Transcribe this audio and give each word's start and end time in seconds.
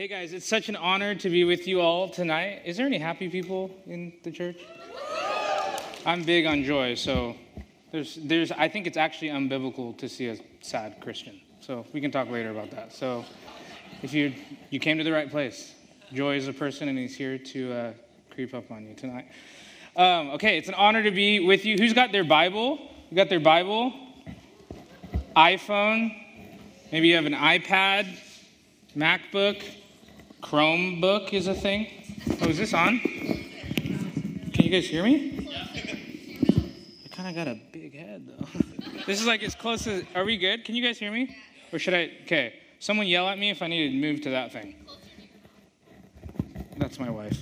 Hey 0.00 0.08
guys, 0.08 0.32
it's 0.32 0.48
such 0.48 0.70
an 0.70 0.76
honor 0.76 1.14
to 1.16 1.28
be 1.28 1.44
with 1.44 1.68
you 1.68 1.82
all 1.82 2.08
tonight. 2.08 2.62
Is 2.64 2.78
there 2.78 2.86
any 2.86 2.96
happy 2.96 3.28
people 3.28 3.70
in 3.86 4.14
the 4.22 4.30
church? 4.30 4.56
I'm 6.06 6.22
big 6.22 6.46
on 6.46 6.64
joy, 6.64 6.94
so 6.94 7.36
there's, 7.92 8.14
there's, 8.14 8.50
I 8.50 8.66
think 8.66 8.86
it's 8.86 8.96
actually 8.96 9.28
unbiblical 9.28 9.94
to 9.98 10.08
see 10.08 10.28
a 10.28 10.38
sad 10.62 11.02
Christian. 11.02 11.38
So 11.60 11.84
we 11.92 12.00
can 12.00 12.10
talk 12.10 12.30
later 12.30 12.48
about 12.48 12.70
that. 12.70 12.94
So 12.94 13.26
if 14.00 14.14
you 14.14 14.32
you 14.70 14.80
came 14.80 14.96
to 14.96 15.04
the 15.04 15.12
right 15.12 15.30
place, 15.30 15.74
Joy 16.14 16.36
is 16.36 16.48
a 16.48 16.54
person, 16.54 16.88
and 16.88 16.96
he's 16.96 17.14
here 17.14 17.36
to 17.36 17.70
uh, 17.70 17.92
creep 18.30 18.54
up 18.54 18.70
on 18.70 18.86
you 18.86 18.94
tonight. 18.94 19.26
Um, 19.96 20.30
okay, 20.30 20.56
it's 20.56 20.68
an 20.68 20.76
honor 20.76 21.02
to 21.02 21.10
be 21.10 21.40
with 21.40 21.66
you. 21.66 21.76
Who's 21.76 21.92
got 21.92 22.10
their 22.10 22.24
Bible? 22.24 22.78
You 23.10 23.18
got 23.18 23.28
their 23.28 23.38
Bible? 23.38 23.92
iPhone? 25.36 26.16
Maybe 26.90 27.08
you 27.08 27.16
have 27.16 27.26
an 27.26 27.34
iPad, 27.34 28.16
MacBook. 28.96 29.62
Chromebook 30.40 31.32
is 31.32 31.46
a 31.46 31.54
thing. 31.54 31.86
Oh, 32.40 32.48
is 32.48 32.58
this 32.58 32.74
on? 32.74 32.98
Can 33.00 34.64
you 34.64 34.70
guys 34.70 34.86
hear 34.86 35.04
me? 35.04 35.48
I 37.04 37.08
kind 37.08 37.28
of 37.28 37.34
got 37.34 37.48
a 37.48 37.58
big 37.72 37.94
head 37.94 38.26
though. 38.26 38.46
this 39.06 39.20
is 39.20 39.26
like 39.26 39.42
as 39.42 39.54
close 39.54 39.86
as. 39.86 40.04
Are 40.14 40.24
we 40.24 40.36
good? 40.36 40.64
Can 40.64 40.74
you 40.74 40.82
guys 40.82 40.98
hear 40.98 41.12
me? 41.12 41.36
Or 41.72 41.78
should 41.78 41.94
I? 41.94 42.10
Okay. 42.24 42.54
Someone 42.78 43.06
yell 43.06 43.28
at 43.28 43.38
me 43.38 43.50
if 43.50 43.62
I 43.62 43.66
need 43.66 43.90
to 43.90 43.96
move 43.96 44.22
to 44.22 44.30
that 44.30 44.52
thing. 44.52 44.74
That's 46.78 46.98
my 46.98 47.10
wife. 47.10 47.38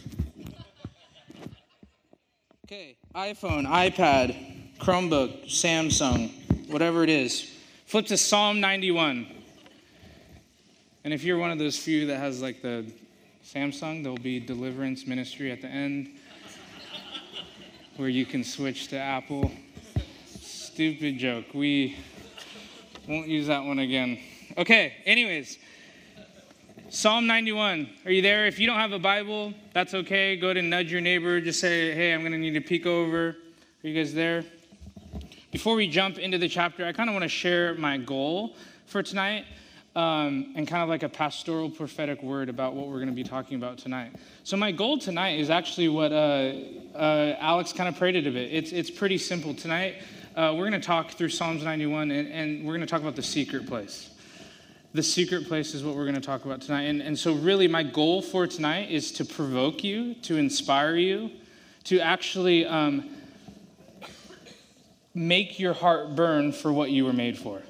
Okay. 2.67 2.97
iPhone, 3.15 3.67
iPad, 3.67 4.79
Chromebook, 4.79 5.47
Samsung, 5.47 6.71
whatever 6.71 7.05
it 7.05 7.09
is. 7.09 7.55
Flip 7.87 8.05
to 8.07 8.19
Psalm 8.19 8.61
91. 8.61 9.38
And 11.09 11.15
if 11.15 11.25
you're 11.25 11.39
one 11.39 11.51
of 11.51 11.59
those 11.59 11.79
few 11.79 12.05
that 12.09 12.19
has 12.19 12.43
like 12.43 12.61
the 12.61 12.85
Samsung, 13.43 14.03
there'll 14.03 14.19
be 14.19 14.39
deliverance 14.39 15.07
ministry 15.07 15.51
at 15.51 15.63
the 15.63 15.67
end 15.67 16.11
where 17.97 18.11
you 18.11 18.27
can 18.27 18.45
switch 18.45 18.89
to 18.89 18.99
Apple. 18.99 19.51
Stupid 20.27 21.17
joke. 21.17 21.47
We 21.55 21.97
won't 23.09 23.27
use 23.27 23.47
that 23.47 23.65
one 23.65 23.79
again. 23.79 24.19
Okay, 24.59 24.97
anyways. 25.07 25.57
Psalm 26.91 27.27
91. 27.27 27.89
Are 28.05 28.13
you 28.13 28.21
there? 28.21 28.47
If 28.47 28.59
you 28.59 28.67
don't 28.67 28.77
have 28.77 28.93
a 28.93 28.99
Bible, 28.99 29.55
that's 29.73 29.95
okay. 29.95 30.37
Go 30.37 30.49
ahead 30.49 30.59
and 30.59 30.69
nudge 30.69 30.93
your 30.93 31.01
neighbor. 31.01 31.41
Just 31.41 31.59
say, 31.59 31.95
hey, 31.95 32.13
I'm 32.13 32.21
going 32.21 32.33
to 32.33 32.39
need 32.39 32.53
to 32.53 32.61
peek 32.61 32.85
over. 32.85 33.29
Are 33.83 33.89
you 33.89 33.95
guys 33.95 34.13
there? 34.13 34.45
Before 35.53 35.75
we 35.75 35.89
jump 35.89 36.19
into 36.19 36.37
the 36.37 36.51
chapter, 36.51 36.85
I 36.85 36.93
kind 36.93 37.09
of 37.09 37.15
want 37.15 37.23
to 37.23 37.31
share 37.31 37.73
my 37.77 37.97
goal 37.97 38.57
for 38.85 39.03
tonight 39.03 39.47
um, 39.97 40.53
and 40.55 40.69
kind 40.69 40.83
of 40.83 40.89
like 40.89 41.03
a 41.03 41.09
pastoral 41.09 41.71
prophetic 41.71 42.23
word 42.23 42.49
about 42.49 42.75
what 42.75 42.89
we're 42.89 42.97
going 42.97 43.09
to 43.09 43.15
be 43.15 43.25
talking 43.25 43.57
about 43.57 43.79
tonight. 43.79 44.15
So, 44.45 44.57
my 44.57 44.71
goal 44.71 44.99
tonight 44.99 45.41
is 45.41 45.51
actually 45.51 45.89
what 45.89 46.13
uh, 46.13 46.53
uh, 46.95 47.37
Alex 47.39 47.73
kind 47.73 47.89
of 47.89 47.97
prayed 47.97 48.17
it 48.17 48.27
a 48.27 48.31
bit. 48.31 48.53
It's, 48.53 48.73
it's 48.73 48.91
pretty 48.91 49.19
simple. 49.19 49.55
Tonight, 49.55 50.03
uh, 50.37 50.55
we're 50.57 50.69
going 50.69 50.81
to 50.81 50.87
talk 50.87 51.13
through 51.13 51.31
Psalms 51.31 51.63
91 51.65 52.11
and, 52.11 52.29
and 52.29 52.65
we're 52.65 52.75
going 52.75 52.81
to 52.81 52.87
talk 52.87 53.01
about 53.01 53.17
the 53.17 53.23
secret 53.23 53.67
place. 53.67 54.11
The 54.95 55.03
secret 55.03 55.49
place 55.49 55.75
is 55.75 55.83
what 55.83 55.97
we're 55.97 56.05
going 56.05 56.15
to 56.15 56.21
talk 56.21 56.45
about 56.45 56.61
tonight. 56.61 56.83
And, 56.83 57.03
and 57.03 57.19
so, 57.19 57.35
really, 57.35 57.67
my 57.67 57.83
goal 57.83 58.23
for 58.23 58.47
tonight 58.47 58.91
is 58.91 59.11
to 59.13 59.25
provoke 59.25 59.83
you, 59.83 60.15
to 60.23 60.37
inspire 60.37 60.97
you, 60.97 61.31
to 61.85 61.99
actually 62.01 62.67
um, 62.67 63.09
make 65.15 65.59
your 65.59 65.73
heart 65.73 66.15
burn 66.15 66.53
for 66.53 66.73
what 66.73 66.91
you 66.91 67.05
were 67.05 67.13
made 67.13 67.39
for 67.39 67.63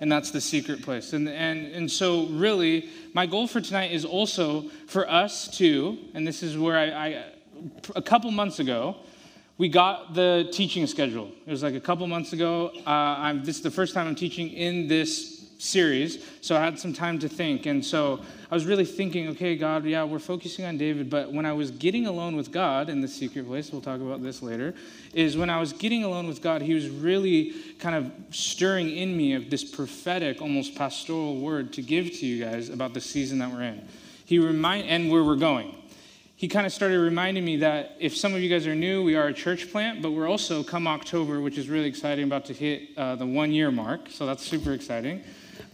and 0.00 0.10
that's 0.10 0.30
the 0.30 0.40
secret 0.40 0.82
place. 0.82 1.12
And, 1.12 1.28
and, 1.28 1.66
and 1.72 1.90
so, 1.90 2.26
really, 2.26 2.88
my 3.14 3.26
goal 3.26 3.46
for 3.46 3.60
tonight 3.60 3.92
is 3.92 4.04
also 4.04 4.62
for 4.88 5.08
us 5.08 5.48
to, 5.58 5.98
and 6.14 6.26
this 6.26 6.42
is 6.42 6.58
where 6.58 6.76
I, 6.76 7.06
I 7.08 7.24
a 7.94 8.02
couple 8.02 8.30
months 8.30 8.58
ago, 8.58 8.96
we 9.58 9.68
got 9.68 10.14
the 10.14 10.48
teaching 10.52 10.86
schedule. 10.86 11.30
It 11.46 11.50
was 11.50 11.62
like 11.62 11.74
a 11.74 11.80
couple 11.80 12.06
months 12.06 12.32
ago. 12.32 12.68
Uh, 12.84 13.32
this 13.42 13.56
is 13.56 13.62
the 13.62 13.70
first 13.70 13.94
time 13.94 14.06
I'm 14.06 14.14
teaching 14.14 14.50
in 14.50 14.86
this 14.86 15.35
series, 15.58 16.24
so 16.40 16.56
I 16.56 16.60
had 16.60 16.78
some 16.78 16.92
time 16.92 17.18
to 17.20 17.28
think. 17.28 17.66
And 17.66 17.84
so 17.84 18.20
I 18.50 18.54
was 18.54 18.66
really 18.66 18.84
thinking, 18.84 19.28
okay, 19.28 19.56
God, 19.56 19.84
yeah, 19.84 20.04
we're 20.04 20.18
focusing 20.18 20.64
on 20.64 20.78
David, 20.78 21.08
but 21.10 21.32
when 21.32 21.46
I 21.46 21.52
was 21.52 21.70
getting 21.70 22.06
alone 22.06 22.36
with 22.36 22.52
God 22.52 22.88
in 22.88 23.00
the 23.00 23.08
secret 23.08 23.46
place, 23.46 23.72
we'll 23.72 23.80
talk 23.80 24.00
about 24.00 24.22
this 24.22 24.42
later, 24.42 24.74
is 25.14 25.36
when 25.36 25.50
I 25.50 25.58
was 25.58 25.72
getting 25.72 26.04
alone 26.04 26.26
with 26.26 26.42
God, 26.42 26.62
He 26.62 26.74
was 26.74 26.88
really 26.88 27.54
kind 27.78 27.94
of 27.94 28.12
stirring 28.34 28.90
in 28.90 29.16
me 29.16 29.34
of 29.34 29.50
this 29.50 29.64
prophetic, 29.64 30.40
almost 30.42 30.74
pastoral 30.74 31.40
word 31.40 31.72
to 31.74 31.82
give 31.82 32.06
to 32.06 32.26
you 32.26 32.44
guys 32.44 32.68
about 32.68 32.94
the 32.94 33.00
season 33.00 33.38
that 33.38 33.50
we're 33.50 33.62
in. 33.62 33.86
He 34.24 34.38
remind 34.38 34.88
and 34.88 35.10
where 35.10 35.24
we're 35.24 35.36
going. 35.36 35.74
He 36.38 36.48
kind 36.48 36.66
of 36.66 36.72
started 36.72 36.98
reminding 36.98 37.46
me 37.46 37.56
that 37.58 37.96
if 37.98 38.14
some 38.14 38.34
of 38.34 38.42
you 38.42 38.50
guys 38.50 38.66
are 38.66 38.74
new, 38.74 39.02
we 39.02 39.14
are 39.14 39.28
a 39.28 39.32
church 39.32 39.72
plant, 39.72 40.02
but 40.02 40.10
we're 40.10 40.28
also 40.28 40.62
come 40.62 40.86
October, 40.86 41.40
which 41.40 41.56
is 41.56 41.70
really 41.70 41.88
exciting, 41.88 42.24
about 42.24 42.44
to 42.44 42.52
hit 42.52 42.90
uh, 42.98 43.14
the 43.14 43.24
one 43.24 43.52
year 43.52 43.70
mark. 43.70 44.10
So 44.10 44.26
that's 44.26 44.44
super 44.44 44.72
exciting. 44.72 45.24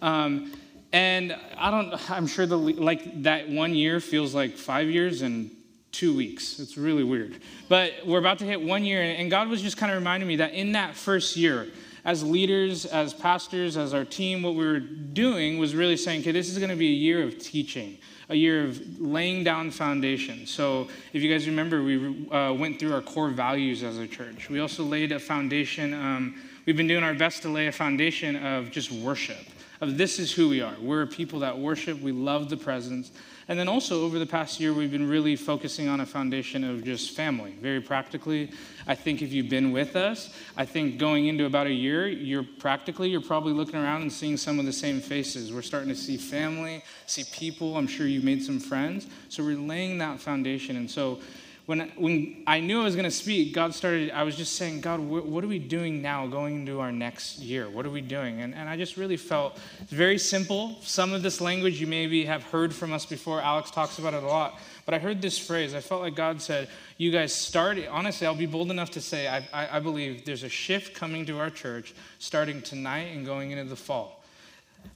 Um, 0.02 0.52
and 0.92 1.34
I 1.56 1.70
don't, 1.70 2.10
I'm 2.10 2.26
sure 2.26 2.44
the, 2.44 2.58
like 2.58 3.22
that 3.22 3.48
one 3.48 3.74
year 3.74 3.98
feels 4.00 4.34
like 4.34 4.56
five 4.56 4.90
years 4.90 5.22
and 5.22 5.50
two 5.90 6.14
weeks. 6.14 6.58
It's 6.58 6.76
really 6.76 7.04
weird. 7.04 7.40
But 7.68 7.94
we're 8.04 8.18
about 8.18 8.38
to 8.40 8.44
hit 8.44 8.60
one 8.60 8.84
year, 8.84 9.02
and 9.02 9.30
God 9.30 9.48
was 9.48 9.62
just 9.62 9.76
kind 9.78 9.90
of 9.90 9.98
reminding 9.98 10.28
me 10.28 10.36
that 10.36 10.52
in 10.52 10.72
that 10.72 10.94
first 10.94 11.36
year, 11.36 11.68
as 12.04 12.24
leaders, 12.24 12.84
as 12.84 13.14
pastors, 13.14 13.76
as 13.76 13.94
our 13.94 14.04
team, 14.04 14.42
what 14.42 14.54
we 14.54 14.66
were 14.66 14.80
doing 14.80 15.58
was 15.58 15.74
really 15.74 15.96
saying, 15.96 16.22
okay, 16.22 16.32
this 16.32 16.50
is 16.50 16.58
going 16.58 16.70
to 16.70 16.76
be 16.76 16.88
a 16.88 16.94
year 16.94 17.22
of 17.22 17.38
teaching, 17.38 17.96
a 18.28 18.34
year 18.34 18.64
of 18.64 19.00
laying 19.00 19.44
down 19.44 19.70
foundation. 19.70 20.44
So, 20.46 20.88
if 21.12 21.22
you 21.22 21.32
guys 21.32 21.46
remember, 21.46 21.82
we 21.82 22.28
uh, 22.30 22.52
went 22.54 22.80
through 22.80 22.92
our 22.92 23.02
core 23.02 23.30
values 23.30 23.84
as 23.84 23.98
a 23.98 24.06
church. 24.06 24.50
We 24.50 24.58
also 24.58 24.82
laid 24.82 25.12
a 25.12 25.20
foundation. 25.20 25.94
Um, 25.94 26.42
we've 26.66 26.76
been 26.76 26.88
doing 26.88 27.04
our 27.04 27.14
best 27.14 27.42
to 27.42 27.48
lay 27.48 27.69
a 27.69 27.72
foundation 27.72 28.34
of 28.34 28.72
just 28.72 28.90
worship 28.90 29.46
of 29.82 29.98
this 29.98 30.20
is 30.20 30.31
who 30.31 30.48
we 30.48 30.60
are. 30.60 30.76
We're 30.81 31.03
a 31.03 31.06
people 31.09 31.41
that 31.41 31.59
worship, 31.59 32.00
we 32.00 32.12
love 32.12 32.48
the 32.48 32.56
presence. 32.56 33.10
And 33.48 33.59
then 33.59 33.66
also 33.66 34.04
over 34.04 34.20
the 34.20 34.26
past 34.26 34.60
year, 34.60 34.72
we've 34.72 34.93
been 34.93 35.09
really 35.09 35.34
focusing 35.34 35.88
on 35.88 35.98
a 35.98 36.06
foundation 36.06 36.62
of 36.62 36.84
just 36.84 37.16
family. 37.16 37.56
Very 37.60 37.81
practically, 37.81 38.53
I 38.87 38.94
think 38.94 39.22
if 39.22 39.32
you've 39.32 39.48
been 39.48 39.72
with 39.72 39.97
us, 39.97 40.32
I 40.56 40.65
think 40.65 40.98
going 40.98 41.26
into 41.26 41.47
about 41.47 41.66
a 41.66 41.72
year, 41.72 42.06
you're 42.06 42.44
practically, 42.44 43.10
you're 43.10 43.20
probably 43.20 43.53
looking 43.53 43.75
around 43.75 44.03
and 44.03 44.12
seeing 44.12 44.37
some 44.37 44.60
of 44.60 44.66
the 44.66 44.72
same 44.72 45.00
faces. 45.00 45.53
We're 45.53 45.62
starting 45.62 45.88
to 45.88 45.97
see 45.97 46.16
family, 46.16 46.84
see 47.06 47.25
people. 47.32 47.76
I'm 47.76 47.88
sure 47.88 48.06
you've 48.06 48.22
made 48.22 48.44
some 48.44 48.60
friends. 48.60 49.09
So 49.31 49.43
we're 49.43 49.59
laying 49.59 49.99
that 49.99 50.20
foundation. 50.20 50.76
And 50.76 50.88
so 50.88 51.19
when, 51.66 51.92
when 51.96 52.42
I 52.46 52.58
knew 52.58 52.80
I 52.80 52.84
was 52.84 52.96
going 52.96 53.04
to 53.04 53.10
speak, 53.10 53.54
God 53.54 53.72
started, 53.72 54.10
I 54.10 54.24
was 54.24 54.36
just 54.36 54.56
saying, 54.56 54.80
God, 54.80 54.98
wh- 54.98 55.24
what 55.24 55.44
are 55.44 55.48
we 55.48 55.60
doing 55.60 56.02
now 56.02 56.26
going 56.26 56.56
into 56.56 56.80
our 56.80 56.90
next 56.90 57.38
year? 57.38 57.70
What 57.70 57.86
are 57.86 57.90
we 57.90 58.00
doing? 58.00 58.40
And, 58.40 58.52
and 58.52 58.68
I 58.68 58.76
just 58.76 58.96
really 58.96 59.16
felt 59.16 59.60
it's 59.80 59.92
very 59.92 60.18
simple. 60.18 60.76
Some 60.82 61.12
of 61.12 61.22
this 61.22 61.40
language 61.40 61.80
you 61.80 61.86
maybe 61.86 62.24
have 62.24 62.42
heard 62.42 62.74
from 62.74 62.92
us 62.92 63.06
before. 63.06 63.40
Alex 63.40 63.70
talks 63.70 64.00
about 64.00 64.12
it 64.12 64.24
a 64.24 64.26
lot. 64.26 64.58
But 64.84 64.94
I 64.94 64.98
heard 64.98 65.22
this 65.22 65.38
phrase. 65.38 65.72
I 65.72 65.80
felt 65.80 66.02
like 66.02 66.16
God 66.16 66.42
said, 66.42 66.68
You 66.98 67.12
guys 67.12 67.32
start, 67.32 67.78
honestly, 67.88 68.26
I'll 68.26 68.34
be 68.34 68.46
bold 68.46 68.72
enough 68.72 68.90
to 68.92 69.00
say, 69.00 69.28
I, 69.28 69.48
I, 69.52 69.76
I 69.76 69.80
believe 69.80 70.24
there's 70.24 70.42
a 70.42 70.48
shift 70.48 70.94
coming 70.94 71.24
to 71.26 71.38
our 71.38 71.50
church 71.50 71.94
starting 72.18 72.60
tonight 72.60 73.14
and 73.14 73.24
going 73.24 73.52
into 73.52 73.64
the 73.64 73.76
fall, 73.76 74.24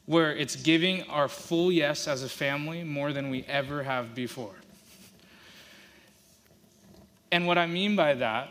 where 0.06 0.34
it's 0.34 0.56
giving 0.56 1.02
our 1.04 1.28
full 1.28 1.70
yes 1.70 2.08
as 2.08 2.24
a 2.24 2.28
family 2.28 2.82
more 2.82 3.12
than 3.12 3.30
we 3.30 3.44
ever 3.44 3.84
have 3.84 4.16
before. 4.16 4.54
And 7.36 7.46
what 7.46 7.58
I 7.58 7.66
mean 7.66 7.96
by 7.96 8.14
that 8.14 8.48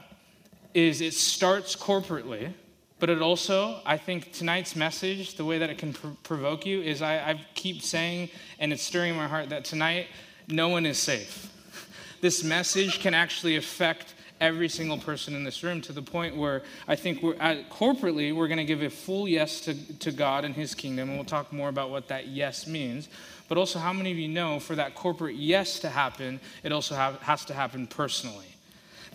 is 0.76 1.02
it 1.02 1.16
starts 1.16 1.76
corporately, 1.76 2.54
but 3.00 3.10
it 3.10 3.20
also, 3.20 3.82
I 3.84 3.98
think 3.98 4.32
tonight's 4.32 4.76
message, 4.76 5.34
the 5.38 5.44
way 5.44 5.58
that 5.58 5.72
it 5.72 5.80
can 5.80 5.92
pr- 5.92 6.10
provoke 6.22 6.68
you, 6.68 6.84
is 6.84 7.02
I, 7.02 7.16
I 7.16 7.46
keep 7.56 7.82
saying, 7.82 8.30
and 8.60 8.72
it's 8.72 8.84
stirring 8.84 9.16
my 9.16 9.28
heart, 9.28 9.50
that 9.50 9.66
tonight 9.66 10.06
no 10.48 10.70
one 10.70 10.86
is 10.86 11.00
safe. 11.00 11.52
This 12.22 12.44
message 12.44 13.00
can 13.00 13.16
actually 13.16 13.56
affect 13.56 14.14
every 14.40 14.70
single 14.70 15.00
person 15.00 15.34
in 15.34 15.44
this 15.44 15.64
room 15.64 15.82
to 15.82 15.92
the 15.92 16.04
point 16.04 16.38
where 16.38 16.62
I 16.88 16.96
think 16.96 17.24
we're 17.24 17.38
at, 17.40 17.72
corporately 17.72 18.36
we're 18.36 18.48
going 18.48 18.60
to 18.60 18.66
give 18.66 18.84
a 18.84 18.90
full 18.92 19.28
yes 19.28 19.62
to, 19.62 19.74
to 19.98 20.12
God 20.12 20.46
and 20.46 20.54
His 20.54 20.76
kingdom, 20.76 21.10
and 21.10 21.18
we'll 21.18 21.26
talk 21.26 21.52
more 21.52 21.70
about 21.70 21.90
what 21.90 22.08
that 22.10 22.28
yes 22.28 22.68
means. 22.68 23.10
But 23.50 23.58
also, 23.58 23.80
how 23.80 23.94
many 23.94 24.12
of 24.12 24.18
you 24.20 24.28
know 24.28 24.60
for 24.60 24.76
that 24.76 24.94
corporate 24.94 25.38
yes 25.38 25.80
to 25.80 25.90
happen, 25.90 26.40
it 26.62 26.72
also 26.72 26.94
has 26.94 27.46
to 27.46 27.56
happen 27.56 27.88
personally? 27.88 28.55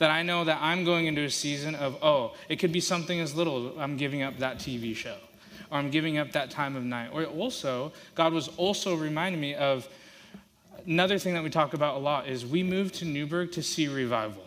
That 0.00 0.10
I 0.10 0.22
know 0.22 0.44
that 0.44 0.58
I'm 0.62 0.82
going 0.84 1.06
into 1.06 1.22
a 1.22 1.30
season 1.30 1.74
of, 1.74 2.02
oh, 2.02 2.32
it 2.48 2.56
could 2.56 2.72
be 2.72 2.80
something 2.80 3.20
as 3.20 3.34
little 3.34 3.78
I'm 3.78 3.98
giving 3.98 4.22
up 4.22 4.38
that 4.38 4.56
TV 4.58 4.96
show, 4.96 5.18
or 5.70 5.76
I'm 5.76 5.90
giving 5.90 6.16
up 6.16 6.32
that 6.32 6.50
time 6.50 6.74
of 6.74 6.82
night. 6.82 7.10
Or 7.12 7.24
also, 7.24 7.92
God 8.14 8.32
was 8.32 8.48
also 8.56 8.94
reminding 8.94 9.42
me 9.42 9.54
of 9.54 9.86
another 10.86 11.18
thing 11.18 11.34
that 11.34 11.42
we 11.42 11.50
talk 11.50 11.74
about 11.74 11.96
a 11.96 11.98
lot 11.98 12.26
is 12.26 12.46
we 12.46 12.62
moved 12.62 12.94
to 12.96 13.04
Newberg 13.04 13.52
to 13.52 13.62
see 13.62 13.88
revival. 13.88 14.42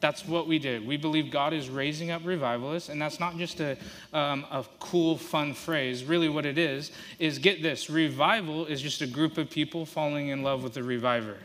That's 0.00 0.26
what 0.26 0.48
we 0.48 0.58
did. 0.58 0.86
We 0.86 0.96
believe 0.96 1.30
God 1.30 1.52
is 1.52 1.68
raising 1.68 2.10
up 2.10 2.24
revivalists, 2.24 2.88
and 2.88 3.00
that's 3.00 3.20
not 3.20 3.36
just 3.36 3.60
a, 3.60 3.76
um, 4.14 4.46
a 4.50 4.64
cool, 4.80 5.18
fun 5.18 5.52
phrase. 5.52 6.02
Really, 6.04 6.30
what 6.30 6.46
it 6.46 6.56
is, 6.56 6.92
is 7.18 7.38
get 7.38 7.62
this 7.62 7.90
revival 7.90 8.64
is 8.64 8.80
just 8.80 9.02
a 9.02 9.06
group 9.06 9.36
of 9.36 9.50
people 9.50 9.84
falling 9.84 10.28
in 10.28 10.42
love 10.42 10.62
with 10.62 10.72
the 10.72 10.82
reviver. 10.82 11.36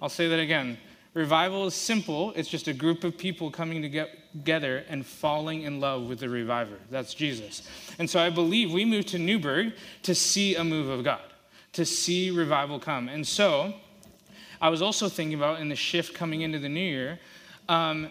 I'll 0.00 0.08
say 0.08 0.28
that 0.28 0.38
again. 0.38 0.78
Revival 1.12 1.66
is 1.66 1.74
simple, 1.74 2.32
it's 2.36 2.48
just 2.48 2.68
a 2.68 2.72
group 2.72 3.02
of 3.02 3.18
people 3.18 3.50
coming 3.50 3.82
together 3.82 4.84
and 4.88 5.04
falling 5.04 5.62
in 5.62 5.80
love 5.80 6.02
with 6.08 6.20
the 6.20 6.28
reviver. 6.28 6.78
That's 6.88 7.14
Jesus. 7.14 7.68
And 7.98 8.08
so 8.08 8.20
I 8.20 8.30
believe 8.30 8.72
we 8.72 8.84
moved 8.84 9.08
to 9.08 9.18
Newberg 9.18 9.72
to 10.04 10.14
see 10.14 10.54
a 10.54 10.62
move 10.62 10.88
of 10.88 11.02
God, 11.02 11.22
to 11.72 11.84
see 11.84 12.30
revival 12.30 12.78
come. 12.78 13.08
And 13.08 13.26
so 13.26 13.74
I 14.60 14.68
was 14.68 14.82
also 14.82 15.08
thinking 15.08 15.36
about 15.36 15.60
in 15.60 15.68
the 15.68 15.74
shift 15.74 16.14
coming 16.14 16.42
into 16.42 16.60
the 16.60 16.68
new 16.68 16.80
year. 16.80 17.18
Um, 17.68 18.10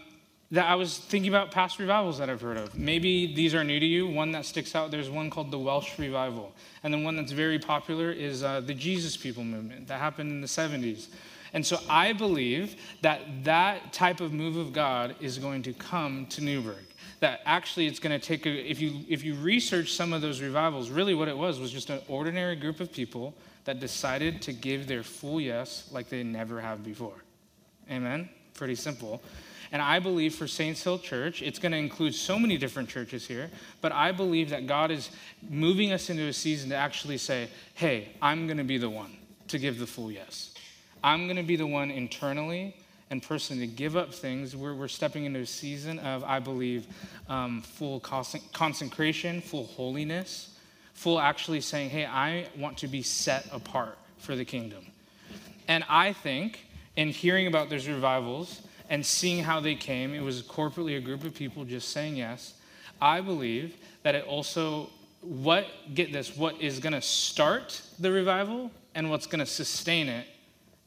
that 0.51 0.67
I 0.67 0.75
was 0.75 0.97
thinking 0.97 1.29
about 1.29 1.51
past 1.51 1.77
revivals 1.77 2.17
that 2.17 2.29
I've 2.29 2.41
heard 2.41 2.57
of. 2.57 2.75
Maybe 2.75 3.33
these 3.35 3.53
are 3.53 3.63
new 3.63 3.79
to 3.79 3.85
you. 3.85 4.07
One 4.07 4.31
that 4.31 4.45
sticks 4.45 4.73
out, 4.73 4.89
there's 4.89 5.09
one 5.09 5.29
called 5.29 5.51
the 5.51 5.59
Welsh 5.59 5.99
Revival. 5.99 6.51
And 6.83 6.91
then 6.91 7.03
one 7.03 7.15
that's 7.15 7.31
very 7.31 7.59
popular 7.59 8.11
is 8.11 8.43
uh, 8.43 8.61
the 8.61 8.73
Jesus 8.73 9.15
People 9.15 9.43
movement 9.43 9.87
that 9.87 9.99
happened 9.99 10.31
in 10.31 10.41
the 10.41 10.47
70s. 10.47 11.09
And 11.53 11.65
so 11.65 11.79
I 11.89 12.13
believe 12.13 12.75
that 13.01 13.43
that 13.43 13.93
type 13.93 14.21
of 14.21 14.33
move 14.33 14.57
of 14.57 14.73
God 14.73 15.15
is 15.19 15.37
going 15.37 15.63
to 15.63 15.73
come 15.73 16.25
to 16.27 16.43
Newberg. 16.43 16.85
That 17.19 17.41
actually 17.45 17.87
it's 17.87 17.99
going 17.99 18.17
to 18.17 18.25
take 18.25 18.45
a, 18.45 18.49
if 18.49 18.79
you 18.79 19.01
if 19.09 19.23
you 19.23 19.35
research 19.35 19.93
some 19.93 20.13
of 20.13 20.21
those 20.21 20.41
revivals, 20.41 20.89
really 20.89 21.15
what 21.15 21.27
it 21.27 21.37
was 21.37 21.59
was 21.59 21.71
just 21.71 21.89
an 21.89 21.99
ordinary 22.07 22.55
group 22.55 22.79
of 22.79 22.93
people 22.93 23.33
that 23.65 23.79
decided 23.79 24.41
to 24.43 24.53
give 24.53 24.87
their 24.87 25.03
full 25.03 25.41
yes 25.41 25.89
like 25.91 26.07
they 26.07 26.23
never 26.23 26.61
have 26.61 26.83
before. 26.83 27.23
Amen. 27.91 28.29
Pretty 28.53 28.75
simple. 28.75 29.21
And 29.71 29.81
I 29.81 29.99
believe 29.99 30.33
for 30.33 30.47
Saints 30.47 30.83
Hill 30.83 30.97
Church, 30.97 31.41
it's 31.41 31.59
going 31.59 31.71
to 31.73 31.77
include 31.77 32.15
so 32.15 32.39
many 32.39 32.57
different 32.57 32.89
churches 32.89 33.27
here, 33.27 33.51
but 33.81 33.91
I 33.91 34.11
believe 34.11 34.49
that 34.49 34.65
God 34.65 34.89
is 34.89 35.11
moving 35.47 35.91
us 35.91 36.09
into 36.09 36.23
a 36.23 36.33
season 36.33 36.69
to 36.69 36.75
actually 36.75 37.17
say, 37.17 37.49
hey, 37.75 38.09
I'm 38.21 38.47
going 38.47 38.57
to 38.57 38.63
be 38.63 38.77
the 38.77 38.89
one 38.89 39.15
to 39.49 39.59
give 39.59 39.77
the 39.77 39.85
full 39.85 40.11
yes. 40.11 40.53
I'm 41.03 41.25
going 41.25 41.37
to 41.37 41.43
be 41.43 41.55
the 41.55 41.67
one 41.67 41.91
internally 41.91 42.75
and 43.09 43.23
personally 43.23 43.65
to 43.65 43.73
give 43.73 43.95
up 43.95 44.13
things. 44.13 44.55
We're, 44.55 44.75
we're 44.75 44.87
stepping 44.87 45.25
into 45.25 45.39
a 45.39 45.45
season 45.45 45.99
of, 45.99 46.23
I 46.23 46.39
believe, 46.39 46.87
um, 47.27 47.61
full 47.61 47.99
consecration, 47.99 49.41
full 49.41 49.65
holiness, 49.65 50.55
full 50.93 51.19
actually 51.19 51.61
saying, 51.61 51.89
hey, 51.89 52.05
I 52.05 52.47
want 52.57 52.77
to 52.79 52.87
be 52.87 53.01
set 53.01 53.47
apart 53.51 53.97
for 54.17 54.35
the 54.35 54.45
kingdom. 54.45 54.85
And 55.67 55.83
I 55.89 56.13
think 56.13 56.65
in 56.95 57.09
hearing 57.09 57.47
about 57.47 57.69
those 57.69 57.87
revivals 57.87 58.61
and 58.89 59.05
seeing 59.05 59.43
how 59.43 59.59
they 59.59 59.75
came, 59.75 60.13
it 60.13 60.21
was 60.21 60.43
corporately 60.43 60.97
a 60.97 60.99
group 60.99 61.23
of 61.23 61.33
people 61.33 61.63
just 61.63 61.89
saying 61.89 62.15
yes. 62.15 62.55
I 63.01 63.21
believe 63.21 63.75
that 64.03 64.15
it 64.15 64.25
also, 64.25 64.89
what, 65.21 65.67
get 65.93 66.11
this, 66.11 66.35
what 66.35 66.59
is 66.61 66.79
going 66.79 66.93
to 66.93 67.01
start 67.01 67.81
the 67.99 68.11
revival 68.11 68.71
and 68.95 69.09
what's 69.09 69.25
going 69.25 69.39
to 69.39 69.45
sustain 69.45 70.09
it 70.09 70.27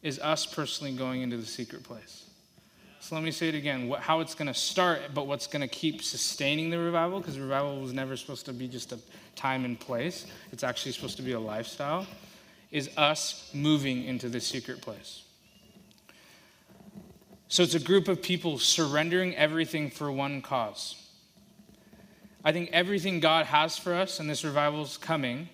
is 0.02 0.18
us 0.18 0.46
personally 0.46 0.92
going 0.92 1.22
into 1.22 1.36
the 1.36 1.46
secret 1.46 1.82
place. 1.82 2.24
So 3.00 3.16
let 3.16 3.24
me 3.24 3.32
say 3.32 3.48
it 3.48 3.54
again 3.56 3.88
what, 3.88 4.00
how 4.00 4.20
it's 4.20 4.34
going 4.34 4.46
to 4.46 4.54
start, 4.54 5.00
but 5.12 5.26
what's 5.26 5.46
going 5.48 5.62
to 5.62 5.68
keep 5.68 6.02
sustaining 6.02 6.70
the 6.70 6.78
revival, 6.78 7.18
because 7.18 7.38
revival 7.38 7.80
was 7.80 7.92
never 7.92 8.16
supposed 8.16 8.46
to 8.46 8.52
be 8.52 8.68
just 8.68 8.92
a 8.92 8.98
time 9.34 9.64
and 9.64 9.78
place, 9.78 10.26
it's 10.52 10.62
actually 10.62 10.92
supposed 10.92 11.16
to 11.16 11.22
be 11.22 11.32
a 11.32 11.40
lifestyle, 11.40 12.06
is 12.70 12.90
us 12.96 13.50
moving 13.52 14.04
into 14.04 14.28
the 14.28 14.40
secret 14.40 14.80
place. 14.80 15.24
So 17.48 17.62
it's 17.62 17.74
a 17.74 17.80
group 17.80 18.08
of 18.08 18.22
people 18.22 18.58
surrendering 18.58 19.36
everything 19.36 19.90
for 19.90 20.10
one 20.10 20.40
cause. 20.40 20.96
I 22.44 22.52
think 22.52 22.70
everything 22.72 23.20
God 23.20 23.46
has 23.46 23.76
for 23.76 23.94
us, 23.94 24.20
and 24.20 24.30
this 24.30 24.44
revival's 24.44 24.96
coming, 24.96 25.48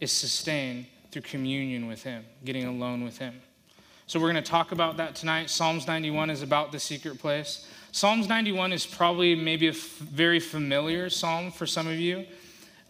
is 0.00 0.10
sustained 0.10 0.86
through 1.10 1.22
communion 1.22 1.86
with 1.86 2.02
Him, 2.02 2.24
getting 2.44 2.64
alone 2.64 3.04
with 3.04 3.18
Him. 3.18 3.42
So 4.06 4.20
we're 4.20 4.30
going 4.30 4.44
to 4.44 4.50
talk 4.50 4.72
about 4.72 4.98
that 4.98 5.14
tonight. 5.14 5.48
Psalms 5.48 5.86
91 5.86 6.28
is 6.28 6.42
about 6.42 6.72
the 6.72 6.78
secret 6.78 7.18
place. 7.18 7.66
Psalms 7.90 8.28
91 8.28 8.74
is 8.74 8.84
probably 8.84 9.34
maybe 9.34 9.68
a 9.68 9.70
f- 9.70 9.78
very 9.98 10.40
familiar 10.40 11.08
psalm 11.08 11.50
for 11.50 11.66
some 11.66 11.86
of 11.86 11.98
you. 11.98 12.26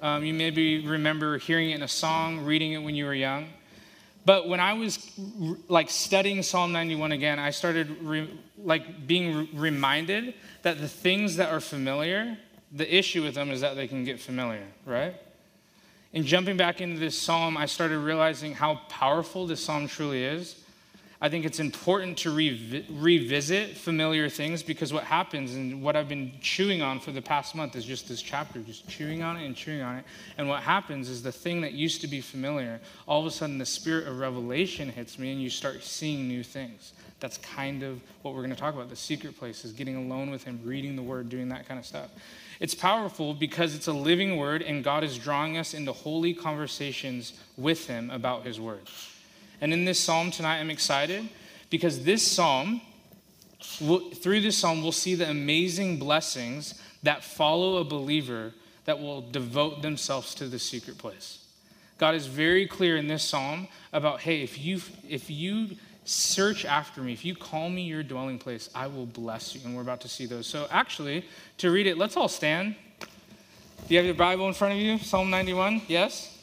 Um, 0.00 0.24
you 0.24 0.34
maybe 0.34 0.84
remember 0.84 1.38
hearing 1.38 1.70
it 1.70 1.76
in 1.76 1.82
a 1.84 1.88
song, 1.88 2.44
reading 2.44 2.72
it 2.72 2.78
when 2.78 2.96
you 2.96 3.04
were 3.04 3.14
young. 3.14 3.46
But 4.24 4.48
when 4.48 4.58
I 4.58 4.72
was 4.72 5.08
like 5.68 5.88
studying 5.88 6.42
Psalm 6.42 6.72
91 6.72 7.12
again, 7.12 7.38
I 7.38 7.50
started 7.50 7.96
re- 8.02 8.36
like 8.58 9.06
being 9.06 9.36
re- 9.36 9.50
reminded 9.54 10.34
that 10.62 10.80
the 10.80 10.88
things 10.88 11.36
that 11.36 11.52
are 11.52 11.60
familiar, 11.60 12.36
the 12.72 12.92
issue 12.92 13.22
with 13.22 13.36
them 13.36 13.50
is 13.50 13.60
that 13.60 13.76
they 13.76 13.86
can 13.86 14.02
get 14.02 14.18
familiar, 14.18 14.66
right? 14.84 15.14
In 16.12 16.24
jumping 16.24 16.56
back 16.56 16.80
into 16.80 16.98
this 16.98 17.16
psalm, 17.16 17.56
I 17.56 17.66
started 17.66 17.98
realizing 17.98 18.54
how 18.54 18.80
powerful 18.88 19.46
this 19.46 19.62
psalm 19.62 19.86
truly 19.86 20.24
is 20.24 20.63
I 21.24 21.30
think 21.30 21.46
it's 21.46 21.58
important 21.58 22.18
to 22.18 22.28
revi- 22.28 22.84
revisit 22.90 23.78
familiar 23.78 24.28
things 24.28 24.62
because 24.62 24.92
what 24.92 25.04
happens 25.04 25.54
and 25.54 25.80
what 25.80 25.96
I've 25.96 26.06
been 26.06 26.32
chewing 26.42 26.82
on 26.82 27.00
for 27.00 27.12
the 27.12 27.22
past 27.22 27.54
month 27.54 27.76
is 27.76 27.86
just 27.86 28.08
this 28.08 28.20
chapter, 28.20 28.60
just 28.60 28.86
chewing 28.90 29.22
on 29.22 29.38
it 29.38 29.46
and 29.46 29.56
chewing 29.56 29.80
on 29.80 29.96
it. 29.96 30.04
And 30.36 30.50
what 30.50 30.62
happens 30.62 31.08
is 31.08 31.22
the 31.22 31.32
thing 31.32 31.62
that 31.62 31.72
used 31.72 32.02
to 32.02 32.08
be 32.08 32.20
familiar, 32.20 32.78
all 33.08 33.20
of 33.20 33.26
a 33.26 33.30
sudden 33.30 33.56
the 33.56 33.64
spirit 33.64 34.06
of 34.06 34.18
revelation 34.18 34.90
hits 34.90 35.18
me 35.18 35.32
and 35.32 35.40
you 35.40 35.48
start 35.48 35.82
seeing 35.82 36.28
new 36.28 36.42
things. 36.42 36.92
That's 37.20 37.38
kind 37.38 37.82
of 37.82 38.02
what 38.20 38.34
we're 38.34 38.42
going 38.42 38.50
to 38.50 38.60
talk 38.60 38.74
about. 38.74 38.90
The 38.90 38.94
secret 38.94 39.38
place 39.38 39.64
is 39.64 39.72
getting 39.72 39.96
alone 39.96 40.30
with 40.30 40.44
Him, 40.44 40.60
reading 40.62 40.94
the 40.94 41.02
Word, 41.02 41.30
doing 41.30 41.48
that 41.48 41.66
kind 41.66 41.80
of 41.80 41.86
stuff. 41.86 42.10
It's 42.60 42.74
powerful 42.74 43.32
because 43.32 43.74
it's 43.74 43.86
a 43.86 43.94
living 43.94 44.36
Word 44.36 44.60
and 44.60 44.84
God 44.84 45.02
is 45.02 45.16
drawing 45.16 45.56
us 45.56 45.72
into 45.72 45.92
holy 45.92 46.34
conversations 46.34 47.32
with 47.56 47.86
Him 47.86 48.10
about 48.10 48.44
His 48.44 48.60
Word. 48.60 48.82
And 49.60 49.72
in 49.72 49.84
this 49.84 50.00
psalm 50.00 50.30
tonight, 50.30 50.60
I'm 50.60 50.70
excited 50.70 51.28
because 51.70 52.04
this 52.04 52.26
psalm, 52.26 52.80
through 53.60 54.40
this 54.40 54.56
psalm, 54.56 54.82
we'll 54.82 54.92
see 54.92 55.14
the 55.14 55.28
amazing 55.28 55.98
blessings 55.98 56.80
that 57.02 57.24
follow 57.24 57.76
a 57.76 57.84
believer 57.84 58.52
that 58.84 59.00
will 59.00 59.22
devote 59.22 59.82
themselves 59.82 60.34
to 60.36 60.48
the 60.48 60.58
secret 60.58 60.98
place. 60.98 61.44
God 61.98 62.14
is 62.14 62.26
very 62.26 62.66
clear 62.66 62.96
in 62.96 63.06
this 63.06 63.22
psalm 63.22 63.68
about 63.92 64.20
hey, 64.20 64.42
if 64.42 64.58
you, 64.58 64.80
if 65.08 65.30
you 65.30 65.68
search 66.04 66.64
after 66.64 67.00
me, 67.00 67.12
if 67.12 67.24
you 67.24 67.34
call 67.34 67.70
me 67.70 67.82
your 67.82 68.02
dwelling 68.02 68.38
place, 68.38 68.68
I 68.74 68.86
will 68.88 69.06
bless 69.06 69.54
you. 69.54 69.60
And 69.64 69.74
we're 69.74 69.82
about 69.82 70.00
to 70.02 70.08
see 70.08 70.26
those. 70.26 70.46
So, 70.46 70.66
actually, 70.70 71.24
to 71.58 71.70
read 71.70 71.86
it, 71.86 71.96
let's 71.96 72.16
all 72.16 72.28
stand. 72.28 72.74
Do 73.00 73.06
you 73.94 73.98
have 73.98 74.06
your 74.06 74.14
Bible 74.14 74.48
in 74.48 74.54
front 74.54 74.74
of 74.74 74.80
you? 74.80 74.98
Psalm 74.98 75.30
91? 75.30 75.82
Yes? 75.88 76.33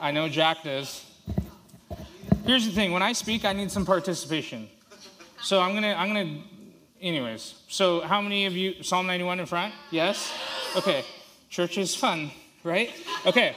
I 0.00 0.12
know 0.12 0.28
Jack 0.30 0.62
does. 0.64 1.04
Here's 2.46 2.64
the 2.64 2.72
thing 2.72 2.92
when 2.92 3.02
I 3.02 3.12
speak, 3.12 3.44
I 3.44 3.52
need 3.52 3.70
some 3.70 3.84
participation. 3.84 4.68
So 5.42 5.60
I'm 5.60 5.72
going 5.72 5.82
to, 5.82 5.94
I'm 5.94 6.12
going 6.14 6.26
to, 6.26 7.06
anyways. 7.06 7.54
So 7.68 8.00
how 8.00 8.22
many 8.22 8.46
of 8.46 8.56
you, 8.56 8.82
Psalm 8.82 9.06
91 9.06 9.40
in 9.40 9.46
front? 9.46 9.74
Yes? 9.90 10.32
Okay. 10.74 11.04
Church 11.50 11.76
is 11.76 11.94
fun, 11.94 12.30
right? 12.64 12.90
Okay. 13.26 13.54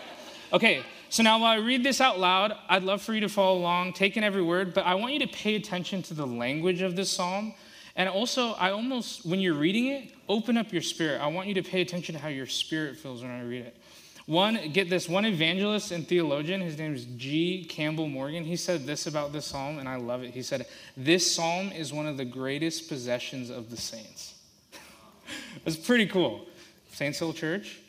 Okay. 0.51 0.83
So 1.09 1.23
now 1.23 1.39
while 1.39 1.51
I 1.51 1.63
read 1.63 1.83
this 1.83 2.01
out 2.01 2.19
loud, 2.19 2.53
I'd 2.67 2.83
love 2.83 3.01
for 3.01 3.13
you 3.13 3.21
to 3.21 3.29
follow 3.29 3.57
along, 3.57 3.93
take 3.93 4.17
in 4.17 4.23
every 4.23 4.41
word, 4.41 4.73
but 4.73 4.85
I 4.85 4.95
want 4.95 5.13
you 5.13 5.19
to 5.19 5.27
pay 5.27 5.55
attention 5.55 6.01
to 6.03 6.13
the 6.13 6.27
language 6.27 6.81
of 6.81 6.95
this 6.97 7.09
psalm. 7.09 7.53
And 7.95 8.09
also, 8.09 8.53
I 8.53 8.71
almost, 8.71 9.25
when 9.25 9.39
you're 9.39 9.53
reading 9.53 9.87
it, 9.87 10.11
open 10.27 10.57
up 10.57 10.73
your 10.73 10.81
spirit. 10.81 11.21
I 11.21 11.27
want 11.27 11.47
you 11.47 11.53
to 11.53 11.63
pay 11.63 11.81
attention 11.81 12.15
to 12.15 12.21
how 12.21 12.29
your 12.29 12.47
spirit 12.47 12.97
feels 12.97 13.21
when 13.21 13.31
I 13.31 13.43
read 13.43 13.65
it. 13.65 13.77
One, 14.25 14.69
get 14.71 14.89
this, 14.89 15.09
one 15.09 15.25
evangelist 15.25 15.91
and 15.91 16.07
theologian, 16.07 16.61
his 16.61 16.77
name 16.77 16.93
is 16.93 17.05
G. 17.17 17.65
Campbell 17.65 18.07
Morgan, 18.07 18.45
he 18.45 18.55
said 18.55 18.85
this 18.85 19.05
about 19.05 19.33
this 19.33 19.45
psalm, 19.45 19.79
and 19.79 19.89
I 19.89 19.97
love 19.97 20.23
it. 20.23 20.31
He 20.31 20.41
said, 20.41 20.65
This 20.95 21.35
psalm 21.35 21.71
is 21.73 21.91
one 21.91 22.07
of 22.07 22.15
the 22.15 22.23
greatest 22.23 22.87
possessions 22.87 23.49
of 23.49 23.69
the 23.69 23.75
saints. 23.75 24.35
That's 25.65 25.75
pretty 25.75 26.05
cool. 26.05 26.45
Saints 26.91 27.19
Hill 27.19 27.33
Church, 27.33 27.79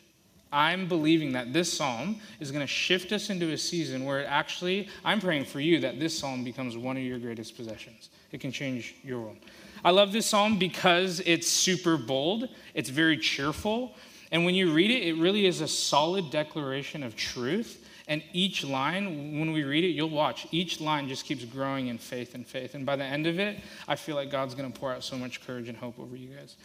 I'm 0.51 0.87
believing 0.87 1.31
that 1.33 1.53
this 1.53 1.71
psalm 1.71 2.19
is 2.41 2.51
going 2.51 2.61
to 2.61 2.67
shift 2.67 3.13
us 3.13 3.29
into 3.29 3.51
a 3.51 3.57
season 3.57 4.03
where 4.03 4.21
it 4.21 4.25
actually, 4.25 4.89
I'm 5.05 5.21
praying 5.21 5.45
for 5.45 5.61
you 5.61 5.79
that 5.81 5.99
this 5.99 6.17
psalm 6.17 6.43
becomes 6.43 6.75
one 6.75 6.97
of 6.97 7.03
your 7.03 7.19
greatest 7.19 7.55
possessions. 7.55 8.09
It 8.31 8.41
can 8.41 8.51
change 8.51 8.95
your 9.03 9.21
world. 9.21 9.37
I 9.85 9.91
love 9.91 10.11
this 10.11 10.25
psalm 10.25 10.57
because 10.57 11.21
it's 11.25 11.47
super 11.47 11.95
bold, 11.95 12.49
it's 12.73 12.89
very 12.89 13.17
cheerful. 13.17 13.95
And 14.31 14.45
when 14.45 14.55
you 14.55 14.73
read 14.73 14.91
it, 14.91 15.03
it 15.03 15.13
really 15.15 15.45
is 15.45 15.61
a 15.61 15.67
solid 15.67 16.31
declaration 16.31 17.03
of 17.03 17.15
truth. 17.15 17.85
And 18.07 18.23
each 18.33 18.63
line, 18.63 19.39
when 19.39 19.51
we 19.51 19.63
read 19.63 19.83
it, 19.83 19.89
you'll 19.89 20.09
watch, 20.09 20.47
each 20.51 20.79
line 20.79 21.07
just 21.07 21.25
keeps 21.25 21.43
growing 21.43 21.87
in 21.87 21.97
faith 21.97 22.35
and 22.35 22.45
faith. 22.45 22.75
And 22.75 22.85
by 22.85 22.95
the 22.95 23.03
end 23.03 23.25
of 23.25 23.39
it, 23.39 23.59
I 23.87 23.95
feel 23.95 24.15
like 24.15 24.29
God's 24.29 24.53
going 24.53 24.71
to 24.71 24.79
pour 24.79 24.91
out 24.91 25.03
so 25.03 25.17
much 25.17 25.45
courage 25.45 25.69
and 25.69 25.77
hope 25.77 25.99
over 25.99 26.15
you 26.15 26.29
guys. 26.29 26.55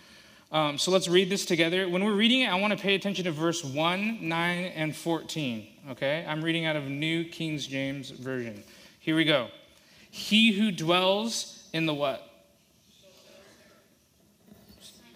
Um, 0.52 0.78
so 0.78 0.90
let's 0.90 1.08
read 1.08 1.30
this 1.30 1.46
together. 1.46 1.88
When 1.88 2.04
we're 2.04 2.14
reading 2.14 2.40
it, 2.40 2.48
I 2.48 2.56
want 2.56 2.76
to 2.76 2.78
pay 2.78 2.94
attention 2.94 3.24
to 3.24 3.30
verse 3.30 3.64
1, 3.64 4.28
9, 4.28 4.64
and 4.64 4.94
14. 4.94 5.66
Okay? 5.90 6.26
I'm 6.28 6.42
reading 6.42 6.66
out 6.66 6.76
of 6.76 6.84
New 6.84 7.24
King 7.24 7.56
James 7.58 8.10
Version. 8.10 8.62
Here 8.98 9.16
we 9.16 9.24
go. 9.24 9.48
He 10.10 10.52
who 10.52 10.72
dwells 10.72 11.68
in 11.72 11.86
the 11.86 11.94
what? 11.94 12.26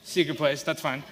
Secret 0.04 0.36
place, 0.36 0.62
that's 0.62 0.80
fine. 0.80 1.02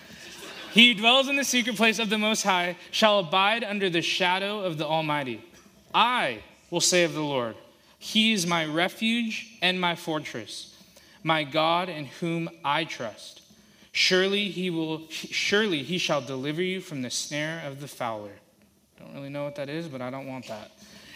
He 0.72 0.88
who 0.88 0.98
dwells 0.98 1.28
in 1.28 1.36
the 1.36 1.44
secret 1.44 1.76
place 1.76 1.98
of 1.98 2.08
the 2.08 2.16
Most 2.16 2.44
High 2.44 2.76
shall 2.90 3.18
abide 3.18 3.62
under 3.62 3.90
the 3.90 4.00
shadow 4.00 4.60
of 4.60 4.78
the 4.78 4.86
Almighty. 4.86 5.44
I 5.94 6.42
will 6.70 6.80
say 6.80 7.04
of 7.04 7.12
the 7.12 7.22
Lord, 7.22 7.56
He 7.98 8.32
is 8.32 8.46
my 8.46 8.64
refuge 8.64 9.58
and 9.60 9.78
my 9.78 9.94
fortress, 9.94 10.74
my 11.22 11.44
God 11.44 11.90
in 11.90 12.06
whom 12.06 12.48
I 12.64 12.84
trust. 12.84 13.42
Surely 13.92 14.48
he 14.48 14.70
will 14.70 15.06
surely 15.10 15.82
he 15.82 15.98
shall 15.98 16.22
deliver 16.22 16.62
you 16.62 16.80
from 16.80 17.02
the 17.02 17.10
snare 17.10 17.62
of 17.66 17.82
the 17.82 17.88
fowler. 17.88 18.32
Don't 18.98 19.12
really 19.14 19.28
know 19.28 19.44
what 19.44 19.56
that 19.56 19.68
is, 19.68 19.86
but 19.88 20.00
I 20.00 20.08
don't 20.08 20.26
want 20.26 20.48
that. 20.48 20.72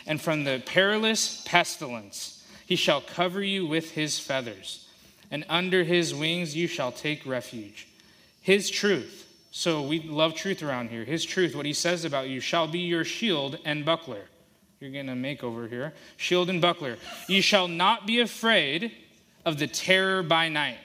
And 0.07 0.21
from 0.21 0.45
the 0.45 0.63
perilous 0.67 1.43
pestilence, 1.47 2.47
he 2.67 2.77
shall 2.77 3.01
cover 3.01 3.43
you 3.43 3.67
with 3.67 3.93
his 3.93 4.19
feathers, 4.19 4.87
and 5.31 5.47
under 5.49 5.85
his 5.85 6.15
wings 6.15 6.55
you 6.55 6.67
shall 6.67 6.93
take 6.93 7.25
refuge. 7.25 7.89
His 8.43 8.69
truth, 8.69 9.26
so 9.57 9.81
we 9.81 10.01
love 10.01 10.35
truth 10.35 10.63
around 10.63 10.91
here. 10.91 11.03
His 11.03 11.25
truth, 11.25 11.57
what 11.57 11.65
he 11.65 11.73
says 11.73 12.05
about 12.05 12.29
you, 12.29 12.41
shall 12.41 12.69
be 12.69 12.81
your 12.81 13.07
shield 13.07 13.59
and 13.65 13.87
buckler. 13.87 14.27
You're 14.81 14.91
getting 14.91 15.09
a 15.09 15.15
makeover 15.15 15.67
here. 15.67 15.95
Shield 16.19 16.51
and 16.51 16.61
buckler. 16.61 16.99
You 17.27 17.41
shall 17.41 17.67
not 17.67 18.07
be 18.07 18.21
afraid 18.21 18.93
of 19.47 19.59
the 19.59 19.67
terror 19.67 20.23
by 20.23 20.51
night, 20.51 20.77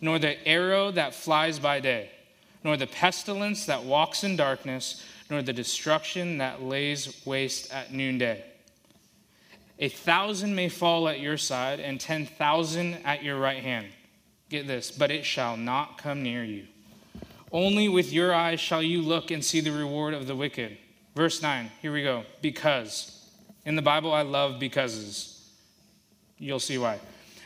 nor 0.00 0.20
the 0.20 0.46
arrow 0.46 0.92
that 0.92 1.12
flies 1.12 1.58
by 1.58 1.80
day, 1.80 2.08
nor 2.62 2.76
the 2.76 2.86
pestilence 2.86 3.66
that 3.66 3.82
walks 3.82 4.22
in 4.22 4.36
darkness, 4.36 5.04
nor 5.28 5.42
the 5.42 5.52
destruction 5.52 6.38
that 6.38 6.62
lays 6.62 7.26
waste 7.26 7.74
at 7.74 7.92
noonday. 7.92 8.44
A 9.80 9.88
thousand 9.88 10.54
may 10.54 10.68
fall 10.68 11.08
at 11.08 11.18
your 11.18 11.36
side, 11.36 11.80
and 11.80 12.00
ten 12.00 12.26
thousand 12.26 12.94
at 13.04 13.24
your 13.24 13.40
right 13.40 13.64
hand. 13.64 13.88
Get 14.50 14.68
this, 14.68 14.92
but 14.92 15.10
it 15.10 15.24
shall 15.24 15.56
not 15.56 15.98
come 15.98 16.22
near 16.22 16.44
you. 16.44 16.68
Only 17.52 17.88
with 17.88 18.12
your 18.12 18.32
eyes 18.32 18.60
shall 18.60 18.82
you 18.82 19.02
look 19.02 19.30
and 19.30 19.44
see 19.44 19.60
the 19.60 19.72
reward 19.72 20.14
of 20.14 20.26
the 20.26 20.36
wicked. 20.36 20.78
Verse 21.14 21.42
9, 21.42 21.70
here 21.82 21.92
we 21.92 22.02
go. 22.02 22.24
Because. 22.40 23.16
In 23.66 23.76
the 23.76 23.82
Bible, 23.82 24.12
I 24.12 24.22
love 24.22 24.58
becauses. 24.58 25.48
You'll 26.38 26.60
see 26.60 26.78
why. 26.78 26.98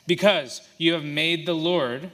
Because 0.06 0.60
you 0.78 0.92
have 0.92 1.04
made 1.04 1.46
the 1.46 1.54
Lord, 1.54 2.10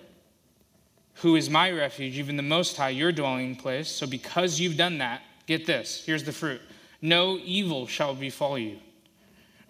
who 1.15 1.37
is 1.37 1.51
my 1.51 1.71
refuge, 1.71 2.19
even 2.19 2.37
the 2.37 2.43
Most 2.43 2.77
High, 2.77 2.91
your 2.91 3.13
dwelling 3.13 3.57
place. 3.57 3.89
So 3.89 4.07
because 4.07 4.59
you've 4.59 4.77
done 4.77 4.99
that, 4.99 5.23
get 5.47 5.67
this 5.67 6.05
here's 6.07 6.25
the 6.25 6.33
fruit 6.33 6.61
no 7.03 7.39
evil 7.39 7.87
shall 7.87 8.15
befall 8.15 8.59
you, 8.59 8.79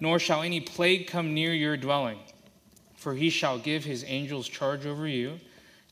nor 0.01 0.19
shall 0.19 0.43
any 0.43 0.61
plague 0.61 1.07
come 1.07 1.33
near 1.33 1.53
your 1.53 1.77
dwelling. 1.77 2.19
For 2.97 3.15
he 3.15 3.31
shall 3.31 3.59
give 3.59 3.85
his 3.85 4.05
angels 4.07 4.47
charge 4.47 4.85
over 4.85 5.09
you 5.09 5.41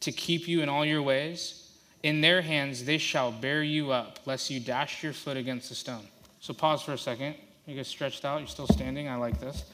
to 0.01 0.13
keep 0.13 0.47
you 0.47 0.63
in 0.63 0.69
all 0.69 0.85
your 0.85 1.01
ways. 1.01 1.68
In 2.03 2.21
their 2.21 2.43
hands 2.43 2.85
they 2.85 2.99
shall 2.99 3.33
bear 3.33 3.63
you 3.63 3.91
up, 3.91 4.21
lest 4.27 4.51
you 4.51 4.61
dash 4.61 5.03
your 5.03 5.13
foot 5.13 5.37
against 5.37 5.71
a 5.71 5.75
stone. 5.75 6.07
So 6.41 6.55
pause 6.55 6.83
for 6.83 6.93
a 6.93 6.99
second. 6.99 7.35
You 7.67 7.77
guys 7.77 7.89
stretched 7.89 8.25
out. 8.25 8.39
You're 8.39 8.49
still 8.49 8.69
standing. 8.69 9.09
I 9.09 9.17
like 9.17 9.41
this. 9.41 9.65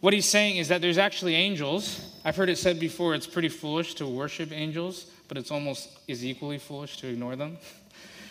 What 0.00 0.12
he's 0.12 0.28
saying 0.28 0.58
is 0.58 0.68
that 0.68 0.80
there's 0.80 0.98
actually 0.98 1.34
angels. 1.34 2.16
I've 2.24 2.36
heard 2.36 2.48
it 2.48 2.56
said 2.56 2.78
before 2.78 3.14
it's 3.14 3.26
pretty 3.26 3.48
foolish 3.48 3.94
to 3.94 4.06
worship 4.06 4.52
angels, 4.52 5.10
but 5.26 5.36
it's 5.36 5.50
almost 5.50 5.90
is 6.06 6.24
equally 6.24 6.58
foolish 6.58 6.96
to 6.98 7.08
ignore 7.08 7.36
them. 7.36 7.58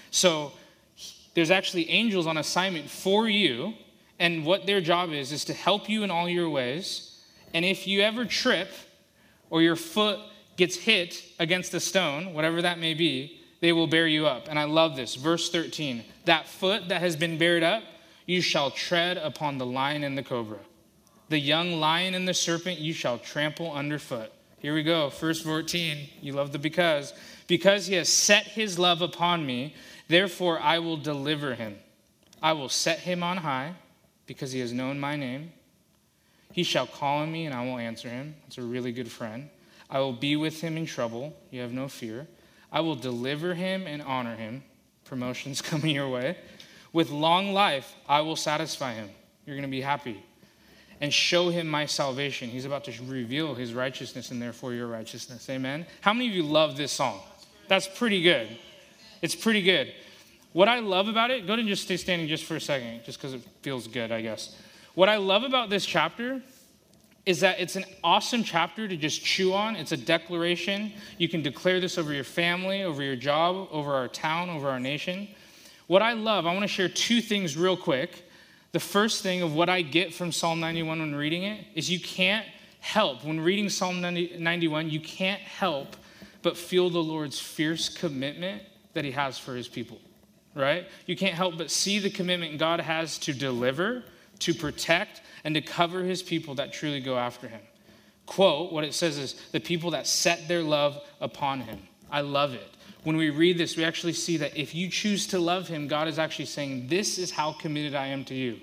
So 0.10 0.54
there's 1.34 1.52
actually 1.52 1.90
angels 1.90 2.26
on 2.28 2.38
assignment 2.38 2.90
for 2.90 3.28
you, 3.28 3.74
and 4.20 4.46
what 4.46 4.66
their 4.66 4.80
job 4.80 5.12
is 5.12 5.34
is 5.34 5.44
to 5.46 5.54
help 5.54 5.90
you 5.90 6.04
in 6.04 6.10
all 6.10 6.30
your 6.30 6.50
ways. 6.50 7.22
And 7.54 7.66
if 7.66 7.86
you 7.86 8.02
ever 8.02 8.24
trip 8.24 8.70
or 9.50 9.62
your 9.62 9.76
foot 9.76 10.20
gets 10.58 10.76
hit 10.76 11.24
against 11.40 11.74
a 11.74 11.80
stone, 11.80 12.34
whatever 12.34 12.62
that 12.62 12.80
may 12.80 12.94
be, 12.94 13.40
they 13.62 13.72
will 13.72 13.88
bear 13.88 14.08
you 14.08 14.28
up. 14.28 14.48
And 14.50 14.60
I 14.60 14.66
love 14.66 14.96
this. 14.96 15.16
Verse 15.16 15.50
13 15.50 16.04
that 16.26 16.48
foot 16.48 16.90
that 16.90 17.00
has 17.02 17.16
been 17.16 17.38
bared 17.38 17.64
up, 17.64 17.84
you 18.26 18.42
shall 18.42 18.70
tread 18.70 19.18
upon 19.18 19.58
the 19.58 19.66
lion 19.66 20.04
and 20.04 20.18
the 20.18 20.24
cobra. 20.24 20.60
The 21.30 21.40
young 21.40 21.74
lion 21.74 22.14
and 22.16 22.28
the 22.28 22.34
serpent 22.34 22.80
you 22.80 22.94
shall 22.94 23.18
trample 23.18 23.72
underfoot. 23.72 24.32
Here 24.60 24.74
we 24.74 24.84
go. 24.84 25.10
Verse 25.10 25.42
14. 25.42 26.10
You 26.22 26.34
love 26.34 26.52
the 26.52 26.60
because. 26.60 27.14
Because 27.48 27.88
he 27.88 27.96
has 27.96 28.10
set 28.10 28.44
his 28.44 28.78
love 28.78 29.02
upon 29.02 29.46
me, 29.46 29.76
therefore 30.08 30.60
I 30.60 30.80
will 30.80 30.98
deliver 30.98 31.56
him. 31.56 31.78
I 32.42 32.54
will 32.54 32.70
set 32.70 33.00
him 33.00 33.24
on 33.24 33.38
high 33.38 33.74
because 34.26 34.52
he 34.52 34.60
has 34.60 34.74
known 34.74 35.00
my 35.00 35.16
name. 35.16 35.54
He 36.52 36.64
shall 36.64 36.88
call 36.88 37.20
on 37.20 37.32
me 37.32 37.46
and 37.46 37.54
I 37.54 37.64
will 37.66 37.78
answer 37.78 38.10
him. 38.10 38.36
That's 38.44 38.58
a 38.58 38.64
really 38.64 38.92
good 38.92 39.12
friend. 39.12 39.50
I 39.90 40.00
will 40.00 40.14
be 40.14 40.36
with 40.36 40.62
him 40.62 40.78
in 40.78 40.86
trouble. 40.86 41.36
You 41.52 41.62
have 41.62 41.72
no 41.72 41.88
fear. 41.88 42.28
I 42.72 42.82
will 42.82 42.96
deliver 42.96 43.54
him 43.54 43.88
and 43.88 44.02
honor 44.02 44.36
him. 44.36 44.64
Promotions 45.06 45.62
coming 45.72 45.96
your 45.96 46.10
way. 46.10 46.38
With 46.94 47.10
long 47.10 47.54
life, 47.54 47.96
I 48.08 48.22
will 48.22 48.36
satisfy 48.36 48.94
him. 48.94 49.10
You're 49.46 49.56
going 49.56 49.68
to 49.68 49.72
be 49.72 49.82
happy. 49.82 50.24
And 51.00 51.14
show 51.14 51.50
him 51.50 51.68
my 51.68 51.86
salvation. 51.86 52.50
He's 52.50 52.66
about 52.66 52.84
to 52.86 53.04
reveal 53.04 53.54
his 53.54 53.74
righteousness 53.74 54.32
and 54.32 54.42
therefore 54.42 54.74
your 54.74 54.88
righteousness. 54.88 55.50
Amen. 55.50 55.86
How 56.02 56.14
many 56.14 56.28
of 56.28 56.34
you 56.34 56.44
love 56.44 56.76
this 56.76 56.92
song? 56.92 57.22
That's 57.68 57.88
pretty 57.88 58.22
good. 58.24 58.48
It's 59.22 59.36
pretty 59.36 59.62
good. 59.62 59.94
What 60.54 60.68
I 60.68 60.80
love 60.80 61.08
about 61.08 61.30
it, 61.30 61.42
go 61.46 61.54
ahead 61.54 61.60
and 61.60 61.68
just 61.68 61.84
stay 61.84 61.98
standing 61.98 62.28
just 62.28 62.46
for 62.46 62.56
a 62.56 62.62
second, 62.62 63.04
just 63.06 63.20
because 63.20 63.36
it 63.36 63.42
feels 63.62 63.88
good, 63.88 64.12
I 64.12 64.22
guess. 64.22 64.56
What 64.96 65.08
I 65.08 65.18
love 65.18 65.44
about 65.44 65.70
this 65.70 65.86
chapter 65.86 66.42
is 67.28 67.42
that 67.42 67.60
it's 67.60 67.76
an 67.76 67.84
awesome 68.06 68.42
chapter 68.42 68.88
to 68.88 68.96
just 68.96 69.22
chew 69.22 69.54
on. 69.54 69.76
It's 69.76 69.92
a 69.92 69.98
declaration. 69.98 70.94
You 71.18 71.28
can 71.28 71.42
declare 71.42 71.82
this 71.82 71.98
over 71.98 72.14
your 72.14 72.24
family, 72.24 72.84
over 72.84 73.04
your 73.04 73.18
job, 73.18 73.68
over 73.70 73.94
our 73.94 74.08
town, 74.08 74.50
over 74.50 74.70
our 74.70 74.80
nation. 74.80 75.28
What 75.88 76.02
I 76.02 76.14
love, 76.14 76.46
I 76.46 76.54
want 76.54 76.64
to 76.64 76.70
share 76.70 76.88
two 76.88 77.20
things 77.20 77.58
real 77.58 77.76
quick. 77.76 78.24
The 78.72 78.80
first 78.80 79.24
thing 79.24 79.42
of 79.42 79.54
what 79.54 79.68
I 79.68 79.82
get 79.82 80.14
from 80.14 80.32
Psalm 80.32 80.62
91 80.62 81.00
when 81.00 81.16
reading 81.16 81.44
it 81.44 81.66
is 81.76 81.90
you 81.92 82.00
can't 82.00 82.46
help, 82.80 83.26
when 83.26 83.42
reading 83.42 83.68
Psalm 83.68 84.00
91, 84.00 84.90
you 84.90 85.02
can't 85.02 85.42
help 85.42 85.98
but 86.44 86.56
feel 86.56 86.90
the 86.90 87.04
Lord's 87.04 87.38
fierce 87.38 87.90
commitment 87.90 88.64
that 88.94 89.04
He 89.04 89.12
has 89.12 89.38
for 89.38 89.54
His 89.54 89.68
people, 89.68 90.00
right? 90.56 90.88
You 91.06 91.18
can't 91.18 91.36
help 91.36 91.58
but 91.58 91.72
see 91.72 92.00
the 92.00 92.10
commitment 92.10 92.58
God 92.58 92.80
has 92.80 93.18
to 93.20 93.34
deliver, 93.34 94.06
to 94.40 94.54
protect, 94.54 95.22
and 95.44 95.56
to 95.56 95.62
cover 95.62 96.04
his 96.04 96.24
people 96.24 96.56
that 96.56 96.74
truly 96.74 97.00
go 97.00 97.18
after 97.18 97.48
him. 97.48 97.62
Quote, 98.26 98.72
what 98.72 98.84
it 98.84 98.94
says 98.94 99.18
is 99.18 99.34
the 99.52 99.60
people 99.60 99.92
that 99.92 100.06
set 100.06 100.48
their 100.48 100.62
love 100.62 101.02
upon 101.22 101.62
him. 101.62 101.80
I 102.12 102.22
love 102.22 102.54
it. 102.54 102.68
When 103.04 103.16
we 103.16 103.30
read 103.30 103.58
this, 103.58 103.78
we 103.78 103.86
actually 103.86 104.14
see 104.14 104.38
that 104.38 104.58
if 104.58 104.76
you 104.76 104.90
choose 104.90 105.28
to 105.28 105.40
love 105.40 105.68
him, 105.68 105.88
God 105.88 106.08
is 106.08 106.20
actually 106.20 106.46
saying, 106.46 106.88
This 106.88 107.18
is 107.18 107.32
how 107.32 107.54
committed 107.54 107.96
I 107.96 108.08
am 108.08 108.26
to 108.26 108.36
you. 108.36 108.60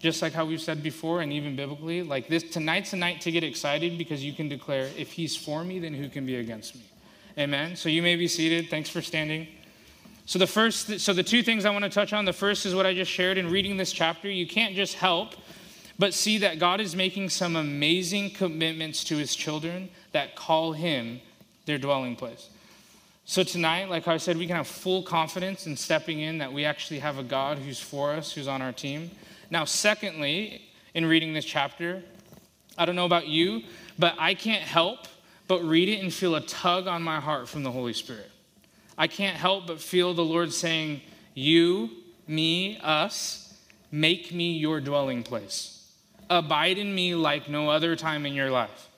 Just 0.00 0.20
like 0.20 0.32
how 0.32 0.44
we've 0.44 0.60
said 0.60 0.82
before, 0.82 1.20
and 1.20 1.32
even 1.32 1.54
biblically, 1.54 2.02
like 2.02 2.28
this 2.28 2.42
tonight's 2.42 2.92
a 2.92 2.96
night 2.96 3.20
to 3.22 3.30
get 3.30 3.44
excited 3.44 3.96
because 3.96 4.24
you 4.24 4.32
can 4.32 4.48
declare, 4.48 4.90
if 4.98 5.12
he's 5.12 5.36
for 5.36 5.62
me, 5.62 5.78
then 5.78 5.94
who 5.94 6.08
can 6.08 6.26
be 6.26 6.36
against 6.36 6.74
me? 6.74 6.82
Amen. 7.38 7.76
So 7.76 7.88
you 7.88 8.02
may 8.02 8.16
be 8.16 8.28
seated. 8.28 8.68
Thanks 8.68 8.88
for 8.88 9.00
standing. 9.00 9.46
So 10.26 10.38
the 10.38 10.46
first, 10.46 11.00
so 11.00 11.12
the 11.12 11.22
two 11.22 11.42
things 11.42 11.64
I 11.64 11.70
want 11.70 11.84
to 11.84 11.90
touch 11.90 12.12
on. 12.12 12.24
The 12.24 12.32
first 12.32 12.64
is 12.64 12.74
what 12.74 12.86
I 12.86 12.94
just 12.94 13.10
shared 13.10 13.36
in 13.36 13.50
reading 13.50 13.76
this 13.76 13.92
chapter. 13.92 14.30
You 14.30 14.46
can't 14.46 14.74
just 14.74 14.94
help 14.94 15.34
but 15.98 16.12
see 16.12 16.38
that 16.38 16.58
God 16.58 16.80
is 16.80 16.96
making 16.96 17.28
some 17.28 17.56
amazing 17.56 18.30
commitments 18.30 19.04
to 19.04 19.16
his 19.16 19.34
children 19.34 19.90
that 20.12 20.34
call 20.34 20.72
him 20.72 21.20
their 21.66 21.78
dwelling 21.78 22.16
place. 22.16 22.50
So 23.26 23.42
tonight, 23.42 23.88
like 23.88 24.06
I 24.08 24.16
said, 24.16 24.36
we 24.36 24.46
can 24.46 24.56
have 24.56 24.66
full 24.66 25.02
confidence 25.02 25.66
in 25.66 25.76
stepping 25.76 26.20
in 26.20 26.38
that 26.38 26.52
we 26.52 26.64
actually 26.64 26.98
have 26.98 27.18
a 27.18 27.22
God 27.22 27.58
who's 27.58 27.80
for 27.80 28.12
us, 28.12 28.32
who's 28.32 28.48
on 28.48 28.60
our 28.60 28.72
team. 28.72 29.10
Now, 29.50 29.64
secondly, 29.64 30.62
in 30.94 31.06
reading 31.06 31.32
this 31.32 31.44
chapter, 31.44 32.02
I 32.76 32.84
don't 32.84 32.96
know 32.96 33.06
about 33.06 33.28
you, 33.28 33.62
but 33.98 34.14
I 34.18 34.34
can't 34.34 34.62
help 34.62 35.06
but 35.46 35.62
read 35.62 35.88
it 35.88 36.02
and 36.02 36.12
feel 36.12 36.34
a 36.34 36.40
tug 36.40 36.86
on 36.86 37.02
my 37.02 37.20
heart 37.20 37.48
from 37.48 37.62
the 37.62 37.70
Holy 37.70 37.92
Spirit. 37.92 38.30
I 38.96 39.06
can't 39.06 39.36
help 39.36 39.66
but 39.66 39.80
feel 39.80 40.14
the 40.14 40.24
Lord 40.24 40.52
saying, 40.52 41.00
You, 41.34 41.90
me, 42.26 42.78
us, 42.78 43.54
make 43.90 44.32
me 44.32 44.52
your 44.52 44.80
dwelling 44.80 45.22
place. 45.22 45.92
Abide 46.30 46.78
in 46.78 46.94
me 46.94 47.14
like 47.14 47.48
no 47.48 47.70
other 47.70 47.96
time 47.96 48.24
in 48.26 48.34
your 48.34 48.50
life. 48.50 48.88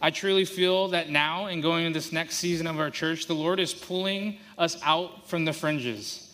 I 0.00 0.10
truly 0.10 0.44
feel 0.44 0.88
that 0.88 1.10
now, 1.10 1.46
in 1.46 1.60
going 1.60 1.84
into 1.84 1.98
this 1.98 2.12
next 2.12 2.36
season 2.36 2.66
of 2.68 2.78
our 2.78 2.90
church, 2.90 3.26
the 3.26 3.34
Lord 3.34 3.58
is 3.58 3.74
pulling 3.74 4.38
us 4.56 4.80
out 4.84 5.28
from 5.28 5.44
the 5.44 5.52
fringes 5.52 6.24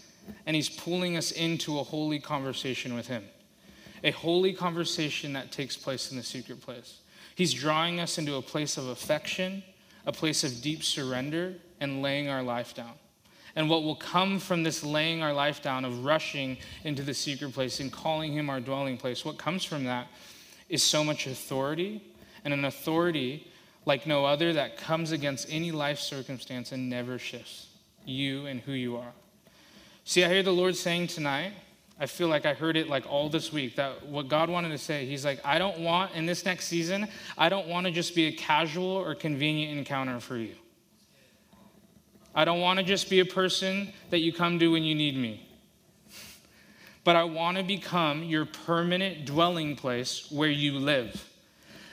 and 0.46 0.54
He's 0.54 0.68
pulling 0.68 1.16
us 1.16 1.30
into 1.30 1.78
a 1.78 1.82
holy 1.82 2.18
conversation 2.18 2.94
with 2.94 3.06
Him. 3.06 3.24
A 4.02 4.10
holy 4.10 4.52
conversation 4.52 5.32
that 5.32 5.50
takes 5.50 5.76
place 5.76 6.10
in 6.10 6.16
the 6.16 6.22
secret 6.22 6.60
place. 6.60 7.00
He's 7.34 7.54
drawing 7.54 8.00
us 8.00 8.18
into 8.18 8.36
a 8.36 8.42
place 8.42 8.76
of 8.76 8.88
affection, 8.88 9.62
a 10.06 10.12
place 10.12 10.44
of 10.44 10.60
deep 10.60 10.84
surrender, 10.84 11.54
and 11.80 12.02
laying 12.02 12.28
our 12.28 12.42
life 12.42 12.74
down. 12.74 12.92
And 13.56 13.70
what 13.70 13.82
will 13.84 13.96
come 13.96 14.38
from 14.38 14.62
this 14.62 14.82
laying 14.82 15.22
our 15.22 15.32
life 15.32 15.62
down, 15.62 15.84
of 15.84 16.04
rushing 16.04 16.56
into 16.82 17.02
the 17.02 17.14
secret 17.14 17.52
place 17.52 17.80
and 17.80 17.92
calling 17.92 18.32
him 18.32 18.50
our 18.50 18.60
dwelling 18.60 18.96
place, 18.96 19.24
what 19.24 19.38
comes 19.38 19.64
from 19.64 19.84
that 19.84 20.08
is 20.68 20.82
so 20.82 21.04
much 21.04 21.26
authority, 21.26 22.02
and 22.44 22.52
an 22.52 22.64
authority 22.64 23.46
like 23.86 24.06
no 24.06 24.24
other 24.24 24.52
that 24.54 24.76
comes 24.76 25.12
against 25.12 25.46
any 25.50 25.70
life 25.70 25.98
circumstance 25.98 26.72
and 26.72 26.88
never 26.88 27.18
shifts 27.18 27.68
you 28.04 28.46
and 28.46 28.60
who 28.60 28.72
you 28.72 28.96
are. 28.96 29.12
See, 30.04 30.24
I 30.24 30.28
hear 30.28 30.42
the 30.42 30.52
Lord 30.52 30.76
saying 30.76 31.08
tonight, 31.08 31.52
I 31.98 32.06
feel 32.06 32.28
like 32.28 32.44
I 32.44 32.54
heard 32.54 32.76
it 32.76 32.88
like 32.88 33.06
all 33.08 33.28
this 33.28 33.52
week 33.52 33.76
that 33.76 34.04
what 34.06 34.28
God 34.28 34.50
wanted 34.50 34.70
to 34.70 34.78
say, 34.78 35.06
He's 35.06 35.24
like, 35.24 35.40
I 35.44 35.58
don't 35.58 35.80
want 35.80 36.12
in 36.14 36.26
this 36.26 36.44
next 36.44 36.66
season, 36.66 37.08
I 37.38 37.48
don't 37.48 37.68
want 37.68 37.86
to 37.86 37.92
just 37.92 38.14
be 38.14 38.26
a 38.26 38.32
casual 38.32 38.86
or 38.86 39.14
convenient 39.14 39.78
encounter 39.78 40.18
for 40.18 40.36
you. 40.36 40.54
I 42.34 42.44
don't 42.44 42.60
want 42.60 42.78
to 42.78 42.84
just 42.84 43.08
be 43.08 43.20
a 43.20 43.24
person 43.24 43.92
that 44.10 44.18
you 44.18 44.32
come 44.32 44.58
to 44.58 44.68
when 44.72 44.82
you 44.82 44.94
need 44.94 45.16
me. 45.16 45.46
But 47.04 47.16
I 47.16 47.24
want 47.24 47.58
to 47.58 47.62
become 47.62 48.24
your 48.24 48.46
permanent 48.46 49.26
dwelling 49.26 49.76
place 49.76 50.30
where 50.30 50.48
you 50.48 50.78
live. 50.78 51.28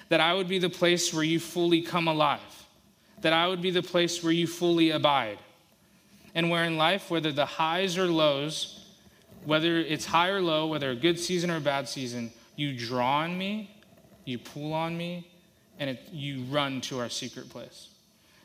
That 0.10 0.22
I 0.22 0.34
would 0.34 0.48
be 0.48 0.58
the 0.58 0.70
place 0.70 1.14
where 1.14 1.24
you 1.24 1.40
fully 1.40 1.82
come 1.82 2.08
alive. 2.08 2.40
That 3.22 3.34
I 3.34 3.48
would 3.48 3.62
be 3.62 3.72
the 3.72 3.84
place 3.84 4.24
where 4.24 4.34
you 4.34 4.48
fully 4.48 4.92
abide. 4.92 5.38
And 6.34 6.50
where 6.50 6.64
in 6.64 6.78
life, 6.78 7.12
whether 7.12 7.32
the 7.32 7.46
highs 7.46 7.98
or 7.98 8.08
lows, 8.08 8.86
whether 9.44 9.78
it's 9.78 10.06
high 10.06 10.30
or 10.30 10.42
low, 10.42 10.68
whether 10.68 10.92
a 10.92 10.96
good 10.96 11.20
season 11.20 11.52
or 11.52 11.58
a 11.58 11.62
bad 11.62 11.90
season, 11.90 12.32
you 12.56 12.78
draw 12.78 13.20
on 13.20 13.38
me, 13.38 13.70
you 14.26 14.38
pull 14.38 14.74
on 14.74 14.98
me, 14.98 15.30
and 15.78 15.90
it, 15.90 16.00
you 16.12 16.44
run 16.44 16.80
to 16.82 17.00
our 17.00 17.10
secret 17.10 17.50
place. 17.50 17.90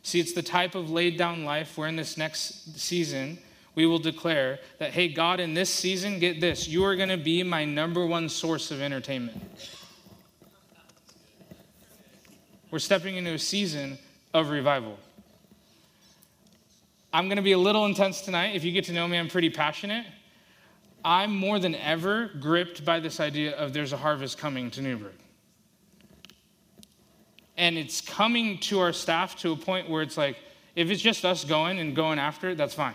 See, 0.06 0.20
it's 0.20 0.34
the 0.34 0.40
type 0.40 0.76
of 0.76 0.88
laid 0.88 1.16
down 1.16 1.44
life 1.44 1.76
where 1.76 1.88
in 1.88 1.96
this 1.96 2.16
next 2.16 2.78
season, 2.78 3.38
we 3.74 3.86
will 3.86 3.98
declare 3.98 4.60
that, 4.78 4.92
hey, 4.92 5.08
God, 5.08 5.40
in 5.40 5.52
this 5.52 5.68
season, 5.68 6.20
get 6.20 6.40
this, 6.40 6.68
you 6.68 6.84
are 6.84 6.94
going 6.94 7.08
to 7.08 7.16
be 7.16 7.42
my 7.42 7.64
number 7.64 8.06
one 8.06 8.28
source 8.28 8.70
of 8.70 8.80
entertainment. 8.80 9.42
We're 12.70 12.78
stepping 12.78 13.16
into 13.16 13.32
a 13.32 13.38
season 13.40 13.98
of 14.32 14.50
revival. 14.50 14.96
I'm 17.12 17.26
going 17.26 17.38
to 17.38 17.42
be 17.42 17.50
a 17.50 17.58
little 17.58 17.84
intense 17.84 18.20
tonight. 18.20 18.54
If 18.54 18.62
you 18.62 18.70
get 18.70 18.84
to 18.84 18.92
know 18.92 19.08
me, 19.08 19.18
I'm 19.18 19.26
pretty 19.26 19.50
passionate. 19.50 20.06
I'm 21.04 21.34
more 21.34 21.58
than 21.58 21.74
ever 21.74 22.30
gripped 22.38 22.84
by 22.84 23.00
this 23.00 23.18
idea 23.18 23.56
of 23.56 23.72
there's 23.72 23.92
a 23.92 23.96
harvest 23.96 24.38
coming 24.38 24.70
to 24.70 24.82
Newberg. 24.82 25.14
And 27.56 27.78
it's 27.78 28.00
coming 28.00 28.58
to 28.58 28.80
our 28.80 28.92
staff 28.92 29.36
to 29.36 29.52
a 29.52 29.56
point 29.56 29.88
where 29.88 30.02
it's 30.02 30.16
like, 30.16 30.36
if 30.74 30.90
it's 30.90 31.00
just 31.00 31.24
us 31.24 31.44
going 31.44 31.78
and 31.78 31.96
going 31.96 32.18
after 32.18 32.50
it, 32.50 32.58
that's 32.58 32.74
fine. 32.74 32.94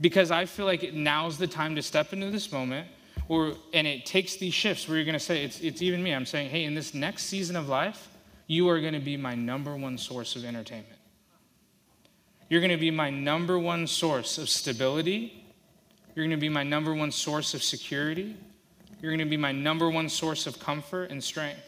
Because 0.00 0.30
I 0.30 0.46
feel 0.46 0.66
like 0.66 0.92
now's 0.94 1.38
the 1.38 1.46
time 1.46 1.74
to 1.76 1.82
step 1.82 2.12
into 2.12 2.30
this 2.30 2.50
moment, 2.52 2.88
or, 3.28 3.54
and 3.72 3.86
it 3.86 4.06
takes 4.06 4.36
these 4.36 4.54
shifts 4.54 4.88
where 4.88 4.96
you're 4.96 5.04
going 5.04 5.14
to 5.14 5.18
say, 5.18 5.44
it's, 5.44 5.60
it's 5.60 5.82
even 5.82 6.02
me. 6.02 6.14
I'm 6.14 6.26
saying, 6.26 6.50
hey, 6.50 6.64
in 6.64 6.74
this 6.74 6.94
next 6.94 7.24
season 7.24 7.56
of 7.56 7.68
life, 7.68 8.08
you 8.46 8.68
are 8.68 8.80
going 8.80 8.94
to 8.94 9.00
be 9.00 9.16
my 9.16 9.34
number 9.34 9.76
one 9.76 9.98
source 9.98 10.36
of 10.36 10.44
entertainment. 10.44 10.98
You're 12.48 12.60
going 12.60 12.70
to 12.70 12.76
be 12.76 12.90
my 12.90 13.10
number 13.10 13.58
one 13.58 13.86
source 13.86 14.38
of 14.38 14.48
stability 14.48 15.46
you're 16.16 16.24
going 16.24 16.30
to 16.30 16.40
be 16.40 16.48
my 16.48 16.62
number 16.62 16.94
one 16.94 17.12
source 17.12 17.52
of 17.52 17.62
security. 17.62 18.36
You're 19.02 19.12
going 19.12 19.18
to 19.18 19.30
be 19.30 19.36
my 19.36 19.52
number 19.52 19.90
one 19.90 20.08
source 20.08 20.46
of 20.46 20.58
comfort 20.58 21.10
and 21.10 21.22
strength. 21.22 21.60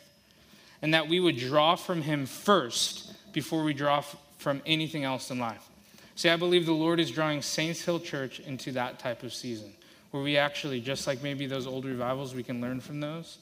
And 0.83 0.95
that 0.95 1.09
we 1.09 1.21
would 1.21 1.37
draw 1.37 1.75
from 1.75 2.03
Him 2.03 2.27
first 2.27 3.13
before 3.33 3.63
we 3.63 3.75
draw 3.75 4.03
from 4.39 4.63
anything 4.65 5.05
else 5.05 5.31
in 5.31 5.39
life. 5.39 5.69
See, 6.15 6.29
I 6.29 6.37
believe 6.37 6.67
the 6.67 6.73
Lord 6.73 7.01
is 7.01 7.11
drawing 7.11 7.43
Saints 7.43 7.85
Hill 7.85 8.01
Church 8.01 8.41
into 8.41 8.73
that 8.73 8.99
type 8.99 9.23
of 9.23 9.33
season 9.33 9.73
where 10.11 10.23
we 10.23 10.37
actually, 10.37 10.81
just 10.81 11.07
like 11.07 11.23
maybe 11.23 11.47
those 11.47 11.67
old 11.67 11.85
revivals, 11.85 12.35
we 12.35 12.43
can 12.43 12.61
learn 12.61 12.81
from 12.81 13.01
those, 13.01 13.39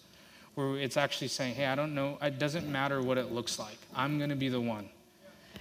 where 0.55 0.77
it's 0.77 0.97
actually 0.97 1.29
saying, 1.29 1.55
hey, 1.55 1.67
I 1.67 1.75
don't 1.75 1.95
know, 1.95 2.19
it 2.21 2.39
doesn't 2.39 2.71
matter 2.71 3.01
what 3.01 3.19
it 3.19 3.33
looks 3.33 3.59
like. 3.59 3.79
I'm 3.95 4.19
going 4.19 4.31
to 4.31 4.37
be 4.37 4.49
the 4.49 4.61
one. 4.61 4.89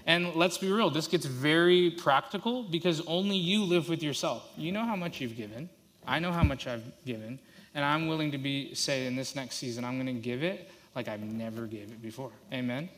And 0.07 0.35
let's 0.35 0.57
be 0.57 0.71
real, 0.71 0.89
this 0.89 1.07
gets 1.07 1.25
very 1.25 1.91
practical 1.91 2.63
because 2.63 3.01
only 3.07 3.37
you 3.37 3.63
live 3.63 3.89
with 3.89 4.03
yourself. 4.03 4.51
You 4.57 4.71
know 4.71 4.83
how 4.83 4.95
much 4.95 5.21
you've 5.21 5.35
given. 5.35 5.69
I 6.07 6.19
know 6.19 6.31
how 6.31 6.43
much 6.43 6.67
I've 6.67 6.83
given. 7.05 7.39
And 7.73 7.83
I'm 7.83 8.07
willing 8.07 8.31
to 8.31 8.37
be, 8.37 8.73
say, 8.75 9.05
in 9.05 9.15
this 9.15 9.35
next 9.35 9.55
season, 9.55 9.83
I'm 9.83 9.95
going 9.95 10.13
to 10.13 10.21
give 10.21 10.43
it 10.43 10.69
like 10.95 11.07
I've 11.07 11.21
never 11.21 11.65
gave 11.65 11.91
it 11.91 12.01
before. 12.01 12.31
Amen. 12.53 12.89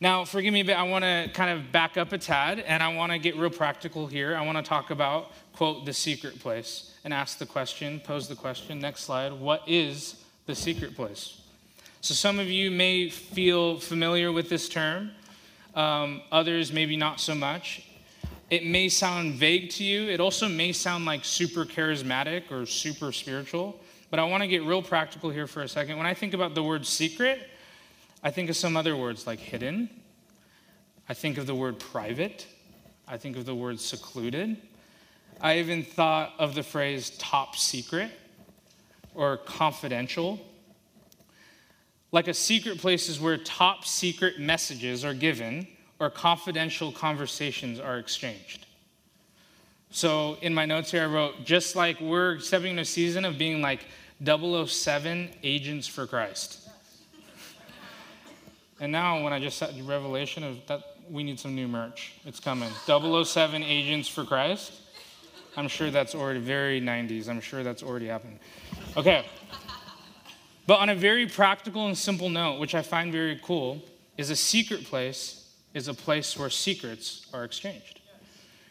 Now, 0.00 0.24
forgive 0.24 0.52
me, 0.52 0.62
but 0.62 0.76
I 0.76 0.84
want 0.84 1.04
to 1.04 1.28
kind 1.34 1.58
of 1.58 1.72
back 1.72 1.96
up 1.96 2.12
a 2.12 2.18
tad 2.18 2.60
and 2.60 2.82
I 2.82 2.94
want 2.94 3.10
to 3.10 3.18
get 3.18 3.36
real 3.36 3.50
practical 3.50 4.06
here. 4.06 4.36
I 4.36 4.44
want 4.44 4.56
to 4.56 4.62
talk 4.62 4.90
about, 4.90 5.32
quote, 5.54 5.86
the 5.86 5.92
secret 5.92 6.38
place 6.38 6.94
and 7.04 7.12
ask 7.12 7.38
the 7.38 7.46
question, 7.46 8.00
pose 8.00 8.28
the 8.28 8.36
question. 8.36 8.78
Next 8.78 9.02
slide. 9.02 9.32
What 9.32 9.62
is 9.66 10.22
the 10.46 10.54
secret 10.54 10.94
place? 10.94 11.40
So, 12.00 12.14
some 12.14 12.38
of 12.38 12.46
you 12.46 12.70
may 12.70 13.08
feel 13.08 13.80
familiar 13.80 14.30
with 14.30 14.48
this 14.48 14.68
term 14.68 15.10
um, 15.78 16.22
others 16.32 16.72
maybe 16.72 16.96
not 16.96 17.20
so 17.20 17.34
much. 17.34 17.84
It 18.50 18.64
may 18.64 18.88
sound 18.88 19.34
vague 19.34 19.70
to 19.70 19.84
you. 19.84 20.08
It 20.08 20.20
also 20.20 20.48
may 20.48 20.72
sound 20.72 21.04
like 21.04 21.24
super 21.24 21.64
charismatic 21.64 22.50
or 22.50 22.66
super 22.66 23.12
spiritual. 23.12 23.78
But 24.10 24.18
I 24.18 24.24
want 24.24 24.42
to 24.42 24.48
get 24.48 24.62
real 24.62 24.82
practical 24.82 25.30
here 25.30 25.46
for 25.46 25.62
a 25.62 25.68
second. 25.68 25.98
When 25.98 26.06
I 26.06 26.14
think 26.14 26.34
about 26.34 26.54
the 26.54 26.62
word 26.62 26.86
secret, 26.86 27.40
I 28.22 28.30
think 28.30 28.48
of 28.48 28.56
some 28.56 28.76
other 28.76 28.96
words 28.96 29.26
like 29.26 29.38
hidden. 29.38 29.90
I 31.08 31.14
think 31.14 31.38
of 31.38 31.46
the 31.46 31.54
word 31.54 31.78
private. 31.78 32.46
I 33.06 33.16
think 33.16 33.36
of 33.36 33.44
the 33.44 33.54
word 33.54 33.80
secluded. 33.80 34.56
I 35.40 35.58
even 35.58 35.84
thought 35.84 36.32
of 36.38 36.54
the 36.54 36.62
phrase 36.62 37.10
top 37.18 37.56
secret 37.56 38.10
or 39.14 39.36
confidential. 39.36 40.40
Like 42.10 42.28
a 42.28 42.34
secret 42.34 42.78
place 42.78 43.08
is 43.08 43.20
where 43.20 43.36
top 43.36 43.84
secret 43.84 44.38
messages 44.38 45.04
are 45.04 45.14
given 45.14 45.66
or 46.00 46.10
confidential 46.10 46.92
conversations 46.92 47.78
are 47.78 47.98
exchanged. 47.98 48.66
So 49.90 50.36
in 50.42 50.54
my 50.54 50.66
notes 50.66 50.90
here, 50.90 51.02
I 51.02 51.06
wrote 51.06 51.44
just 51.44 51.74
like 51.74 52.00
we're 52.00 52.38
stepping 52.40 52.70
into 52.70 52.82
a 52.82 52.84
season 52.84 53.24
of 53.24 53.38
being 53.38 53.62
like 53.62 53.86
007 54.24 55.30
agents 55.42 55.86
for 55.86 56.06
Christ. 56.06 56.68
And 58.80 58.92
now, 58.92 59.22
when 59.24 59.32
I 59.32 59.40
just 59.40 59.58
said 59.58 59.74
revelation 59.86 60.44
of 60.44 60.64
that, 60.66 60.82
we 61.10 61.24
need 61.24 61.40
some 61.40 61.54
new 61.54 61.66
merch. 61.66 62.12
It's 62.24 62.38
coming. 62.38 62.70
007 62.86 63.62
agents 63.62 64.08
for 64.08 64.24
Christ. 64.24 64.72
I'm 65.56 65.68
sure 65.68 65.90
that's 65.90 66.14
already 66.14 66.38
very 66.38 66.80
90s. 66.80 67.28
I'm 67.28 67.40
sure 67.40 67.64
that's 67.64 67.82
already 67.82 68.06
happened. 68.06 68.38
Okay. 68.96 69.24
But 70.66 70.80
on 70.80 70.90
a 70.90 70.94
very 70.94 71.26
practical 71.26 71.86
and 71.86 71.96
simple 71.98 72.28
note, 72.28 72.60
which 72.60 72.74
I 72.74 72.82
find 72.82 73.10
very 73.10 73.40
cool, 73.42 73.82
is 74.16 74.30
a 74.30 74.36
secret 74.36 74.84
place 74.84 75.48
is 75.74 75.88
a 75.88 75.94
place 75.94 76.38
where 76.38 76.50
secrets 76.50 77.26
are 77.32 77.44
exchanged. 77.44 77.97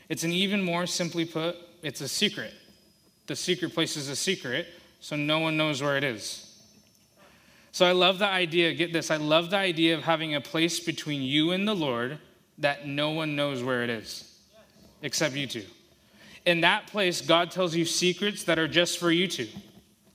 It's 0.09 0.23
an 0.23 0.31
even 0.31 0.61
more 0.61 0.85
simply 0.85 1.25
put, 1.25 1.57
it's 1.81 2.01
a 2.01 2.07
secret. 2.07 2.53
The 3.27 3.35
secret 3.35 3.73
place 3.73 3.97
is 3.97 4.09
a 4.09 4.15
secret, 4.15 4.67
so 4.99 5.15
no 5.15 5.39
one 5.39 5.57
knows 5.57 5.81
where 5.81 5.97
it 5.97 6.03
is. 6.03 6.43
So 7.71 7.85
I 7.85 7.91
love 7.91 8.19
the 8.19 8.27
idea, 8.27 8.73
get 8.73 8.93
this, 8.93 9.11
I 9.11 9.17
love 9.17 9.49
the 9.49 9.57
idea 9.57 9.95
of 9.95 10.03
having 10.03 10.33
a 10.33 10.41
place 10.41 10.79
between 10.79 11.21
you 11.21 11.51
and 11.51 11.67
the 11.67 11.75
Lord 11.75 12.17
that 12.57 12.87
no 12.87 13.11
one 13.11 13.35
knows 13.35 13.61
where 13.61 13.83
it 13.83 13.89
is, 13.89 14.33
except 15.01 15.35
you 15.35 15.45
two. 15.45 15.65
In 16.45 16.61
that 16.61 16.87
place, 16.87 17.21
God 17.21 17.51
tells 17.51 17.75
you 17.75 17.85
secrets 17.85 18.45
that 18.45 18.57
are 18.57 18.67
just 18.67 18.97
for 18.97 19.11
you 19.11 19.27
two. 19.27 19.49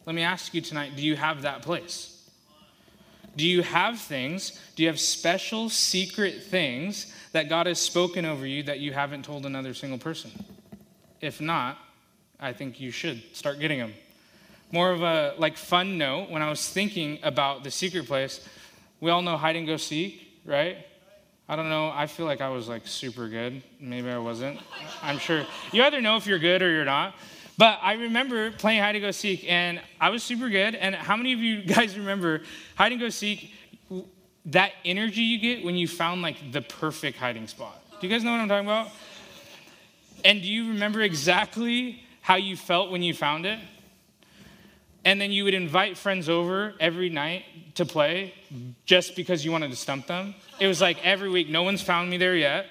Let 0.07 0.17
me 0.17 0.23
ask 0.23 0.55
you 0.55 0.61
tonight 0.61 0.97
do 0.97 1.03
you 1.03 1.15
have 1.15 1.43
that 1.43 1.63
place? 1.63 2.09
Do 3.37 3.47
you 3.47 3.63
have 3.63 4.01
things? 4.01 4.59
Do 4.75 4.83
you 4.83 4.89
have 4.89 5.01
special 5.01 5.69
secret 5.69 6.43
things 6.43 7.15
that 7.33 7.49
God 7.49 7.67
has 7.67 7.79
spoken 7.79 8.25
over 8.25 8.47
you 8.47 8.63
that 8.65 8.81
you 8.81 8.93
haven't 8.93 9.25
told 9.25 9.47
another 9.47 9.75
single 9.75 9.99
person? 9.99 10.31
If 11.21 11.41
not, 11.41 11.79
I 12.39 12.53
think 12.53 12.81
you 12.81 12.91
should 12.91 13.23
start 13.35 13.59
getting 13.59 13.79
them. 13.79 13.95
More 14.71 14.91
of 14.91 15.03
a 15.03 15.35
like 15.39 15.57
fun 15.57 15.99
note, 15.99 16.31
when 16.31 16.43
I 16.43 16.49
was 16.49 16.69
thinking 16.69 17.19
about 17.23 17.65
the 17.65 17.71
secret 17.71 18.07
place, 18.07 18.47
we 19.01 19.11
all 19.11 19.23
know 19.23 19.37
hide 19.37 19.57
and 19.57 19.67
go 19.67 19.77
seek, 19.77 20.41
right? 20.45 20.79
I 21.49 21.57
don't 21.57 21.69
know. 21.69 21.91
I 21.95 22.07
feel 22.07 22.27
like 22.27 22.41
I 22.41 22.49
was 22.49 22.69
like 22.69 22.87
super 22.87 23.29
good. 23.29 23.63
Maybe 23.79 24.09
I 24.09 24.19
wasn't. 24.19 24.61
I'm 25.03 25.19
sure 25.19 25.45
you 25.73 25.83
either 25.83 26.01
know 26.01 26.17
if 26.17 26.27
you're 26.27 26.39
good 26.39 26.63
or 26.63 26.71
you're 26.71 26.85
not. 26.85 27.15
But 27.59 27.79
I 27.83 27.93
remember 27.93 28.51
playing 28.51 28.81
hide 28.81 28.95
and 28.97 29.03
go 29.03 29.11
seek, 29.11 29.45
and 29.51 29.81
I 30.01 30.09
was 30.09 30.23
super 30.23 30.49
good. 30.49 30.75
And 30.75 30.95
how 30.95 31.17
many 31.17 31.33
of 31.33 31.41
you 31.41 31.63
guys 31.63 31.99
remember 31.99 32.43
hide 32.77 32.93
and 32.93 33.01
go 33.01 33.11
seek? 33.11 33.53
That 34.47 34.73
energy 34.85 35.23
you 35.23 35.39
get 35.39 35.65
when 35.65 35.77
you 35.77 35.87
found 35.87 36.23
like 36.23 36.53
the 36.53 36.63
perfect 36.63 37.19
hiding 37.19 37.47
spot. 37.47 37.81
Do 38.01 38.07
you 38.07 38.13
guys 38.13 38.25
know 38.25 38.33
what 38.33 38.41
I'm 38.41 38.49
talking 38.49 38.67
about? 38.67 38.89
And 40.25 40.43
do 40.43 40.49
you 40.49 40.71
remember 40.71 41.01
exactly 41.01 42.03
how 42.21 42.37
you 42.37 42.57
felt 42.57 42.91
when 42.91 43.03
you 43.03 43.15
found 43.15 43.47
it? 43.47 43.59
And 45.05 45.21
then 45.21 45.33
you 45.33 45.45
would 45.45 45.55
invite 45.55 45.99
friends 45.99 46.29
over 46.29 46.75
every 46.79 47.09
night 47.09 47.45
to 47.75 47.85
play 47.85 48.35
just 48.85 49.17
because 49.17 49.45
you 49.45 49.51
wanted 49.51 49.71
to 49.71 49.77
stump 49.77 50.07
them. 50.07 50.35
It 50.61 50.67
was 50.67 50.81
like 50.81 51.05
every 51.05 51.29
week, 51.29 51.49
no 51.49 51.63
one's 51.63 51.83
found 51.83 52.11
me 52.11 52.19
there 52.19 52.37
yet. 52.37 52.67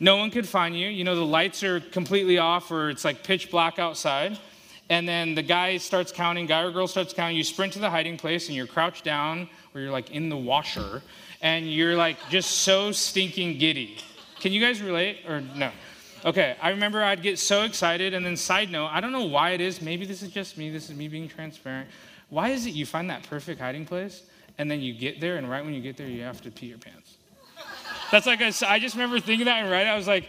No 0.00 0.16
one 0.16 0.30
could 0.30 0.48
find 0.48 0.76
you. 0.76 0.88
You 0.88 1.04
know, 1.04 1.14
the 1.14 1.24
lights 1.24 1.62
are 1.62 1.80
completely 1.80 2.38
off 2.38 2.70
or 2.70 2.90
it's 2.90 3.04
like 3.04 3.22
pitch 3.22 3.50
black 3.50 3.78
outside. 3.78 4.38
And 4.90 5.08
then 5.08 5.34
the 5.34 5.42
guy 5.42 5.76
starts 5.78 6.12
counting, 6.12 6.46
guy 6.46 6.62
or 6.62 6.70
girl 6.70 6.86
starts 6.86 7.12
counting. 7.12 7.36
You 7.36 7.44
sprint 7.44 7.74
to 7.74 7.78
the 7.78 7.90
hiding 7.90 8.16
place 8.16 8.48
and 8.48 8.56
you're 8.56 8.66
crouched 8.66 9.04
down 9.04 9.48
or 9.74 9.80
you're 9.80 9.90
like 9.90 10.10
in 10.10 10.28
the 10.28 10.36
washer 10.36 11.02
and 11.40 11.70
you're 11.70 11.96
like 11.96 12.16
just 12.30 12.50
so 12.50 12.92
stinking 12.92 13.58
giddy. 13.58 13.96
Can 14.40 14.52
you 14.52 14.60
guys 14.60 14.80
relate 14.80 15.20
or 15.28 15.40
no? 15.40 15.70
Okay, 16.24 16.56
I 16.62 16.70
remember 16.70 17.02
I'd 17.02 17.22
get 17.22 17.38
so 17.38 17.64
excited. 17.64 18.14
And 18.14 18.24
then, 18.24 18.36
side 18.36 18.70
note, 18.70 18.88
I 18.90 19.00
don't 19.00 19.12
know 19.12 19.26
why 19.26 19.50
it 19.50 19.60
is. 19.60 19.82
Maybe 19.82 20.06
this 20.06 20.22
is 20.22 20.30
just 20.30 20.56
me. 20.56 20.70
This 20.70 20.88
is 20.88 20.96
me 20.96 21.06
being 21.08 21.28
transparent. 21.28 21.88
Why 22.30 22.48
is 22.48 22.66
it 22.66 22.70
you 22.70 22.86
find 22.86 23.10
that 23.10 23.24
perfect 23.24 23.60
hiding 23.60 23.84
place 23.84 24.22
and 24.56 24.70
then 24.70 24.80
you 24.80 24.94
get 24.94 25.20
there, 25.20 25.36
and 25.36 25.50
right 25.50 25.64
when 25.64 25.74
you 25.74 25.82
get 25.82 25.96
there, 25.96 26.06
you 26.06 26.22
have 26.22 26.40
to 26.42 26.50
pee 26.50 26.66
your 26.66 26.78
pants? 26.78 27.16
That's 28.10 28.26
like 28.26 28.40
a, 28.40 28.52
I 28.68 28.78
just 28.78 28.94
remember 28.94 29.18
thinking 29.18 29.46
that 29.46 29.62
and 29.62 29.70
right. 29.70 29.86
I 29.86 29.96
was 29.96 30.06
like, 30.06 30.28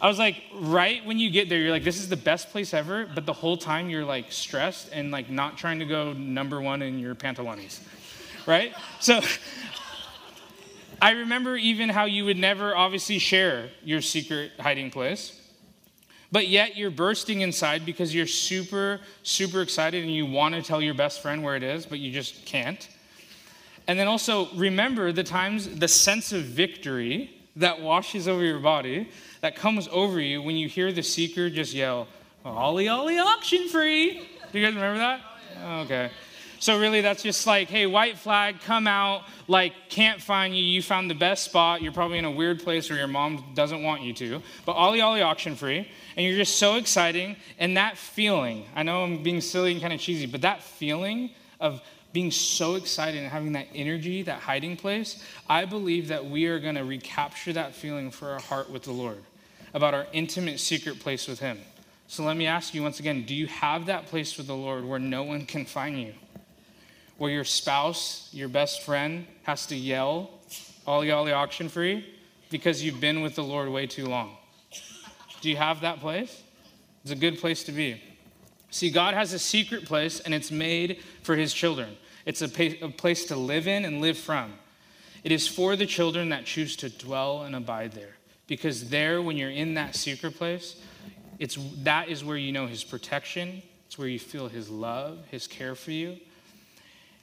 I 0.00 0.08
was 0.08 0.18
like, 0.18 0.42
right 0.54 1.04
when 1.06 1.18
you 1.18 1.30
get 1.30 1.48
there, 1.48 1.58
you're 1.58 1.70
like, 1.70 1.84
this 1.84 1.98
is 1.98 2.08
the 2.08 2.16
best 2.16 2.50
place 2.50 2.74
ever. 2.74 3.08
But 3.14 3.24
the 3.24 3.32
whole 3.32 3.56
time 3.56 3.88
you're 3.88 4.04
like 4.04 4.32
stressed 4.32 4.90
and 4.92 5.10
like 5.10 5.30
not 5.30 5.56
trying 5.56 5.78
to 5.78 5.84
go 5.84 6.12
number 6.12 6.60
one 6.60 6.82
in 6.82 6.98
your 6.98 7.14
pantalones, 7.14 7.80
right? 8.46 8.74
So 9.00 9.20
I 11.02 11.12
remember 11.12 11.56
even 11.56 11.88
how 11.88 12.04
you 12.04 12.24
would 12.26 12.36
never 12.36 12.76
obviously 12.76 13.18
share 13.18 13.70
your 13.82 14.02
secret 14.02 14.52
hiding 14.58 14.90
place. 14.90 15.36
But 16.32 16.48
yet 16.48 16.76
you're 16.76 16.90
bursting 16.90 17.40
inside 17.40 17.84
because 17.84 18.14
you're 18.14 18.26
super, 18.26 19.00
super 19.22 19.62
excited 19.62 20.04
and 20.04 20.12
you 20.12 20.26
want 20.26 20.54
to 20.54 20.62
tell 20.62 20.80
your 20.80 20.94
best 20.94 21.22
friend 21.22 21.42
where 21.42 21.56
it 21.56 21.62
is, 21.62 21.86
but 21.86 21.98
you 21.98 22.12
just 22.12 22.46
can't. 22.46 22.88
And 23.88 23.98
then 23.98 24.06
also 24.06 24.48
remember 24.54 25.10
the 25.10 25.24
times, 25.24 25.68
the 25.68 25.88
sense 25.88 26.32
of 26.32 26.42
victory 26.42 27.36
that 27.56 27.80
washes 27.80 28.28
over 28.28 28.44
your 28.44 28.60
body, 28.60 29.08
that 29.40 29.56
comes 29.56 29.88
over 29.90 30.20
you 30.20 30.40
when 30.42 30.56
you 30.56 30.68
hear 30.68 30.92
the 30.92 31.02
seeker 31.02 31.50
just 31.50 31.74
yell, 31.74 32.06
Ollie, 32.44 32.88
Ollie, 32.88 33.18
auction 33.18 33.68
free. 33.68 34.28
Do 34.52 34.58
you 34.58 34.64
guys 34.64 34.74
remember 34.74 34.98
that? 34.98 35.20
Oh, 35.64 35.80
okay. 35.80 36.10
So 36.60 36.78
really, 36.78 37.00
that's 37.00 37.22
just 37.22 37.46
like, 37.46 37.68
hey, 37.68 37.86
white 37.86 38.18
flag, 38.18 38.60
come 38.60 38.86
out. 38.86 39.22
Like, 39.48 39.72
can't 39.88 40.20
find 40.20 40.54
you. 40.54 40.62
You 40.62 40.82
found 40.82 41.10
the 41.10 41.14
best 41.14 41.44
spot. 41.44 41.80
You're 41.80 41.90
probably 41.90 42.18
in 42.18 42.26
a 42.26 42.30
weird 42.30 42.62
place 42.62 42.90
where 42.90 42.98
your 42.98 43.08
mom 43.08 43.42
doesn't 43.54 43.82
want 43.82 44.02
you 44.02 44.12
to. 44.12 44.42
But 44.66 44.72
Ollie 44.72 45.00
Ollie 45.00 45.22
auction 45.22 45.56
free, 45.56 45.88
and 46.16 46.26
you're 46.26 46.36
just 46.36 46.58
so 46.58 46.76
exciting. 46.76 47.36
And 47.58 47.78
that 47.78 47.96
feeling, 47.96 48.66
I 48.76 48.82
know 48.82 49.02
I'm 49.02 49.22
being 49.22 49.40
silly 49.40 49.72
and 49.72 49.80
kind 49.80 49.94
of 49.94 50.00
cheesy, 50.00 50.26
but 50.26 50.42
that 50.42 50.62
feeling 50.62 51.30
of 51.60 51.80
being 52.12 52.30
so 52.30 52.74
excited 52.74 53.22
and 53.22 53.30
having 53.30 53.52
that 53.52 53.68
energy, 53.74 54.22
that 54.24 54.40
hiding 54.40 54.76
place, 54.76 55.24
I 55.48 55.64
believe 55.64 56.08
that 56.08 56.26
we 56.26 56.44
are 56.44 56.60
going 56.60 56.74
to 56.74 56.84
recapture 56.84 57.54
that 57.54 57.74
feeling 57.74 58.10
for 58.10 58.28
our 58.32 58.40
heart 58.40 58.68
with 58.68 58.82
the 58.82 58.92
Lord, 58.92 59.22
about 59.72 59.94
our 59.94 60.06
intimate 60.12 60.60
secret 60.60 61.00
place 61.00 61.26
with 61.26 61.38
Him. 61.38 61.58
So 62.06 62.22
let 62.22 62.36
me 62.36 62.46
ask 62.46 62.74
you 62.74 62.82
once 62.82 63.00
again 63.00 63.24
do 63.24 63.34
you 63.34 63.46
have 63.46 63.86
that 63.86 64.06
place 64.06 64.36
with 64.36 64.46
the 64.46 64.56
Lord 64.56 64.84
where 64.84 64.98
no 64.98 65.22
one 65.22 65.46
can 65.46 65.64
find 65.64 65.98
you? 65.98 66.12
Where 67.20 67.30
your 67.30 67.44
spouse, 67.44 68.30
your 68.32 68.48
best 68.48 68.80
friend, 68.80 69.26
has 69.42 69.66
to 69.66 69.76
yell, 69.76 70.30
Ollie 70.86 71.10
Ollie 71.10 71.32
auction 71.32 71.68
free, 71.68 72.02
because 72.48 72.82
you've 72.82 72.98
been 72.98 73.20
with 73.20 73.34
the 73.34 73.44
Lord 73.44 73.68
way 73.68 73.86
too 73.86 74.06
long. 74.06 74.38
Do 75.42 75.50
you 75.50 75.56
have 75.56 75.82
that 75.82 76.00
place? 76.00 76.42
It's 77.02 77.12
a 77.12 77.16
good 77.16 77.38
place 77.38 77.62
to 77.64 77.72
be. 77.72 78.02
See, 78.70 78.90
God 78.90 79.12
has 79.12 79.34
a 79.34 79.38
secret 79.38 79.84
place, 79.84 80.20
and 80.20 80.32
it's 80.32 80.50
made 80.50 81.02
for 81.22 81.36
his 81.36 81.52
children. 81.52 81.94
It's 82.24 82.40
a, 82.40 82.48
place 82.48 83.26
to 83.26 83.36
live 83.36 83.68
in 83.68 83.84
and 83.84 84.00
live 84.00 84.16
from. 84.16 84.54
It 85.22 85.30
is 85.30 85.46
for 85.46 85.76
the 85.76 85.84
children 85.84 86.30
that 86.30 86.46
choose 86.46 86.74
to 86.76 86.88
dwell 86.88 87.42
and 87.42 87.54
abide 87.54 87.92
there. 87.92 88.16
Because 88.46 88.88
there, 88.88 89.20
when 89.20 89.36
you're 89.36 89.50
in 89.50 89.74
that 89.74 89.94
secret 89.94 90.38
place, 90.38 90.80
it's, 91.38 91.58
that 91.82 92.08
is 92.08 92.24
where 92.24 92.38
you 92.38 92.50
know 92.50 92.66
his 92.66 92.82
protection, 92.82 93.62
it's 93.84 93.98
where 93.98 94.08
you 94.08 94.18
feel 94.18 94.48
his 94.48 94.70
love, 94.70 95.18
his 95.30 95.46
care 95.46 95.74
for 95.74 95.90
you. 95.90 96.16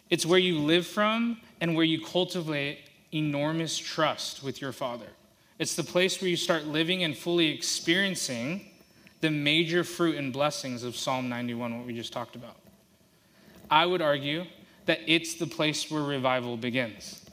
It's 0.10 0.26
where 0.26 0.40
you 0.40 0.60
live 0.60 0.88
from 0.88 1.40
and 1.60 1.76
where 1.76 1.86
you 1.86 2.02
cultivate 2.02 2.80
enormous 3.14 3.78
trust 3.78 4.44
with 4.44 4.62
your 4.62 4.72
Father. 4.72 5.08
It's 5.60 5.76
the 5.76 5.84
place 5.84 6.22
where 6.22 6.30
you 6.30 6.38
start 6.38 6.66
living 6.66 7.04
and 7.04 7.18
fully 7.18 7.48
experiencing 7.48 8.66
the 9.22 9.32
major 9.32 9.84
fruit 9.84 10.16
and 10.16 10.32
blessings 10.32 10.84
of 10.84 10.96
Psalm 10.96 11.28
91, 11.30 11.78
what 11.78 11.88
we 11.88 11.94
just 11.94 12.14
talked 12.14 12.36
about. 12.36 12.58
I 13.70 13.86
would 13.86 14.02
argue 14.02 14.46
that 14.86 15.00
it's 15.08 15.36
the 15.36 15.48
place 15.48 15.90
where 15.90 16.04
revival 16.04 16.56
begins. 16.58 17.26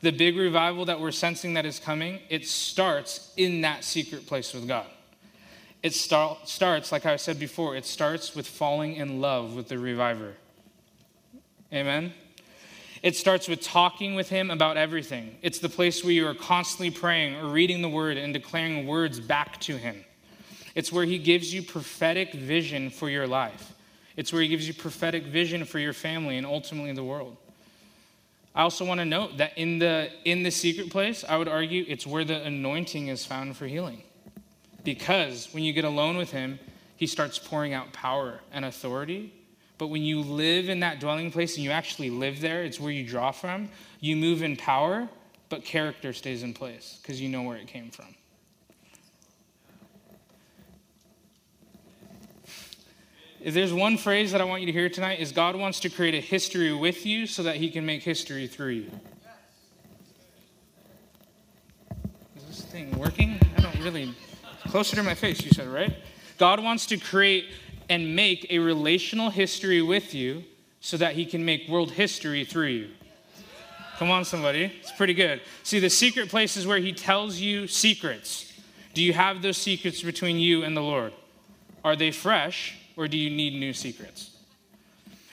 The 0.00 0.10
big 0.10 0.36
revival 0.36 0.86
that 0.86 1.00
we're 1.00 1.12
sensing 1.12 1.54
that 1.54 1.66
is 1.66 1.78
coming, 1.78 2.20
it 2.28 2.46
starts 2.46 3.32
in 3.36 3.60
that 3.60 3.84
secret 3.84 4.26
place 4.26 4.52
with 4.52 4.66
God. 4.66 4.86
It 5.82 5.94
start, 5.94 6.48
starts, 6.48 6.90
like 6.90 7.06
I 7.06 7.16
said 7.16 7.38
before, 7.38 7.76
it 7.76 7.84
starts 7.84 8.34
with 8.34 8.46
falling 8.46 8.96
in 8.96 9.20
love 9.20 9.54
with 9.54 9.68
the 9.68 9.78
reviver. 9.78 10.34
Amen? 11.74 12.14
It 13.02 13.16
starts 13.16 13.48
with 13.48 13.60
talking 13.60 14.14
with 14.14 14.28
Him 14.28 14.50
about 14.50 14.76
everything. 14.76 15.36
It's 15.42 15.58
the 15.58 15.68
place 15.68 16.04
where 16.04 16.12
you 16.12 16.26
are 16.28 16.34
constantly 16.34 16.90
praying 16.90 17.34
or 17.34 17.48
reading 17.48 17.82
the 17.82 17.88
Word 17.88 18.16
and 18.16 18.32
declaring 18.32 18.86
words 18.86 19.18
back 19.18 19.60
to 19.62 19.76
Him. 19.76 20.04
It's 20.76 20.92
where 20.92 21.04
He 21.04 21.18
gives 21.18 21.52
you 21.52 21.62
prophetic 21.62 22.32
vision 22.32 22.90
for 22.90 23.10
your 23.10 23.26
life. 23.26 23.74
It's 24.16 24.32
where 24.32 24.40
He 24.40 24.48
gives 24.48 24.68
you 24.68 24.72
prophetic 24.72 25.24
vision 25.24 25.64
for 25.64 25.80
your 25.80 25.92
family 25.92 26.38
and 26.38 26.46
ultimately 26.46 26.92
the 26.92 27.02
world. 27.02 27.36
I 28.54 28.62
also 28.62 28.84
want 28.84 29.00
to 29.00 29.04
note 29.04 29.38
that 29.38 29.58
in 29.58 29.80
the, 29.80 30.10
in 30.24 30.44
the 30.44 30.50
secret 30.50 30.90
place, 30.90 31.24
I 31.28 31.36
would 31.36 31.48
argue 31.48 31.84
it's 31.88 32.06
where 32.06 32.24
the 32.24 32.40
anointing 32.40 33.08
is 33.08 33.26
found 33.26 33.56
for 33.56 33.66
healing. 33.66 34.04
Because 34.84 35.48
when 35.52 35.64
you 35.64 35.72
get 35.72 35.84
alone 35.84 36.16
with 36.16 36.30
Him, 36.30 36.60
He 36.96 37.08
starts 37.08 37.36
pouring 37.36 37.74
out 37.74 37.92
power 37.92 38.40
and 38.52 38.64
authority 38.64 39.32
but 39.78 39.88
when 39.88 40.02
you 40.02 40.20
live 40.20 40.68
in 40.68 40.80
that 40.80 41.00
dwelling 41.00 41.30
place 41.30 41.56
and 41.56 41.64
you 41.64 41.70
actually 41.70 42.10
live 42.10 42.40
there, 42.40 42.62
it's 42.62 42.78
where 42.78 42.92
you 42.92 43.04
draw 43.04 43.32
from. 43.32 43.68
You 44.00 44.16
move 44.16 44.42
in 44.42 44.56
power, 44.56 45.08
but 45.48 45.64
character 45.64 46.12
stays 46.12 46.42
in 46.42 46.54
place 46.54 46.98
because 47.02 47.20
you 47.20 47.28
know 47.28 47.42
where 47.42 47.56
it 47.56 47.66
came 47.66 47.90
from. 47.90 48.14
If 53.40 53.52
there's 53.52 53.74
one 53.74 53.98
phrase 53.98 54.32
that 54.32 54.40
I 54.40 54.44
want 54.44 54.62
you 54.62 54.66
to 54.66 54.72
hear 54.72 54.88
tonight 54.88 55.20
is 55.20 55.30
God 55.30 55.54
wants 55.54 55.80
to 55.80 55.90
create 55.90 56.14
a 56.14 56.20
history 56.20 56.72
with 56.72 57.04
you 57.04 57.26
so 57.26 57.42
that 57.42 57.56
he 57.56 57.70
can 57.70 57.84
make 57.84 58.02
history 58.02 58.46
through 58.46 58.70
you. 58.70 58.90
Is 62.36 62.44
this 62.46 62.62
thing 62.62 62.96
working? 62.98 63.38
I 63.58 63.60
don't 63.60 63.78
really 63.80 64.14
closer 64.68 64.96
to 64.96 65.02
my 65.02 65.14
face 65.14 65.44
you 65.44 65.50
said, 65.50 65.68
right? 65.68 65.94
God 66.38 66.58
wants 66.62 66.86
to 66.86 66.96
create 66.96 67.50
and 67.88 68.14
make 68.14 68.46
a 68.50 68.58
relational 68.58 69.30
history 69.30 69.82
with 69.82 70.14
you 70.14 70.44
so 70.80 70.96
that 70.96 71.14
he 71.14 71.24
can 71.24 71.44
make 71.44 71.68
world 71.68 71.92
history 71.92 72.44
through 72.44 72.66
you. 72.66 72.90
Come 73.98 74.10
on, 74.10 74.24
somebody. 74.24 74.72
It's 74.80 74.92
pretty 74.92 75.14
good. 75.14 75.40
See, 75.62 75.78
the 75.78 75.90
secret 75.90 76.28
place 76.28 76.56
is 76.56 76.66
where 76.66 76.78
he 76.78 76.92
tells 76.92 77.38
you 77.38 77.68
secrets. 77.68 78.52
Do 78.92 79.02
you 79.02 79.12
have 79.12 79.40
those 79.42 79.56
secrets 79.56 80.02
between 80.02 80.38
you 80.38 80.64
and 80.64 80.76
the 80.76 80.82
Lord? 80.82 81.12
Are 81.84 81.96
they 81.96 82.10
fresh, 82.10 82.76
or 82.96 83.08
do 83.08 83.16
you 83.16 83.30
need 83.30 83.54
new 83.54 83.72
secrets? 83.72 84.30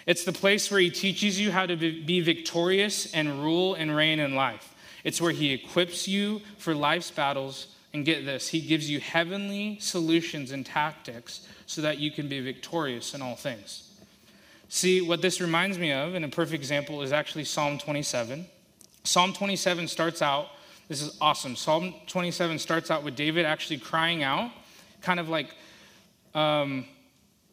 It's 0.06 0.26
the 0.26 0.34
place 0.34 0.70
where 0.70 0.80
he 0.80 0.90
teaches 0.90 1.40
you 1.40 1.52
how 1.52 1.66
to 1.66 1.76
be 1.76 2.22
victorious 2.22 3.12
and 3.14 3.42
rule 3.44 3.76
and 3.76 3.96
reign 3.96 4.20
in 4.20 4.36
life. 4.36 4.76
It's 5.04 5.22
where 5.22 5.32
he 5.32 5.54
equips 5.54 6.08
you 6.08 6.42
for 6.58 6.76
life's 6.76 7.12
battles. 7.12 7.68
And 7.94 8.06
get 8.06 8.26
this, 8.26 8.48
he 8.48 8.62
gives 8.62 8.90
you 8.90 9.02
heavenly 9.02 9.78
solutions 9.82 10.52
and 10.52 10.66
tactics 10.66 11.46
so 11.66 11.82
that 11.82 11.98
you 11.98 12.10
can 12.10 12.30
be 12.30 12.40
victorious 12.40 13.14
in 13.14 13.22
all 13.22 13.36
things. 13.36 13.90
See, 14.70 15.02
what 15.02 15.22
this 15.22 15.42
reminds 15.42 15.78
me 15.78 15.92
of, 15.92 16.16
and 16.16 16.24
a 16.24 16.30
perfect 16.30 16.56
example, 16.56 17.02
is 17.02 17.12
actually 17.12 17.44
Psalm 17.44 17.78
27. 17.78 18.46
Psalm 19.04 19.34
27 19.34 19.90
starts 19.90 20.22
out, 20.22 20.48
this 20.88 21.02
is 21.02 21.18
awesome. 21.20 21.56
Psalm 21.56 21.94
27 22.08 22.60
starts 22.60 22.92
out 22.92 23.04
with 23.04 23.16
David 23.16 23.46
actually 23.46 23.80
crying 23.80 24.24
out, 24.24 24.52
kind 25.02 25.20
of 25.20 25.28
like, 25.28 25.54
um, 26.34 26.86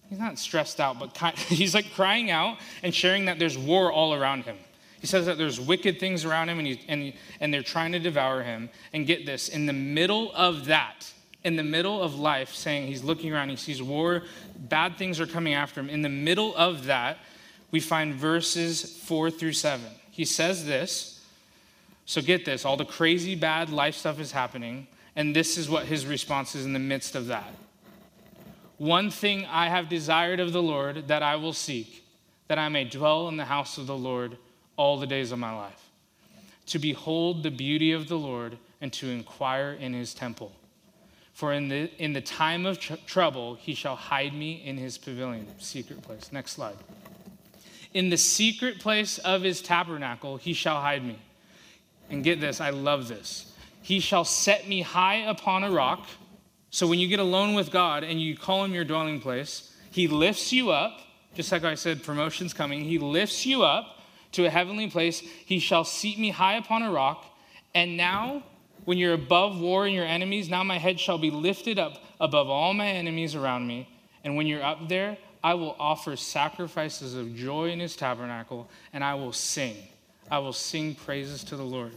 he's 0.08 0.18
not 0.18 0.38
stressed 0.38 0.80
out, 0.80 0.98
but 0.98 1.14
kind, 1.14 1.36
he's 1.48 1.74
like 1.74 1.92
crying 1.94 2.30
out 2.30 2.58
and 2.82 2.94
sharing 2.94 3.24
that 3.24 3.38
there's 3.38 3.58
war 3.58 3.90
all 3.90 4.14
around 4.14 4.44
him. 4.44 4.56
He 5.00 5.06
says 5.06 5.26
that 5.26 5.38
there's 5.38 5.60
wicked 5.60 6.00
things 6.00 6.24
around 6.24 6.48
him 6.48 6.58
and, 6.58 6.66
he, 6.66 6.80
and, 6.88 7.12
and 7.40 7.54
they're 7.54 7.62
trying 7.62 7.92
to 7.92 7.98
devour 7.98 8.42
him. 8.42 8.68
And 8.92 9.06
get 9.06 9.26
this, 9.26 9.48
in 9.48 9.66
the 9.66 9.72
middle 9.72 10.32
of 10.34 10.66
that, 10.66 11.12
in 11.44 11.56
the 11.56 11.62
middle 11.62 12.02
of 12.02 12.18
life 12.18 12.52
saying 12.52 12.88
he's 12.88 13.04
looking 13.04 13.32
around, 13.32 13.50
he 13.50 13.56
sees 13.56 13.80
war, 13.80 14.24
bad 14.56 14.98
things 14.98 15.20
are 15.20 15.26
coming 15.26 15.54
after 15.54 15.80
him. 15.80 15.88
In 15.88 16.02
the 16.02 16.08
middle 16.08 16.54
of 16.56 16.86
that, 16.86 17.18
we 17.70 17.80
find 17.80 18.14
verses 18.14 18.98
four 19.04 19.30
through 19.30 19.52
seven. 19.52 19.86
He 20.10 20.24
says 20.24 20.66
this. 20.66 21.14
So 22.06 22.22
get 22.22 22.44
this 22.46 22.64
all 22.64 22.78
the 22.78 22.86
crazy 22.86 23.34
bad 23.34 23.68
life 23.68 23.94
stuff 23.94 24.18
is 24.18 24.32
happening, 24.32 24.86
and 25.14 25.36
this 25.36 25.58
is 25.58 25.68
what 25.68 25.84
his 25.84 26.06
response 26.06 26.54
is 26.54 26.64
in 26.64 26.72
the 26.72 26.78
midst 26.78 27.14
of 27.14 27.26
that. 27.26 27.52
One 28.78 29.10
thing 29.10 29.44
I 29.44 29.68
have 29.68 29.88
desired 29.88 30.40
of 30.40 30.52
the 30.52 30.62
Lord 30.62 31.08
that 31.08 31.22
I 31.22 31.36
will 31.36 31.52
seek, 31.52 32.04
that 32.46 32.58
I 32.58 32.70
may 32.70 32.84
dwell 32.84 33.28
in 33.28 33.36
the 33.36 33.44
house 33.44 33.76
of 33.76 33.86
the 33.86 33.96
Lord 33.96 34.38
all 34.78 34.96
the 34.96 35.06
days 35.06 35.32
of 35.32 35.38
my 35.38 35.54
life, 35.54 35.90
to 36.66 36.78
behold 36.78 37.42
the 37.42 37.50
beauty 37.50 37.92
of 37.92 38.08
the 38.08 38.16
Lord 38.16 38.56
and 38.80 38.90
to 38.94 39.08
inquire 39.08 39.72
in 39.72 39.92
his 39.92 40.14
temple. 40.14 40.52
For 41.34 41.52
in 41.52 41.68
the, 41.68 41.90
in 42.02 42.14
the 42.14 42.20
time 42.20 42.64
of 42.64 42.78
tr- 42.80 42.94
trouble, 43.06 43.56
he 43.56 43.74
shall 43.74 43.96
hide 43.96 44.32
me 44.32 44.62
in 44.64 44.78
his 44.78 44.96
pavilion, 44.96 45.46
secret 45.58 46.00
place. 46.00 46.32
Next 46.32 46.52
slide. 46.52 46.76
In 47.92 48.08
the 48.08 48.16
secret 48.16 48.78
place 48.78 49.18
of 49.18 49.42
his 49.42 49.60
tabernacle, 49.60 50.36
he 50.36 50.52
shall 50.52 50.80
hide 50.80 51.04
me. 51.04 51.18
And 52.10 52.24
get 52.24 52.40
this, 52.40 52.60
I 52.60 52.70
love 52.70 53.08
this. 53.08 53.52
He 53.82 54.00
shall 54.00 54.24
set 54.24 54.68
me 54.68 54.82
high 54.82 55.16
upon 55.16 55.64
a 55.64 55.70
rock. 55.70 56.06
So 56.70 56.86
when 56.86 56.98
you 56.98 57.08
get 57.08 57.20
alone 57.20 57.54
with 57.54 57.70
God 57.70 58.04
and 58.04 58.20
you 58.20 58.36
call 58.36 58.64
him 58.64 58.74
your 58.74 58.84
dwelling 58.84 59.20
place, 59.20 59.74
he 59.90 60.06
lifts 60.06 60.52
you 60.52 60.70
up, 60.70 61.00
just 61.34 61.50
like 61.50 61.64
I 61.64 61.74
said, 61.74 62.02
promotion's 62.02 62.52
coming. 62.52 62.82
He 62.84 62.98
lifts 62.98 63.46
you 63.46 63.62
up 63.62 63.97
to 64.32 64.46
a 64.46 64.50
heavenly 64.50 64.88
place. 64.90 65.20
He 65.20 65.58
shall 65.58 65.84
seat 65.84 66.18
me 66.18 66.30
high 66.30 66.56
upon 66.56 66.82
a 66.82 66.90
rock. 66.90 67.24
And 67.74 67.96
now 67.96 68.42
when 68.84 68.98
you're 68.98 69.14
above 69.14 69.60
war 69.60 69.86
and 69.86 69.94
your 69.94 70.04
enemies, 70.04 70.48
now 70.48 70.64
my 70.64 70.78
head 70.78 70.98
shall 70.98 71.18
be 71.18 71.30
lifted 71.30 71.78
up 71.78 72.02
above 72.20 72.48
all 72.48 72.74
my 72.74 72.88
enemies 72.88 73.34
around 73.34 73.66
me. 73.66 73.88
And 74.24 74.36
when 74.36 74.46
you're 74.46 74.62
up 74.62 74.88
there, 74.88 75.18
I 75.42 75.54
will 75.54 75.76
offer 75.78 76.16
sacrifices 76.16 77.14
of 77.14 77.34
joy 77.34 77.70
in 77.70 77.80
his 77.80 77.96
tabernacle, 77.96 78.68
and 78.92 79.04
I 79.04 79.14
will 79.14 79.32
sing. 79.32 79.76
I 80.30 80.38
will 80.38 80.52
sing 80.52 80.94
praises 80.94 81.44
to 81.44 81.56
the 81.56 81.62
Lord. 81.62 81.92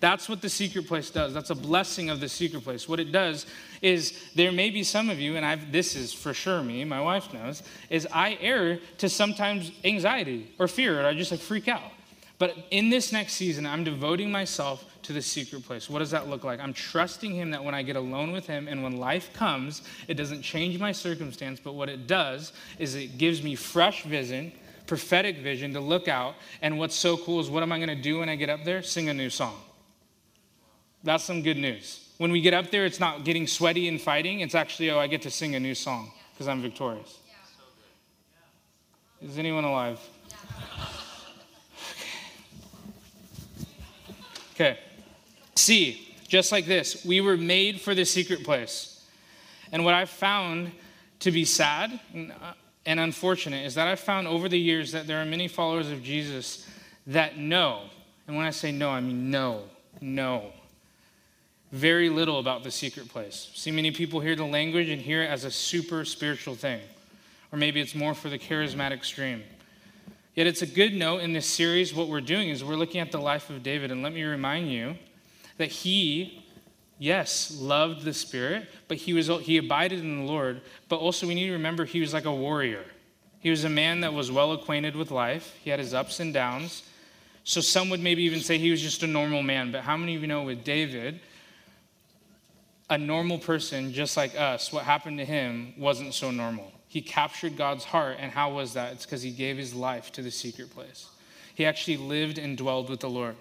That's 0.00 0.28
what 0.28 0.42
the 0.42 0.50
secret 0.50 0.86
place 0.86 1.08
does. 1.08 1.32
That's 1.32 1.48
a 1.48 1.54
blessing 1.54 2.10
of 2.10 2.20
the 2.20 2.28
secret 2.28 2.62
place. 2.62 2.86
What 2.86 3.00
it 3.00 3.10
does 3.10 3.46
is 3.80 4.12
there 4.34 4.52
may 4.52 4.68
be 4.68 4.82
some 4.82 5.08
of 5.08 5.18
you, 5.18 5.36
and 5.36 5.46
I've, 5.46 5.72
this 5.72 5.96
is 5.96 6.12
for 6.12 6.34
sure 6.34 6.62
me, 6.62 6.84
my 6.84 7.00
wife 7.00 7.32
knows, 7.32 7.62
is 7.88 8.06
I 8.12 8.36
err 8.40 8.80
to 8.98 9.08
sometimes 9.08 9.72
anxiety 9.82 10.52
or 10.58 10.68
fear, 10.68 11.00
or 11.00 11.06
I 11.06 11.14
just 11.14 11.30
like 11.30 11.40
freak 11.40 11.68
out. 11.68 11.90
But 12.38 12.54
in 12.70 12.90
this 12.90 13.12
next 13.12 13.34
season, 13.34 13.64
I'm 13.64 13.84
devoting 13.84 14.30
myself 14.30 14.84
to 15.04 15.12
the 15.12 15.22
secret 15.22 15.64
place. 15.64 15.88
What 15.88 16.00
does 16.00 16.10
that 16.10 16.28
look 16.28 16.44
like? 16.44 16.60
I'm 16.60 16.74
trusting 16.74 17.32
Him 17.32 17.50
that 17.52 17.64
when 17.64 17.74
I 17.74 17.82
get 17.82 17.96
alone 17.96 18.32
with 18.32 18.46
Him 18.46 18.68
and 18.68 18.82
when 18.82 18.98
life 18.98 19.32
comes, 19.32 19.82
it 20.08 20.14
doesn't 20.14 20.42
change 20.42 20.78
my 20.78 20.92
circumstance, 20.92 21.60
but 21.62 21.74
what 21.74 21.88
it 21.88 22.06
does 22.06 22.52
is 22.78 22.94
it 22.94 23.16
gives 23.18 23.42
me 23.42 23.54
fresh 23.54 24.02
vision, 24.02 24.52
prophetic 24.86 25.38
vision 25.38 25.72
to 25.74 25.80
look 25.80 26.08
out. 26.08 26.34
And 26.60 26.78
what's 26.78 26.94
so 26.94 27.16
cool 27.16 27.40
is 27.40 27.48
what 27.48 27.62
am 27.62 27.72
I 27.72 27.78
going 27.78 27.88
to 27.88 28.02
do 28.02 28.18
when 28.18 28.28
I 28.28 28.36
get 28.36 28.50
up 28.50 28.64
there? 28.64 28.82
Sing 28.82 29.08
a 29.08 29.14
new 29.14 29.30
song. 29.30 29.56
That's 31.04 31.22
some 31.22 31.42
good 31.42 31.58
news. 31.58 32.08
When 32.16 32.32
we 32.32 32.40
get 32.40 32.54
up 32.54 32.70
there, 32.70 32.86
it's 32.86 32.98
not 32.98 33.24
getting 33.24 33.46
sweaty 33.46 33.88
and 33.88 34.00
fighting. 34.00 34.40
It's 34.40 34.54
actually, 34.54 34.90
oh, 34.90 34.98
I 34.98 35.06
get 35.06 35.22
to 35.22 35.30
sing 35.30 35.54
a 35.54 35.60
new 35.60 35.74
song 35.74 36.10
because 36.32 36.48
I'm 36.48 36.62
victorious. 36.62 37.18
Is 39.22 39.38
anyone 39.38 39.64
alive? 39.64 40.00
Okay. 44.54 44.78
C, 45.56 46.14
just 46.28 46.52
like 46.52 46.66
this, 46.66 47.04
we 47.04 47.20
were 47.20 47.36
made 47.36 47.80
for 47.80 47.92
the 47.92 48.04
secret 48.04 48.44
place. 48.44 49.04
And 49.72 49.84
what 49.84 49.94
I've 49.94 50.10
found 50.10 50.70
to 51.18 51.32
be 51.32 51.44
sad 51.44 51.98
and 52.12 52.30
uh, 52.30 52.54
unfortunate 52.86 53.66
is 53.66 53.74
that 53.74 53.88
I've 53.88 53.98
found 53.98 54.28
over 54.28 54.48
the 54.48 54.58
years 54.58 54.92
that 54.92 55.08
there 55.08 55.20
are 55.20 55.24
many 55.24 55.48
followers 55.48 55.90
of 55.90 56.04
Jesus 56.04 56.68
that 57.08 57.36
know, 57.36 57.82
and 58.28 58.36
when 58.36 58.46
I 58.46 58.50
say 58.50 58.70
no, 58.70 58.90
I 58.90 59.00
mean 59.00 59.28
no, 59.28 59.64
no, 60.00 60.52
very 61.74 62.08
little 62.08 62.38
about 62.38 62.62
the 62.62 62.70
secret 62.70 63.08
place. 63.08 63.50
See, 63.54 63.72
many 63.72 63.90
people 63.90 64.20
hear 64.20 64.36
the 64.36 64.44
language 64.44 64.88
and 64.88 65.02
hear 65.02 65.24
it 65.24 65.26
as 65.26 65.42
a 65.42 65.50
super 65.50 66.04
spiritual 66.04 66.54
thing, 66.54 66.80
or 67.50 67.58
maybe 67.58 67.80
it's 67.80 67.96
more 67.96 68.14
for 68.14 68.28
the 68.28 68.38
charismatic 68.38 69.04
stream. 69.04 69.42
Yet 70.36 70.46
it's 70.46 70.62
a 70.62 70.68
good 70.68 70.94
note 70.94 71.18
in 71.18 71.32
this 71.32 71.46
series. 71.46 71.92
What 71.92 72.06
we're 72.06 72.20
doing 72.20 72.48
is 72.48 72.62
we're 72.62 72.76
looking 72.76 73.00
at 73.00 73.10
the 73.10 73.18
life 73.18 73.50
of 73.50 73.64
David, 73.64 73.90
and 73.90 74.04
let 74.04 74.12
me 74.12 74.22
remind 74.22 74.70
you 74.70 74.94
that 75.58 75.68
he, 75.68 76.44
yes, 77.00 77.58
loved 77.60 78.04
the 78.04 78.14
Spirit, 78.14 78.68
but 78.86 78.96
he 78.96 79.12
was 79.12 79.26
he 79.42 79.56
abided 79.56 79.98
in 79.98 80.18
the 80.18 80.32
Lord. 80.32 80.60
But 80.88 81.00
also 81.00 81.26
we 81.26 81.34
need 81.34 81.46
to 81.46 81.54
remember 81.54 81.84
he 81.84 82.00
was 82.00 82.14
like 82.14 82.24
a 82.24 82.34
warrior. 82.34 82.84
He 83.40 83.50
was 83.50 83.64
a 83.64 83.68
man 83.68 84.00
that 84.02 84.14
was 84.14 84.30
well 84.30 84.52
acquainted 84.52 84.94
with 84.94 85.10
life. 85.10 85.56
He 85.64 85.70
had 85.70 85.80
his 85.80 85.92
ups 85.92 86.20
and 86.20 86.32
downs. 86.32 86.84
So 87.42 87.60
some 87.60 87.90
would 87.90 88.00
maybe 88.00 88.22
even 88.22 88.40
say 88.40 88.58
he 88.58 88.70
was 88.70 88.80
just 88.80 89.02
a 89.02 89.08
normal 89.08 89.42
man. 89.42 89.72
But 89.72 89.82
how 89.82 89.96
many 89.96 90.14
of 90.14 90.22
you 90.22 90.28
know 90.28 90.44
with 90.44 90.62
David, 90.62 91.20
a 92.90 92.98
normal 92.98 93.38
person 93.38 93.92
just 93.92 94.16
like 94.16 94.38
us, 94.38 94.72
what 94.72 94.84
happened 94.84 95.18
to 95.18 95.24
him 95.24 95.72
wasn't 95.78 96.14
so 96.14 96.30
normal. 96.30 96.70
He 96.88 97.00
captured 97.00 97.56
God's 97.56 97.84
heart. 97.84 98.18
And 98.20 98.30
how 98.30 98.52
was 98.52 98.74
that? 98.74 98.92
It's 98.92 99.04
because 99.04 99.22
he 99.22 99.30
gave 99.30 99.56
his 99.56 99.74
life 99.74 100.12
to 100.12 100.22
the 100.22 100.30
secret 100.30 100.70
place. 100.70 101.08
He 101.54 101.64
actually 101.66 101.96
lived 101.96 102.38
and 102.38 102.56
dwelled 102.56 102.90
with 102.90 103.00
the 103.00 103.10
Lord. 103.10 103.36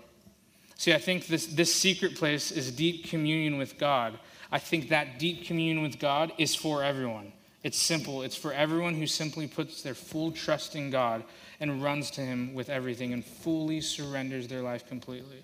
See, 0.77 0.93
I 0.93 0.97
think 0.97 1.27
this, 1.27 1.47
this 1.47 1.73
secret 1.73 2.15
place 2.15 2.51
is 2.51 2.71
deep 2.71 3.05
communion 3.05 3.57
with 3.57 3.77
God. 3.77 4.17
I 4.51 4.59
think 4.59 4.89
that 4.89 5.19
deep 5.19 5.45
communion 5.45 5.81
with 5.81 5.99
God 5.99 6.31
is 6.37 6.55
for 6.55 6.83
everyone. 6.83 7.31
It's 7.63 7.77
simple. 7.77 8.23
It's 8.23 8.35
for 8.35 8.53
everyone 8.53 8.95
who 8.95 9.07
simply 9.07 9.47
puts 9.47 9.81
their 9.81 9.93
full 9.93 10.31
trust 10.31 10.75
in 10.75 10.89
God 10.89 11.23
and 11.59 11.81
runs 11.81 12.11
to 12.11 12.21
Him 12.21 12.53
with 12.53 12.69
everything 12.69 13.13
and 13.13 13.23
fully 13.23 13.81
surrenders 13.81 14.47
their 14.47 14.61
life 14.61 14.87
completely. 14.87 15.43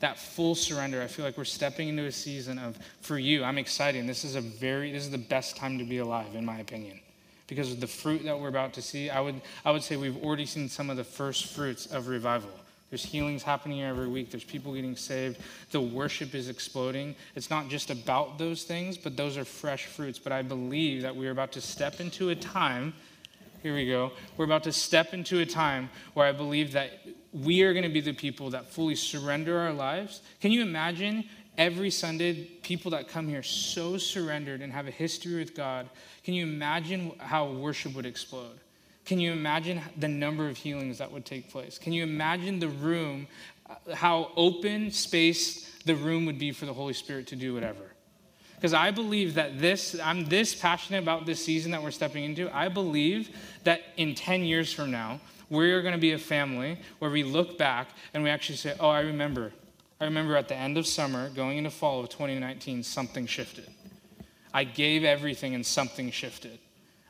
That 0.00 0.18
full 0.18 0.54
surrender, 0.54 1.00
I 1.00 1.06
feel 1.06 1.24
like 1.24 1.38
we're 1.38 1.44
stepping 1.44 1.88
into 1.88 2.04
a 2.04 2.12
season 2.12 2.58
of, 2.58 2.78
for 3.00 3.18
you, 3.18 3.44
I'm 3.44 3.58
excited. 3.58 4.06
This 4.06 4.24
is 4.24 4.34
a 4.34 4.40
very, 4.40 4.92
this 4.92 5.04
is 5.04 5.10
the 5.10 5.18
best 5.18 5.56
time 5.56 5.78
to 5.78 5.84
be 5.84 5.98
alive, 5.98 6.34
in 6.34 6.44
my 6.44 6.58
opinion. 6.58 7.00
Because 7.46 7.72
of 7.72 7.80
the 7.80 7.86
fruit 7.86 8.24
that 8.24 8.38
we're 8.38 8.48
about 8.48 8.72
to 8.74 8.82
see, 8.82 9.08
I 9.08 9.20
would, 9.20 9.40
I 9.64 9.70
would 9.70 9.82
say 9.82 9.96
we've 9.96 10.22
already 10.22 10.46
seen 10.46 10.68
some 10.68 10.90
of 10.90 10.96
the 10.96 11.04
first 11.04 11.46
fruits 11.54 11.86
of 11.86 12.08
revival. 12.08 12.50
There's 12.90 13.04
healings 13.04 13.42
happening 13.42 13.82
every 13.82 14.06
week. 14.06 14.30
There's 14.30 14.44
people 14.44 14.74
getting 14.74 14.96
saved. 14.96 15.40
The 15.72 15.80
worship 15.80 16.34
is 16.34 16.48
exploding. 16.48 17.16
It's 17.34 17.50
not 17.50 17.68
just 17.68 17.90
about 17.90 18.38
those 18.38 18.62
things, 18.62 18.96
but 18.96 19.16
those 19.16 19.36
are 19.36 19.44
fresh 19.44 19.86
fruits. 19.86 20.18
But 20.18 20.32
I 20.32 20.42
believe 20.42 21.02
that 21.02 21.14
we're 21.14 21.32
about 21.32 21.52
to 21.52 21.60
step 21.60 22.00
into 22.00 22.30
a 22.30 22.34
time. 22.34 22.94
Here 23.62 23.74
we 23.74 23.86
go. 23.86 24.12
We're 24.36 24.44
about 24.44 24.64
to 24.64 24.72
step 24.72 25.14
into 25.14 25.40
a 25.40 25.46
time 25.46 25.90
where 26.14 26.26
I 26.26 26.32
believe 26.32 26.72
that 26.72 27.00
we 27.32 27.62
are 27.62 27.72
going 27.72 27.84
to 27.84 27.90
be 27.90 28.00
the 28.00 28.12
people 28.12 28.50
that 28.50 28.72
fully 28.72 28.94
surrender 28.94 29.58
our 29.58 29.72
lives. 29.72 30.22
Can 30.40 30.52
you 30.52 30.62
imagine 30.62 31.24
every 31.58 31.90
Sunday 31.90 32.44
people 32.62 32.90
that 32.92 33.08
come 33.08 33.28
here 33.28 33.42
so 33.42 33.96
surrendered 33.96 34.60
and 34.60 34.72
have 34.72 34.86
a 34.86 34.90
history 34.90 35.36
with 35.36 35.54
God? 35.54 35.88
Can 36.22 36.34
you 36.34 36.44
imagine 36.44 37.12
how 37.18 37.50
worship 37.50 37.94
would 37.94 38.06
explode? 38.06 38.58
Can 39.04 39.20
you 39.20 39.32
imagine 39.32 39.80
the 39.96 40.08
number 40.08 40.48
of 40.48 40.56
healings 40.56 40.98
that 40.98 41.10
would 41.10 41.24
take 41.24 41.50
place? 41.50 41.78
Can 41.78 41.92
you 41.92 42.02
imagine 42.02 42.58
the 42.58 42.68
room, 42.68 43.26
uh, 43.68 43.94
how 43.94 44.32
open 44.36 44.90
space 44.90 45.70
the 45.84 45.94
room 45.94 46.26
would 46.26 46.38
be 46.38 46.52
for 46.52 46.66
the 46.66 46.74
Holy 46.74 46.92
Spirit 46.92 47.28
to 47.28 47.36
do 47.36 47.54
whatever? 47.54 47.95
Because 48.56 48.74
I 48.74 48.90
believe 48.90 49.34
that 49.34 49.60
this, 49.60 49.98
I'm 50.02 50.24
this 50.26 50.54
passionate 50.54 51.02
about 51.02 51.26
this 51.26 51.44
season 51.44 51.70
that 51.72 51.82
we're 51.82 51.90
stepping 51.90 52.24
into. 52.24 52.54
I 52.54 52.68
believe 52.68 53.36
that 53.64 53.82
in 53.96 54.14
10 54.14 54.42
years 54.42 54.72
from 54.72 54.90
now, 54.90 55.20
we're 55.48 55.82
going 55.82 55.94
to 55.94 56.00
be 56.00 56.12
a 56.12 56.18
family 56.18 56.78
where 56.98 57.10
we 57.10 57.22
look 57.22 57.56
back 57.56 57.88
and 58.12 58.22
we 58.22 58.30
actually 58.30 58.56
say, 58.56 58.74
Oh, 58.80 58.88
I 58.88 59.00
remember. 59.00 59.52
I 60.00 60.04
remember 60.04 60.36
at 60.36 60.48
the 60.48 60.56
end 60.56 60.76
of 60.76 60.86
summer, 60.86 61.30
going 61.30 61.58
into 61.58 61.70
fall 61.70 62.00
of 62.00 62.08
2019, 62.10 62.82
something 62.82 63.26
shifted. 63.26 63.68
I 64.52 64.64
gave 64.64 65.04
everything 65.04 65.54
and 65.54 65.64
something 65.64 66.10
shifted. 66.10 66.58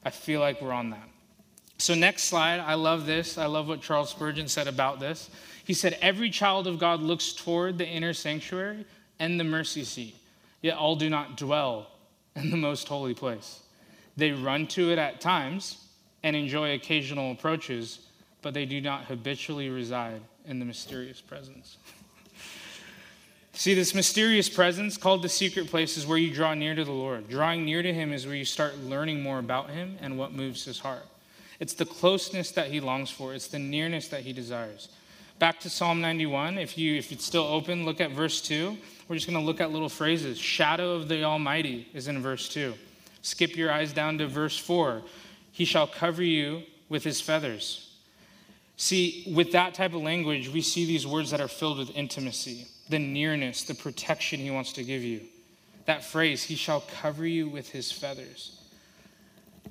I 0.05 0.11
feel 0.11 0.41
like 0.41 0.61
we're 0.61 0.73
on 0.73 0.91
that. 0.91 1.09
So, 1.79 1.95
next 1.95 2.25
slide, 2.25 2.61
I 2.61 2.75
love 2.75 3.07
this. 3.07 3.39
I 3.39 3.47
love 3.47 3.69
what 3.69 3.83
Charles 3.83 4.11
Spurgeon 4.11 4.49
said 4.49 4.67
about 4.67 4.99
this. 4.99 5.31
He 5.65 5.75
said, 5.75 5.99
Every 6.01 6.31
child 6.31 6.67
of 6.67 6.79
God 6.79 7.01
looks 7.01 7.33
toward 7.33 7.77
the 7.77 7.87
inner 7.87 8.15
sanctuary 8.15 8.87
and 9.19 9.39
the 9.39 9.45
mercy 9.45 9.85
seat, 9.85 10.17
yet 10.67 10.77
all 10.77 10.97
do 10.97 11.09
not 11.09 11.37
dwell 11.37 11.87
in 12.35 12.51
the 12.51 12.57
most 12.57 12.89
holy 12.89 13.15
place. 13.15 13.61
They 14.17 14.33
run 14.33 14.67
to 14.69 14.93
it 14.93 14.99
at 14.99 15.21
times 15.21 15.79
and 16.23 16.35
enjoy 16.37 16.75
occasional 16.75 17.33
approaches, 17.33 18.01
but 18.43 18.53
they 18.53 18.67
do 18.67 18.81
not 18.81 19.05
habitually 19.05 19.69
reside 19.69 20.21
in 20.45 20.59
the 20.59 20.65
mysterious 20.65 21.21
presence. 21.21 21.79
See, 23.53 23.75
this 23.75 23.95
mysterious 23.95 24.49
presence 24.51 24.99
called 24.99 25.23
the 25.23 25.29
secret 25.29 25.69
place 25.69 25.97
is 25.97 26.07
where 26.07 26.19
you 26.19 26.33
draw 26.33 26.53
near 26.53 26.75
to 26.75 26.85
the 26.85 26.93
Lord. 26.93 27.29
Drawing 27.29 27.65
near 27.65 27.83
to 27.83 27.95
Him 27.95 28.13
is 28.13 28.27
where 28.27 28.35
you 28.35 28.45
start 28.45 28.77
learning 28.79 29.23
more 29.23 29.39
about 29.39 29.71
Him 29.71 29.97
and 30.03 30.19
what 30.19 30.35
moves 30.35 30.65
His 30.65 30.81
heart. 30.81 31.07
It's 31.59 31.75
the 31.75 31.87
closeness 31.87 32.51
that 32.53 32.71
he 32.71 32.81
longs 32.81 33.11
for, 33.11 33.35
it's 33.35 33.49
the 33.49 33.59
nearness 33.59 34.09
that 34.09 34.23
he 34.23 34.33
desires. 34.33 34.89
Back 35.39 35.61
to 35.61 35.71
Psalm 35.71 36.01
91, 36.01 36.57
if 36.57 36.79
you 36.79 36.97
if 36.97 37.13
it's 37.13 37.25
still 37.25 37.45
open, 37.45 37.85
look 37.85 38.01
at 38.01 38.11
verse 38.11 38.41
2. 38.41 38.75
We're 39.07 39.17
just 39.17 39.29
going 39.29 39.39
to 39.39 39.45
look 39.45 39.61
at 39.61 39.71
little 39.71 39.91
phrases. 39.91 40.39
Shadow 40.39 40.93
of 40.93 41.09
the 41.09 41.25
Almighty 41.25 41.89
is 41.93 42.09
in 42.09 42.23
verse 42.23 42.49
2. 42.49 42.73
Skip 43.21 43.55
your 43.55 43.71
eyes 43.71 43.93
down 43.93 44.17
to 44.19 44.27
verse 44.27 44.57
4. 44.57 45.03
He 45.53 45.67
shall 45.67 45.87
cover 45.87 46.23
you 46.23 46.63
with 46.89 47.05
his 47.05 47.21
feathers. 47.21 47.95
See, 48.79 49.31
with 49.35 49.53
that 49.53 49.75
type 49.75 49.95
of 49.95 50.03
language, 50.03 50.49
we 50.49 50.63
see 50.63 50.87
these 50.87 51.07
words 51.07 51.31
that 51.33 51.41
are 51.41 51.49
filled 51.49 51.79
with 51.79 51.91
intimacy, 51.95 52.67
the 52.89 52.99
nearness, 52.99 53.63
the 53.65 53.75
protection 53.75 54.41
he 54.41 54.51
wants 54.51 54.73
to 54.75 54.85
give 54.85 55.03
you. 55.03 55.21
That 55.85 56.03
phrase, 56.03 56.43
he 56.45 56.57
shall 56.57 56.81
cover 57.01 57.27
you 57.27 57.49
with 57.49 57.71
his 57.71 57.93
feathers. 57.93 58.61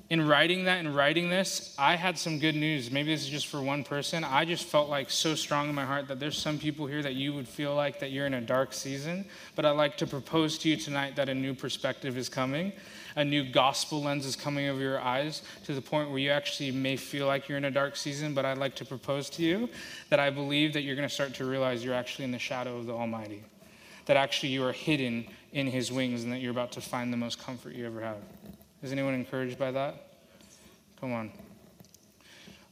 In 0.08 0.26
writing 0.26 0.64
that 0.64 0.78
and 0.78 0.94
writing 0.94 1.30
this, 1.30 1.74
I 1.78 1.96
had 1.96 2.16
some 2.16 2.38
good 2.38 2.54
news. 2.54 2.90
Maybe 2.90 3.12
this 3.12 3.22
is 3.22 3.28
just 3.28 3.48
for 3.48 3.60
one 3.60 3.82
person. 3.82 4.22
I 4.22 4.44
just 4.44 4.64
felt 4.64 4.88
like 4.88 5.10
so 5.10 5.34
strong 5.34 5.68
in 5.68 5.74
my 5.74 5.84
heart 5.84 6.06
that 6.08 6.20
there's 6.20 6.38
some 6.38 6.58
people 6.58 6.86
here 6.86 7.02
that 7.02 7.14
you 7.14 7.32
would 7.32 7.48
feel 7.48 7.74
like 7.74 7.98
that 8.00 8.12
you're 8.12 8.26
in 8.26 8.34
a 8.34 8.40
dark 8.40 8.72
season. 8.72 9.24
But 9.56 9.64
I'd 9.64 9.70
like 9.72 9.96
to 9.98 10.06
propose 10.06 10.58
to 10.58 10.68
you 10.68 10.76
tonight 10.76 11.16
that 11.16 11.28
a 11.28 11.34
new 11.34 11.54
perspective 11.54 12.16
is 12.16 12.28
coming, 12.28 12.72
a 13.16 13.24
new 13.24 13.44
gospel 13.50 14.02
lens 14.02 14.26
is 14.26 14.36
coming 14.36 14.68
over 14.68 14.80
your 14.80 15.00
eyes 15.00 15.42
to 15.64 15.74
the 15.74 15.82
point 15.82 16.10
where 16.10 16.18
you 16.18 16.30
actually 16.30 16.70
may 16.70 16.96
feel 16.96 17.26
like 17.26 17.48
you're 17.48 17.58
in 17.58 17.64
a 17.64 17.70
dark 17.70 17.96
season. 17.96 18.32
But 18.32 18.44
I'd 18.44 18.58
like 18.58 18.76
to 18.76 18.84
propose 18.84 19.28
to 19.30 19.42
you 19.42 19.68
that 20.10 20.20
I 20.20 20.30
believe 20.30 20.72
that 20.74 20.82
you're 20.82 20.96
going 20.96 21.08
to 21.08 21.14
start 21.14 21.34
to 21.34 21.44
realize 21.44 21.84
you're 21.84 21.94
actually 21.94 22.26
in 22.26 22.32
the 22.32 22.38
shadow 22.38 22.76
of 22.76 22.86
the 22.86 22.92
Almighty, 22.92 23.42
that 24.04 24.16
actually 24.16 24.50
you 24.50 24.64
are 24.64 24.72
hidden 24.72 25.26
in 25.52 25.66
His 25.66 25.90
wings, 25.90 26.22
and 26.22 26.32
that 26.32 26.38
you're 26.38 26.52
about 26.52 26.72
to 26.72 26.80
find 26.80 27.12
the 27.12 27.16
most 27.16 27.42
comfort 27.42 27.74
you 27.74 27.86
ever 27.86 28.00
have. 28.02 28.18
Is 28.82 28.92
anyone 28.92 29.14
encouraged 29.14 29.58
by 29.58 29.70
that? 29.70 29.94
Come 31.00 31.12
on. 31.12 31.30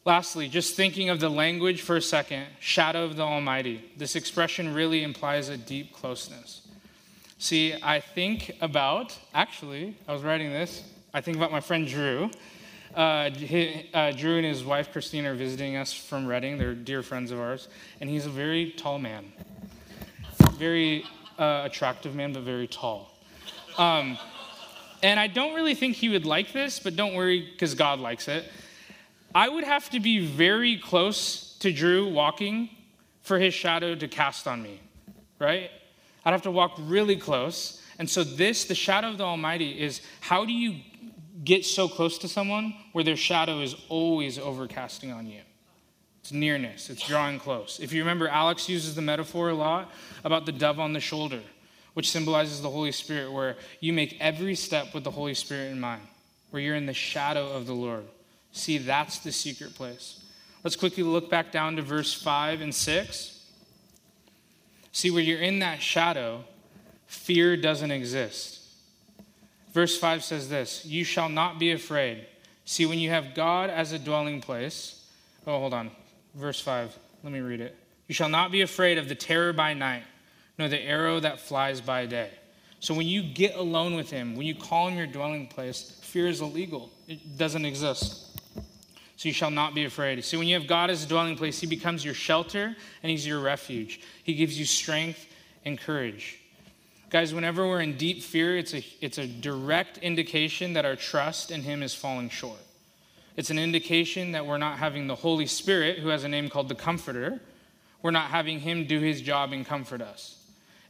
Lastly, 0.05 0.49
just 0.49 0.75
thinking 0.75 1.09
of 1.09 1.19
the 1.19 1.31
language 1.31 1.81
for 1.81 1.97
a 1.97 2.03
second 2.03 2.47
shadow 2.61 3.05
of 3.05 3.17
the 3.17 3.23
Almighty. 3.23 3.90
This 3.97 4.17
expression 4.17 4.75
really 4.75 5.03
implies 5.03 5.49
a 5.49 5.57
deep 5.57 5.95
closeness. 5.95 6.61
See, 7.38 7.75
I 7.83 8.01
think 8.01 8.53
about, 8.61 9.19
actually, 9.33 9.97
I 10.07 10.12
was 10.12 10.23
writing 10.23 10.53
this, 10.53 10.83
I 11.14 11.21
think 11.21 11.37
about 11.37 11.53
my 11.53 11.61
friend 11.61 11.87
Drew. 11.87 12.31
Uh, 12.95 13.31
he, 13.31 13.88
uh, 13.95 14.12
Drew 14.12 14.37
and 14.37 14.47
his 14.47 14.62
wife 14.62 14.93
Christine 14.93 15.27
are 15.27 15.35
visiting 15.35 15.77
us 15.77 15.93
from 15.93 16.27
Redding. 16.27 16.59
They're 16.59 16.75
dear 16.75 17.03
friends 17.03 17.31
of 17.31 17.40
ours. 17.40 17.69
And 18.01 18.11
he's 18.11 18.27
a 18.27 18.31
very 18.31 18.73
tall 18.73 18.99
man. 18.99 19.33
Very 20.53 21.05
uh, 21.38 21.62
attractive 21.64 22.14
man, 22.14 22.33
but 22.33 22.43
very 22.43 22.69
tall. 22.69 23.11
Um, 23.79 24.19
and 25.05 25.21
I 25.21 25.27
don't 25.27 25.55
really 25.55 25.75
think 25.75 25.97
he 25.97 26.09
would 26.09 26.25
like 26.25 26.55
this, 26.55 26.81
but 26.81 26.97
don't 26.97 27.14
worry, 27.14 27.47
because 27.53 27.75
God 27.75 28.01
likes 28.01 28.27
it. 28.27 28.51
I 29.35 29.51
would 29.51 29.64
have 29.64 29.90
to 29.90 30.01
be 30.01 30.25
very 30.25 30.79
close 30.79 31.59
to 31.59 31.71
Drew 31.71 32.09
walking 32.09 32.71
for 33.21 33.38
his 33.38 33.53
shadow 33.53 33.95
to 33.95 34.09
cast 34.09 34.49
on 34.49 34.62
me, 34.62 34.81
right? 35.38 35.71
I'd 36.25 36.31
have 36.31 36.43
to 36.43 36.51
walk 36.51 36.77
really 36.79 37.17
close. 37.17 37.83
And 37.99 38.09
so, 38.09 38.25
this, 38.25 38.64
the 38.64 38.75
shadow 38.75 39.11
of 39.11 39.19
the 39.19 39.25
Almighty, 39.25 39.79
is 39.79 40.01
how 40.21 40.47
do 40.47 40.55
you 40.55 40.81
get 41.45 41.67
so 41.67 41.87
close 41.87 42.17
to 42.19 42.29
someone 42.29 42.75
where 42.93 43.05
their 43.05 43.17
shadow 43.17 43.61
is 43.61 43.77
always 43.90 44.38
overcasting 44.38 45.14
on 45.14 45.27
you? 45.27 45.43
It's 46.23 46.33
nearness, 46.33 46.88
it's 46.88 47.07
drawing 47.07 47.38
close. 47.38 47.79
If 47.79 47.93
you 47.93 48.01
remember, 48.01 48.27
Alex 48.27 48.71
uses 48.71 48.95
the 48.95 49.03
metaphor 49.03 49.51
a 49.51 49.55
lot 49.55 49.93
about 50.25 50.47
the 50.47 50.53
dove 50.53 50.81
on 50.81 50.95
the 50.95 51.01
shoulder 51.01 51.43
which 51.95 52.11
symbolizes 52.11 52.61
the 52.61 52.71
Holy 52.71 52.93
Spirit, 52.93 53.33
where 53.33 53.57
you 53.81 53.93
make 53.93 54.17
every 54.21 54.55
step 54.55 54.93
with 54.95 55.05
the 55.05 55.11
Holy 55.11 55.35
Spirit 55.35 55.71
in 55.71 55.81
mind, 55.81 56.03
where 56.51 56.61
you're 56.61 56.77
in 56.77 56.87
the 56.87 56.93
shadow 56.93 57.51
of 57.53 57.67
the 57.67 57.73
Lord. 57.73 58.05
See, 58.53 58.79
that's 58.79 59.21
the 59.21 59.33
secret 59.33 59.75
place. 59.75 60.21
Let's 60.63 60.77
quickly 60.77 61.03
look 61.03 61.31
back 61.31 61.53
down 61.53 61.77
to 61.77 61.83
verse 61.83 62.13
5 62.13 62.61
and 62.61 62.75
6. 62.75 63.45
See, 64.93 65.11
where 65.11 65.23
you're 65.23 65.41
in 65.41 65.61
that 65.61 65.83
shadow, 65.83 66.45
fear 67.07 67.57
doesn't 67.57 67.91
exist. 67.91 68.61
Verse 69.73 69.99
5 69.99 70.23
says 70.23 70.49
this 70.49 70.85
You 70.85 71.05
shall 71.05 71.29
not 71.29 71.59
be 71.59 71.73
afraid. 71.73 72.27
See, 72.65 72.87
when 72.87 72.99
you 72.99 73.11
have 73.11 73.35
God 73.35 73.71
as 73.71 73.93
a 73.93 73.99
dwelling 73.99 74.41
place, 74.41 75.05
oh, 75.47 75.59
hold 75.59 75.75
on. 75.75 75.91
Verse 76.35 76.61
5, 76.61 76.97
let 77.23 77.33
me 77.33 77.41
read 77.41 77.61
it. 77.61 77.77
You 78.09 78.15
shall 78.15 78.29
not 78.29 78.51
be 78.51 78.63
afraid 78.63 78.99
of 78.99 79.09
the 79.09 79.15
terror 79.15 79.53
by 79.53 79.75
night 79.75 80.05
nor 80.59 80.69
the 80.69 80.81
arrow 80.81 81.21
that 81.21 81.40
flies 81.40 81.81
by 81.81 82.07
day. 82.07 82.31
So 82.81 82.95
when 82.95 83.07
you 83.07 83.23
get 83.23 83.55
alone 83.55 83.95
with 83.95 84.11
him, 84.11 84.37
when 84.37 84.47
you 84.47 84.55
call 84.55 84.88
him 84.88 84.97
your 84.97 85.07
dwelling 85.07 85.47
place, 85.47 85.99
fear 86.03 86.27
is 86.29 86.40
illegal. 86.40 86.90
It 87.09 87.38
doesn't 87.38 87.64
exist. 87.64 88.40
So 89.17 89.29
you 89.29 89.33
shall 89.33 89.51
not 89.51 89.75
be 89.75 89.85
afraid. 89.85 90.23
See, 90.25 90.37
when 90.37 90.49
you 90.49 90.59
have 90.59 90.67
God 90.67 90.90
as 90.90 91.05
a 91.05 91.09
dwelling 91.09 91.37
place, 91.37 91.61
he 91.61 91.67
becomes 91.67 92.05
your 92.05 92.14
shelter 92.14 92.77
and 93.03 93.11
he's 93.11 93.27
your 93.27 93.40
refuge. 93.40 94.01
He 94.23 94.35
gives 94.35 94.59
you 94.59 94.64
strength 94.64 95.27
and 95.64 95.79
courage. 95.79 96.40
Guys, 97.11 97.33
whenever 97.33 97.67
we're 97.67 97.81
in 97.81 97.97
deep 97.97 98.23
fear, 98.23 98.57
it's 98.57 98.75
a, 98.75 98.85
it's 99.01 99.19
a 99.19 99.27
direct 99.27 99.99
indication 99.99 100.73
that 100.75 100.85
our 100.85 100.97
trust 100.97 101.51
in 101.51 101.62
him 101.62 101.83
is 101.83 101.95
falling 101.95 102.29
short. 102.29 102.59
It's 103.37 103.51
an 103.51 103.59
indication 103.59 104.33
that 104.33 104.47
we're 104.47 104.59
not 104.59 104.79
having 104.79 105.07
the 105.07 105.14
Holy 105.14 105.47
Spirit, 105.47 105.99
who 105.99 106.09
has 106.09 106.25
a 106.25 106.29
name 106.29 106.49
called 106.49 106.69
the 106.69 106.75
Comforter, 106.75 107.40
we're 108.05 108.11
not 108.11 108.31
having 108.31 108.61
him 108.61 108.87
do 108.87 109.01
his 109.01 109.23
job 109.23 109.53
and 109.55 109.64
comfort 109.64 110.03
us. 110.03 110.37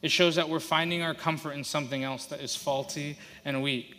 It 0.05 0.11
shows 0.11 0.35
that 0.35 0.51
we're 0.51 0.61
finding 0.61 1.01
our 1.01 1.15
comfort 1.15 1.53
in 1.53 1.65
something 1.65 2.05
else 2.05 2.27
that 2.27 2.43
is 2.43 2.55
faulty 2.55 3.17
and 3.43 3.63
weak. 3.63 3.97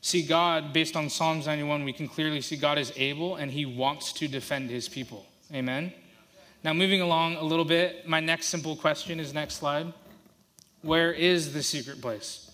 See, 0.00 0.22
God, 0.22 0.72
based 0.72 0.94
on 0.94 1.10
Psalms 1.10 1.48
91, 1.48 1.82
we 1.82 1.92
can 1.92 2.06
clearly 2.06 2.40
see 2.40 2.56
God 2.56 2.78
is 2.78 2.92
able 2.94 3.34
and 3.34 3.50
he 3.50 3.66
wants 3.66 4.12
to 4.12 4.28
defend 4.28 4.70
his 4.70 4.88
people. 4.88 5.26
Amen? 5.52 5.92
Now, 6.62 6.72
moving 6.72 7.00
along 7.00 7.34
a 7.34 7.42
little 7.42 7.64
bit, 7.64 8.06
my 8.06 8.20
next 8.20 8.46
simple 8.46 8.76
question 8.76 9.18
is 9.18 9.34
next 9.34 9.54
slide. 9.54 9.92
Where 10.82 11.12
is 11.12 11.52
the 11.52 11.64
secret 11.64 12.00
place? 12.00 12.52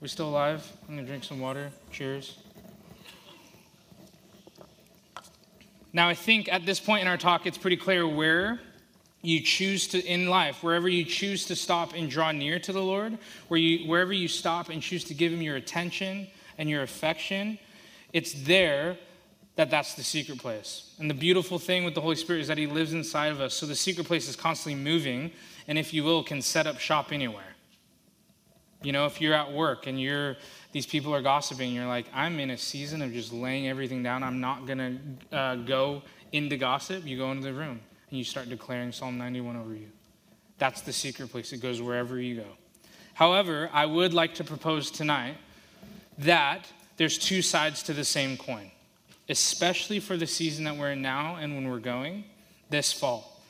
We 0.00 0.06
still 0.06 0.28
alive? 0.28 0.64
I'm 0.82 0.94
going 0.94 1.04
to 1.04 1.10
drink 1.10 1.24
some 1.24 1.40
water. 1.40 1.72
Cheers. 1.90 2.38
Now, 5.92 6.08
I 6.08 6.14
think 6.14 6.48
at 6.52 6.64
this 6.64 6.78
point 6.78 7.02
in 7.02 7.08
our 7.08 7.16
talk, 7.16 7.46
it's 7.46 7.58
pretty 7.58 7.76
clear 7.76 8.06
where 8.06 8.60
you 9.22 9.40
choose 9.40 9.88
to 9.88 10.04
in 10.04 10.28
life 10.28 10.62
wherever 10.62 10.88
you 10.88 11.04
choose 11.04 11.46
to 11.46 11.56
stop 11.56 11.94
and 11.94 12.08
draw 12.08 12.30
near 12.32 12.58
to 12.58 12.72
the 12.72 12.82
lord 12.82 13.18
where 13.48 13.58
you 13.58 13.88
wherever 13.88 14.12
you 14.12 14.28
stop 14.28 14.68
and 14.68 14.80
choose 14.82 15.04
to 15.04 15.14
give 15.14 15.32
him 15.32 15.42
your 15.42 15.56
attention 15.56 16.26
and 16.58 16.70
your 16.70 16.82
affection 16.82 17.58
it's 18.12 18.32
there 18.44 18.96
that 19.58 19.70
that's 19.70 19.94
the 19.94 20.04
secret 20.04 20.38
place. 20.38 20.94
And 21.00 21.10
the 21.10 21.14
beautiful 21.14 21.58
thing 21.58 21.82
with 21.82 21.96
the 21.96 22.00
holy 22.00 22.14
spirit 22.14 22.42
is 22.42 22.46
that 22.46 22.58
he 22.58 22.68
lives 22.68 22.92
inside 22.92 23.32
of 23.32 23.40
us. 23.40 23.54
So 23.54 23.66
the 23.66 23.74
secret 23.74 24.06
place 24.06 24.28
is 24.28 24.36
constantly 24.36 24.80
moving 24.80 25.32
and 25.66 25.76
if 25.76 25.92
you 25.92 26.04
will 26.04 26.22
can 26.22 26.40
set 26.40 26.68
up 26.68 26.78
shop 26.78 27.10
anywhere. 27.10 27.56
You 28.84 28.92
know 28.92 29.06
if 29.06 29.20
you're 29.20 29.34
at 29.34 29.52
work 29.52 29.88
and 29.88 30.00
you're 30.00 30.36
these 30.70 30.86
people 30.86 31.12
are 31.12 31.22
gossiping 31.22 31.72
you're 31.72 31.86
like 31.86 32.06
i'm 32.14 32.38
in 32.38 32.50
a 32.50 32.56
season 32.56 33.02
of 33.02 33.12
just 33.12 33.32
laying 33.32 33.66
everything 33.66 34.04
down. 34.04 34.22
I'm 34.22 34.40
not 34.40 34.64
going 34.64 34.78
to 35.30 35.36
uh, 35.36 35.54
go 35.56 36.02
into 36.30 36.56
gossip 36.56 37.04
you 37.04 37.18
go 37.18 37.32
into 37.32 37.42
the 37.42 37.52
room 37.52 37.80
and 38.10 38.18
you 38.18 38.24
start 38.24 38.48
declaring 38.48 38.92
Psalm 38.92 39.18
91 39.18 39.56
over 39.56 39.74
you. 39.74 39.88
That's 40.58 40.80
the 40.80 40.92
secret 40.92 41.30
place. 41.30 41.52
It 41.52 41.58
goes 41.58 41.80
wherever 41.80 42.20
you 42.20 42.36
go. 42.36 42.48
However, 43.14 43.70
I 43.72 43.86
would 43.86 44.14
like 44.14 44.34
to 44.36 44.44
propose 44.44 44.90
tonight 44.90 45.36
that 46.18 46.66
there's 46.96 47.18
two 47.18 47.42
sides 47.42 47.82
to 47.84 47.92
the 47.92 48.04
same 48.04 48.36
coin, 48.36 48.70
especially 49.28 50.00
for 50.00 50.16
the 50.16 50.26
season 50.26 50.64
that 50.64 50.76
we're 50.76 50.92
in 50.92 51.02
now 51.02 51.36
and 51.36 51.54
when 51.54 51.68
we're 51.68 51.78
going 51.78 52.24
this 52.70 52.92
fall. 52.92 53.40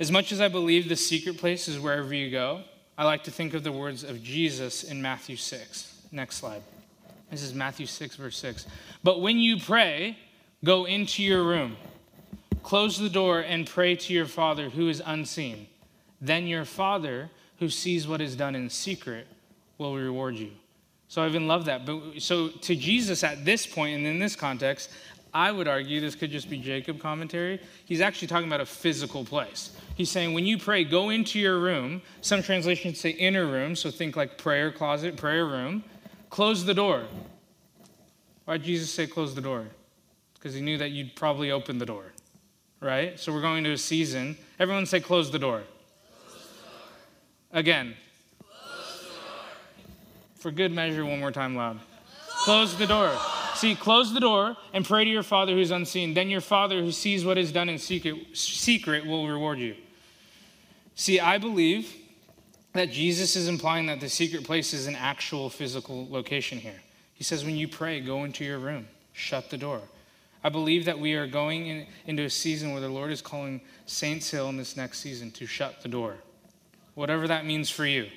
As 0.00 0.10
much 0.10 0.32
as 0.32 0.40
I 0.40 0.48
believe 0.48 0.88
the 0.88 0.96
secret 0.96 1.38
place 1.38 1.68
is 1.68 1.78
wherever 1.78 2.12
you 2.12 2.30
go, 2.30 2.62
I 2.98 3.04
like 3.04 3.24
to 3.24 3.30
think 3.30 3.54
of 3.54 3.62
the 3.62 3.72
words 3.72 4.02
of 4.02 4.22
Jesus 4.22 4.84
in 4.84 5.00
Matthew 5.00 5.36
6. 5.36 6.06
Next 6.10 6.36
slide. 6.36 6.62
This 7.30 7.42
is 7.42 7.54
Matthew 7.54 7.86
6, 7.86 8.16
verse 8.16 8.36
6. 8.38 8.66
But 9.02 9.20
when 9.20 9.38
you 9.38 9.58
pray, 9.58 10.18
go 10.64 10.84
into 10.84 11.22
your 11.22 11.42
room 11.44 11.76
Close 12.64 12.98
the 12.98 13.10
door 13.10 13.40
and 13.40 13.66
pray 13.66 13.94
to 13.94 14.12
your 14.14 14.24
Father 14.24 14.70
who 14.70 14.88
is 14.88 15.02
unseen. 15.04 15.66
Then 16.22 16.46
your 16.46 16.64
Father, 16.64 17.30
who 17.58 17.68
sees 17.68 18.08
what 18.08 18.22
is 18.22 18.34
done 18.34 18.54
in 18.54 18.70
secret, 18.70 19.26
will 19.76 19.94
reward 19.94 20.36
you. 20.36 20.50
So 21.08 21.22
I 21.22 21.26
even 21.28 21.46
love 21.46 21.66
that. 21.66 21.84
But 21.84 22.22
so 22.22 22.48
to 22.48 22.74
Jesus 22.74 23.22
at 23.22 23.44
this 23.44 23.66
point 23.66 23.98
and 23.98 24.06
in 24.06 24.18
this 24.18 24.34
context, 24.34 24.90
I 25.34 25.52
would 25.52 25.68
argue 25.68 26.00
this 26.00 26.14
could 26.14 26.30
just 26.30 26.48
be 26.48 26.56
Jacob 26.56 27.00
commentary. 27.00 27.60
He's 27.84 28.00
actually 28.00 28.28
talking 28.28 28.48
about 28.48 28.62
a 28.62 28.66
physical 28.66 29.26
place. 29.26 29.76
He's 29.94 30.10
saying 30.10 30.32
when 30.32 30.46
you 30.46 30.56
pray, 30.56 30.84
go 30.84 31.10
into 31.10 31.38
your 31.38 31.58
room. 31.58 32.00
Some 32.22 32.42
translations 32.42 32.98
say 32.98 33.10
inner 33.10 33.44
room, 33.44 33.76
so 33.76 33.90
think 33.90 34.16
like 34.16 34.38
prayer 34.38 34.72
closet, 34.72 35.18
prayer 35.18 35.44
room. 35.44 35.84
Close 36.30 36.64
the 36.64 36.74
door. 36.74 37.04
Why 38.46 38.56
did 38.56 38.64
Jesus 38.64 38.90
say 38.90 39.06
close 39.06 39.34
the 39.34 39.42
door? 39.42 39.66
Because 40.32 40.54
he 40.54 40.62
knew 40.62 40.78
that 40.78 40.92
you'd 40.92 41.14
probably 41.14 41.50
open 41.50 41.76
the 41.76 41.86
door 41.86 42.13
right? 42.80 43.18
So 43.18 43.32
we're 43.32 43.40
going 43.40 43.64
to 43.64 43.72
a 43.72 43.78
season. 43.78 44.36
Everyone 44.58 44.86
say, 44.86 45.00
close 45.00 45.30
the 45.30 45.38
door. 45.38 45.62
Close 46.26 46.42
the 46.42 46.62
door. 46.62 47.60
Again. 47.60 47.94
For 50.36 50.50
good 50.50 50.72
measure, 50.72 51.06
one 51.06 51.20
more 51.20 51.32
time 51.32 51.56
loud. 51.56 51.80
Close, 52.28 52.44
close 52.44 52.76
the 52.76 52.86
door. 52.86 53.16
See, 53.54 53.74
close 53.74 54.12
the 54.12 54.20
door 54.20 54.56
and 54.72 54.84
pray 54.84 55.04
to 55.04 55.10
your 55.10 55.22
Father 55.22 55.52
who's 55.52 55.70
unseen. 55.70 56.12
Then 56.12 56.28
your 56.28 56.42
Father 56.42 56.80
who 56.80 56.92
sees 56.92 57.24
what 57.24 57.38
is 57.38 57.50
done 57.50 57.68
in 57.68 57.78
secret, 57.78 58.16
secret 58.34 59.06
will 59.06 59.26
reward 59.26 59.58
you. 59.58 59.76
See, 60.96 61.18
I 61.18 61.38
believe 61.38 61.94
that 62.74 62.90
Jesus 62.90 63.36
is 63.36 63.48
implying 63.48 63.86
that 63.86 64.00
the 64.00 64.08
secret 64.08 64.44
place 64.44 64.74
is 64.74 64.86
an 64.86 64.96
actual 64.96 65.48
physical 65.48 66.06
location 66.10 66.58
here. 66.58 66.82
He 67.14 67.24
says, 67.24 67.44
when 67.44 67.56
you 67.56 67.68
pray, 67.68 68.00
go 68.00 68.24
into 68.24 68.44
your 68.44 68.58
room, 68.58 68.88
shut 69.12 69.48
the 69.48 69.56
door. 69.56 69.80
I 70.44 70.50
believe 70.50 70.84
that 70.84 70.98
we 70.98 71.14
are 71.14 71.26
going 71.26 71.66
in, 71.66 71.86
into 72.06 72.22
a 72.24 72.30
season 72.30 72.72
where 72.72 72.80
the 72.82 72.88
Lord 72.88 73.10
is 73.10 73.22
calling 73.22 73.62
Saints 73.86 74.30
Hill 74.30 74.50
in 74.50 74.58
this 74.58 74.76
next 74.76 75.00
season 75.00 75.30
to 75.32 75.46
shut 75.46 75.80
the 75.82 75.88
door, 75.88 76.16
whatever 76.94 77.26
that 77.26 77.46
means 77.46 77.70
for 77.70 77.86
you. 77.86 78.08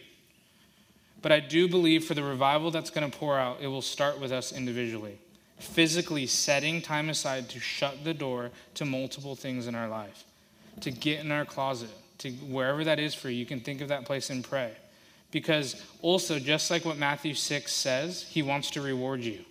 But 1.21 1.32
I 1.32 1.39
do 1.39 1.67
believe 1.69 2.03
for 2.05 2.13
the 2.13 2.23
revival 2.23 2.69
that's 2.69 2.89
going 2.89 3.09
to 3.09 3.17
pour 3.17 3.39
out, 3.39 3.59
it 3.61 3.67
will 3.67 3.82
start 3.82 4.19
with 4.19 4.32
us 4.32 4.51
individually. 4.51 5.17
physically 5.59 6.28
setting 6.28 6.82
time 6.84 7.09
aside 7.09 7.49
to 7.49 7.59
shut 7.59 8.03
the 8.03 8.13
door 8.13 8.51
to 8.75 8.86
multiple 8.86 9.36
things 9.36 9.65
in 9.65 9.73
our 9.73 9.88
life, 9.88 10.23
to 10.82 10.91
get 10.91 11.19
in 11.21 11.32
our 11.32 11.45
closet, 11.45 11.89
to 12.19 12.30
wherever 12.32 12.84
that 12.84 12.99
is 12.99 13.15
for 13.15 13.30
you, 13.30 13.38
you 13.38 13.45
can 13.45 13.59
think 13.59 13.82
of 13.82 13.88
that 13.88 14.05
place 14.05 14.30
and 14.30 14.43
pray. 14.43 14.73
Because 15.32 15.82
also, 16.01 16.38
just 16.38 16.69
like 16.69 16.86
what 16.86 16.97
Matthew 16.97 17.34
6 17.34 17.71
says, 17.71 18.23
he 18.30 18.43
wants 18.43 18.69
to 18.71 18.82
reward 18.82 19.21
you. 19.21 19.45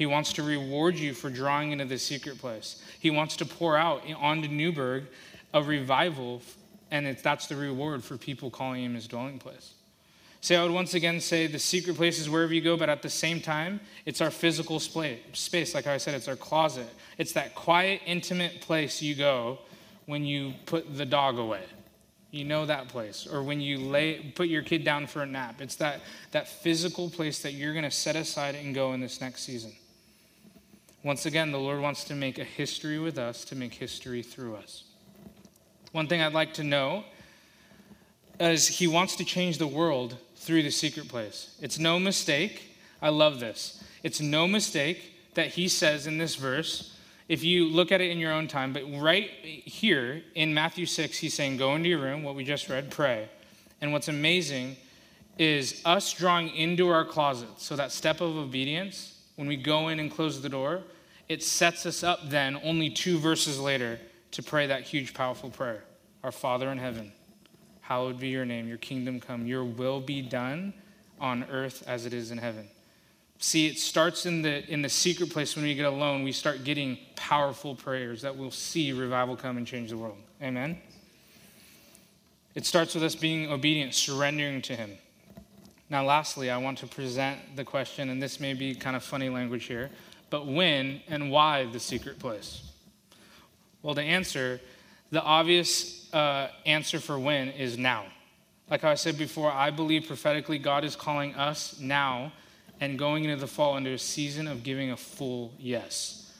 He 0.00 0.06
wants 0.06 0.32
to 0.32 0.42
reward 0.42 0.98
you 0.98 1.12
for 1.12 1.28
drawing 1.28 1.72
into 1.72 1.84
the 1.84 1.98
secret 1.98 2.38
place. 2.38 2.82
He 2.98 3.10
wants 3.10 3.36
to 3.36 3.44
pour 3.44 3.76
out 3.76 4.02
onto 4.16 4.48
Newberg 4.48 5.04
a 5.52 5.62
revival, 5.62 6.40
and 6.90 7.06
that's 7.18 7.48
the 7.48 7.56
reward 7.56 8.02
for 8.02 8.16
people 8.16 8.48
calling 8.50 8.82
him 8.82 8.94
his 8.94 9.06
dwelling 9.06 9.38
place. 9.38 9.74
So 10.40 10.58
I 10.58 10.62
would 10.62 10.72
once 10.72 10.94
again 10.94 11.20
say 11.20 11.48
the 11.48 11.58
secret 11.58 11.96
place 11.96 12.18
is 12.18 12.30
wherever 12.30 12.54
you 12.54 12.62
go, 12.62 12.78
but 12.78 12.88
at 12.88 13.02
the 13.02 13.10
same 13.10 13.42
time, 13.42 13.78
it's 14.06 14.22
our 14.22 14.30
physical 14.30 14.80
space. 14.80 15.74
Like 15.74 15.86
I 15.86 15.98
said, 15.98 16.14
it's 16.14 16.28
our 16.28 16.36
closet. 16.36 16.88
It's 17.18 17.32
that 17.32 17.54
quiet, 17.54 18.00
intimate 18.06 18.62
place 18.62 19.02
you 19.02 19.14
go 19.14 19.58
when 20.06 20.24
you 20.24 20.54
put 20.64 20.96
the 20.96 21.04
dog 21.04 21.36
away. 21.36 21.64
You 22.30 22.46
know 22.46 22.64
that 22.64 22.88
place. 22.88 23.26
Or 23.30 23.42
when 23.42 23.60
you 23.60 23.76
lay, 23.76 24.32
put 24.34 24.48
your 24.48 24.62
kid 24.62 24.82
down 24.82 25.08
for 25.08 25.20
a 25.20 25.26
nap. 25.26 25.60
It's 25.60 25.76
that, 25.76 26.00
that 26.30 26.48
physical 26.48 27.10
place 27.10 27.42
that 27.42 27.52
you're 27.52 27.74
going 27.74 27.84
to 27.84 27.90
set 27.90 28.16
aside 28.16 28.54
and 28.54 28.74
go 28.74 28.94
in 28.94 29.00
this 29.02 29.20
next 29.20 29.42
season. 29.42 29.74
Once 31.02 31.26
again, 31.26 31.50
the 31.50 31.58
Lord 31.58 31.80
wants 31.80 32.04
to 32.04 32.14
make 32.14 32.38
a 32.38 32.44
history 32.44 32.98
with 32.98 33.18
us, 33.18 33.44
to 33.46 33.56
make 33.56 33.74
history 33.74 34.22
through 34.22 34.56
us. 34.56 34.84
One 35.92 36.06
thing 36.06 36.20
I'd 36.20 36.34
like 36.34 36.54
to 36.54 36.64
know 36.64 37.04
is 38.38 38.68
He 38.68 38.86
wants 38.86 39.16
to 39.16 39.24
change 39.24 39.58
the 39.58 39.66
world 39.66 40.16
through 40.36 40.62
the 40.62 40.70
secret 40.70 41.08
place. 41.08 41.56
It's 41.60 41.78
no 41.78 41.98
mistake. 41.98 42.76
I 43.02 43.08
love 43.08 43.40
this. 43.40 43.82
It's 44.02 44.20
no 44.20 44.46
mistake 44.46 45.34
that 45.34 45.48
he 45.48 45.68
says 45.68 46.06
in 46.06 46.18
this 46.18 46.34
verse, 46.34 46.96
if 47.28 47.44
you 47.44 47.66
look 47.66 47.92
at 47.92 48.00
it 48.00 48.10
in 48.10 48.18
your 48.18 48.32
own 48.32 48.48
time, 48.48 48.72
but 48.72 48.82
right 48.98 49.30
here 49.30 50.22
in 50.34 50.52
Matthew 50.52 50.86
6, 50.86 51.16
he's 51.16 51.34
saying, 51.34 51.58
Go 51.58 51.74
into 51.74 51.88
your 51.88 52.00
room, 52.00 52.24
what 52.24 52.34
we 52.34 52.44
just 52.44 52.68
read, 52.68 52.90
pray. 52.90 53.28
And 53.80 53.92
what's 53.92 54.08
amazing 54.08 54.76
is 55.38 55.80
us 55.84 56.12
drawing 56.12 56.48
into 56.50 56.88
our 56.88 57.04
closet. 57.04 57.48
So 57.58 57.76
that 57.76 57.92
step 57.92 58.20
of 58.20 58.36
obedience, 58.36 59.14
when 59.40 59.48
we 59.48 59.56
go 59.56 59.88
in 59.88 59.98
and 59.98 60.10
close 60.10 60.42
the 60.42 60.50
door, 60.50 60.82
it 61.26 61.42
sets 61.42 61.86
us 61.86 62.04
up 62.04 62.28
then, 62.28 62.60
only 62.62 62.90
two 62.90 63.18
verses 63.18 63.58
later, 63.58 63.98
to 64.32 64.42
pray 64.42 64.66
that 64.66 64.82
huge, 64.82 65.14
powerful 65.14 65.48
prayer 65.48 65.82
Our 66.22 66.30
Father 66.30 66.68
in 66.68 66.76
heaven 66.76 67.10
hallowed 67.80 68.20
be 68.20 68.28
your 68.28 68.44
name, 68.44 68.68
your 68.68 68.76
kingdom 68.76 69.18
come, 69.18 69.46
your 69.46 69.64
will 69.64 69.98
be 69.98 70.20
done 70.20 70.74
on 71.18 71.44
earth 71.44 71.82
as 71.86 72.04
it 72.04 72.12
is 72.12 72.30
in 72.30 72.36
heaven. 72.36 72.68
See, 73.38 73.66
it 73.66 73.78
starts 73.78 74.26
in 74.26 74.42
the, 74.42 74.70
in 74.70 74.82
the 74.82 74.90
secret 74.90 75.30
place 75.30 75.56
when 75.56 75.64
we 75.64 75.74
get 75.74 75.86
alone. 75.86 76.22
We 76.22 76.32
start 76.32 76.62
getting 76.62 76.98
powerful 77.16 77.74
prayers 77.74 78.20
that 78.20 78.36
will 78.36 78.50
see 78.50 78.92
revival 78.92 79.36
come 79.36 79.56
and 79.56 79.66
change 79.66 79.88
the 79.88 79.96
world. 79.96 80.18
Amen? 80.42 80.78
It 82.54 82.66
starts 82.66 82.94
with 82.94 83.04
us 83.04 83.14
being 83.14 83.50
obedient, 83.50 83.94
surrendering 83.94 84.60
to 84.62 84.76
Him. 84.76 84.98
Now, 85.90 86.04
lastly, 86.04 86.50
I 86.50 86.56
want 86.58 86.78
to 86.78 86.86
present 86.86 87.56
the 87.56 87.64
question, 87.64 88.10
and 88.10 88.22
this 88.22 88.38
may 88.38 88.54
be 88.54 88.76
kind 88.76 88.94
of 88.94 89.02
funny 89.02 89.28
language 89.28 89.64
here, 89.64 89.90
but 90.30 90.46
when 90.46 91.00
and 91.08 91.32
why 91.32 91.66
the 91.66 91.80
secret 91.80 92.20
place? 92.20 92.62
Well, 93.82 93.94
the 93.94 94.02
answer, 94.02 94.60
the 95.10 95.20
obvious 95.20 96.12
uh, 96.14 96.48
answer 96.64 97.00
for 97.00 97.18
when 97.18 97.48
is 97.48 97.76
now. 97.76 98.04
Like 98.70 98.84
I 98.84 98.94
said 98.94 99.18
before, 99.18 99.50
I 99.50 99.70
believe 99.70 100.06
prophetically 100.06 100.58
God 100.58 100.84
is 100.84 100.94
calling 100.94 101.34
us 101.34 101.80
now 101.80 102.32
and 102.80 102.96
going 102.96 103.24
into 103.24 103.36
the 103.36 103.48
fall 103.48 103.76
into 103.76 103.90
a 103.90 103.98
season 103.98 104.46
of 104.46 104.62
giving 104.62 104.92
a 104.92 104.96
full 104.96 105.52
yes. 105.58 106.32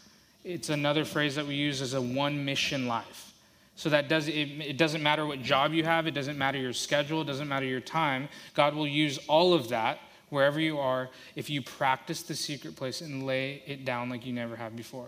It's 0.45 0.69
another 0.69 1.05
phrase 1.05 1.35
that 1.35 1.47
we 1.47 1.55
use 1.57 1.83
as 1.83 1.95
a 1.95 2.01
one 2.01 2.45
mission 2.45 2.87
life. 2.87 3.30
So 3.81 3.89
that 3.89 4.11
does 4.11 4.29
it, 4.29 4.33
it 4.33 4.77
doesn't 4.77 5.03
matter 5.03 5.25
what 5.25 5.41
job 5.41 5.73
you 5.73 5.85
have, 5.85 6.07
it 6.07 6.11
doesn't 6.11 6.37
matter 6.37 6.59
your 6.59 6.75
schedule, 6.75 7.23
it 7.23 7.25
doesn't 7.25 7.49
matter 7.49 7.65
your 7.65 7.81
time. 7.81 8.29
God 8.53 8.75
will 8.75 8.87
use 8.87 9.19
all 9.27 9.55
of 9.55 9.71
that 9.71 10.01
wherever 10.29 10.61
you 10.61 10.79
are 10.79 11.09
if 11.35 11.49
you 11.49 11.63
practice 11.63 12.21
the 12.21 12.35
secret 12.35 12.77
place 12.77 13.01
and 13.01 13.25
lay 13.25 13.63
it 13.65 13.87
down 13.87 14.11
like 14.11 14.27
you 14.27 14.35
never 14.35 14.55
have 14.55 14.77
before. 14.77 15.07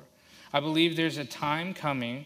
I 0.55 0.61
believe 0.61 0.97
there's 0.97 1.19
a 1.19 1.25
time 1.27 1.75
coming 1.75 2.25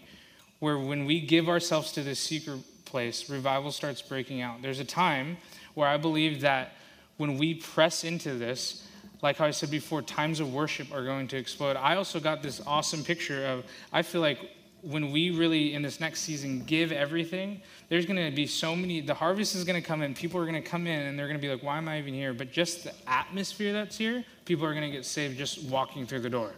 where 0.61 0.79
when 0.79 1.05
we 1.05 1.21
give 1.21 1.49
ourselves 1.49 1.91
to 1.95 2.05
this 2.05 2.21
secret 2.21 2.61
place, 2.85 3.29
revival 3.29 3.73
starts 3.73 4.01
breaking 4.01 4.41
out. 4.41 4.63
There's 4.63 4.79
a 4.79 4.85
time 4.85 5.39
where 5.75 5.89
I 5.89 5.97
believe 5.97 6.43
that 6.43 6.75
when 7.17 7.39
we 7.39 7.55
press 7.55 8.05
into 8.05 8.35
this, 8.35 8.87
like 9.21 9.39
how 9.39 9.47
I 9.47 9.51
said 9.51 9.73
before, 9.73 10.01
times 10.01 10.39
of 10.39 10.55
worship 10.55 10.95
are 10.95 11.03
going 11.03 11.27
to 11.27 11.37
explode. 11.37 11.75
I 11.75 11.97
also 11.97 12.21
got 12.21 12.41
this 12.41 12.63
awesome 12.65 13.03
picture 13.03 13.45
of, 13.47 13.65
I 13.93 14.03
feel 14.03 14.21
like 14.21 14.39
when 14.87 15.11
we 15.11 15.31
really, 15.31 15.75
in 15.75 15.83
this 15.83 16.01
next 16.01 16.21
season, 16.21 16.65
give 16.65 16.93
everything, 16.93 17.61
there's 17.89 18.07
going 18.07 18.31
to 18.31 18.35
be 18.35 18.47
so 18.47 18.75
many, 18.75 19.01
the 19.01 19.15
harvest 19.15 19.55
is 19.55 19.65
going 19.65 19.81
to 19.81 19.87
come 19.87 20.03
in. 20.03 20.15
People 20.15 20.41
are 20.41 20.45
going 20.45 20.63
to 20.63 20.69
come 20.69 20.87
in 20.87 21.07
and 21.07 21.19
they're 21.19 21.27
going 21.27 21.39
to 21.39 21.47
be 21.47 21.53
like, 21.53 21.63
why 21.63 21.79
am 21.79 21.89
I 21.89 21.99
even 21.99 22.15
here? 22.15 22.33
But 22.33 22.53
just 22.53 22.85
the 22.85 22.93
atmosphere 23.07 23.73
that's 23.73 23.99
here, 23.99 24.25
people 24.45 24.65
are 24.65 24.75
going 24.75 24.91
to 24.91 24.97
get 24.97 25.05
saved 25.05 25.39
just 25.39 25.63
walking 25.65 26.07
through 26.07 26.21
the 26.21 26.31
door 26.31 26.53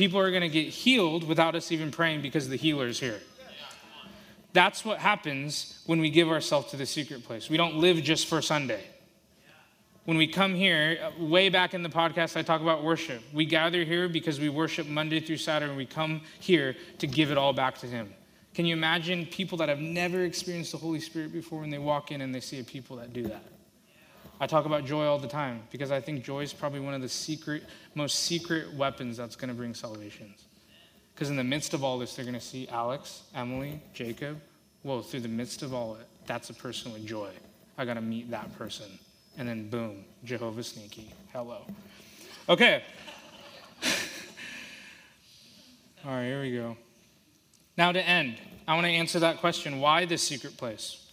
people 0.00 0.18
are 0.18 0.30
going 0.30 0.40
to 0.40 0.48
get 0.48 0.68
healed 0.68 1.24
without 1.24 1.54
us 1.54 1.70
even 1.70 1.90
praying 1.90 2.22
because 2.22 2.48
the 2.48 2.56
healer 2.56 2.86
is 2.86 2.98
here. 2.98 3.20
That's 4.54 4.82
what 4.82 4.98
happens 4.98 5.82
when 5.84 6.00
we 6.00 6.08
give 6.08 6.28
ourselves 6.28 6.70
to 6.70 6.78
the 6.78 6.86
secret 6.86 7.22
place. 7.22 7.50
We 7.50 7.58
don't 7.58 7.76
live 7.76 8.02
just 8.02 8.26
for 8.26 8.40
Sunday. 8.42 8.82
When 10.06 10.16
we 10.16 10.26
come 10.26 10.54
here, 10.54 10.98
uh, 11.02 11.24
way 11.24 11.50
back 11.50 11.74
in 11.74 11.82
the 11.82 11.88
podcast, 11.88 12.36
I 12.36 12.42
talk 12.42 12.62
about 12.62 12.82
worship. 12.82 13.22
We 13.34 13.44
gather 13.44 13.84
here 13.84 14.08
because 14.08 14.40
we 14.40 14.48
worship 14.48 14.86
Monday 14.86 15.20
through 15.20 15.36
Saturday, 15.36 15.68
and 15.68 15.76
we 15.76 15.84
come 15.84 16.22
here 16.40 16.74
to 16.98 17.06
give 17.06 17.30
it 17.30 17.36
all 17.36 17.52
back 17.52 17.76
to 17.78 17.86
Him. 17.86 18.14
Can 18.54 18.64
you 18.64 18.74
imagine 18.74 19.26
people 19.26 19.58
that 19.58 19.68
have 19.68 19.78
never 19.78 20.24
experienced 20.24 20.72
the 20.72 20.78
Holy 20.78 21.00
Spirit 21.00 21.32
before 21.32 21.60
when 21.60 21.70
they 21.70 21.78
walk 21.78 22.10
in 22.12 22.22
and 22.22 22.34
they 22.34 22.40
see 22.40 22.60
a 22.60 22.64
people 22.64 22.96
that 22.96 23.12
do 23.12 23.24
that? 23.24 23.44
I 24.40 24.46
talk 24.46 24.64
about 24.64 24.86
joy 24.86 25.04
all 25.04 25.18
the 25.18 25.28
time 25.28 25.62
because 25.70 25.90
I 25.90 26.00
think 26.00 26.24
joy 26.24 26.40
is 26.40 26.54
probably 26.54 26.80
one 26.80 26.94
of 26.94 27.02
the 27.02 27.08
secret, 27.08 27.64
most 27.94 28.20
secret 28.20 28.72
weapons 28.72 29.18
that's 29.18 29.36
going 29.36 29.50
to 29.50 29.54
bring 29.54 29.74
salvation. 29.74 30.34
Because 31.14 31.28
in 31.28 31.36
the 31.36 31.44
midst 31.44 31.74
of 31.74 31.84
all 31.84 31.98
this, 31.98 32.16
they're 32.16 32.24
going 32.24 32.34
to 32.34 32.40
see 32.40 32.66
Alex, 32.68 33.24
Emily, 33.34 33.82
Jacob. 33.92 34.40
Whoa, 34.82 35.02
through 35.02 35.20
the 35.20 35.28
midst 35.28 35.62
of 35.62 35.74
all 35.74 35.96
it, 35.96 36.06
that's 36.26 36.48
a 36.48 36.54
person 36.54 36.90
with 36.94 37.04
joy. 37.04 37.28
I 37.76 37.84
got 37.84 37.94
to 37.94 38.00
meet 38.00 38.30
that 38.30 38.56
person. 38.56 38.98
And 39.38 39.48
then 39.48 39.70
boom, 39.70 40.04
Jehovah 40.24 40.62
Sneaky. 40.62 41.12
Hello. 41.32 41.62
Okay. 42.48 42.82
all 46.04 46.12
right, 46.12 46.24
here 46.24 46.42
we 46.42 46.52
go. 46.52 46.76
Now 47.76 47.92
to 47.92 48.06
end, 48.06 48.36
I 48.66 48.74
want 48.74 48.86
to 48.86 48.92
answer 48.92 49.20
that 49.20 49.38
question 49.38 49.80
why 49.80 50.04
this 50.04 50.22
secret 50.22 50.56
place? 50.56 51.06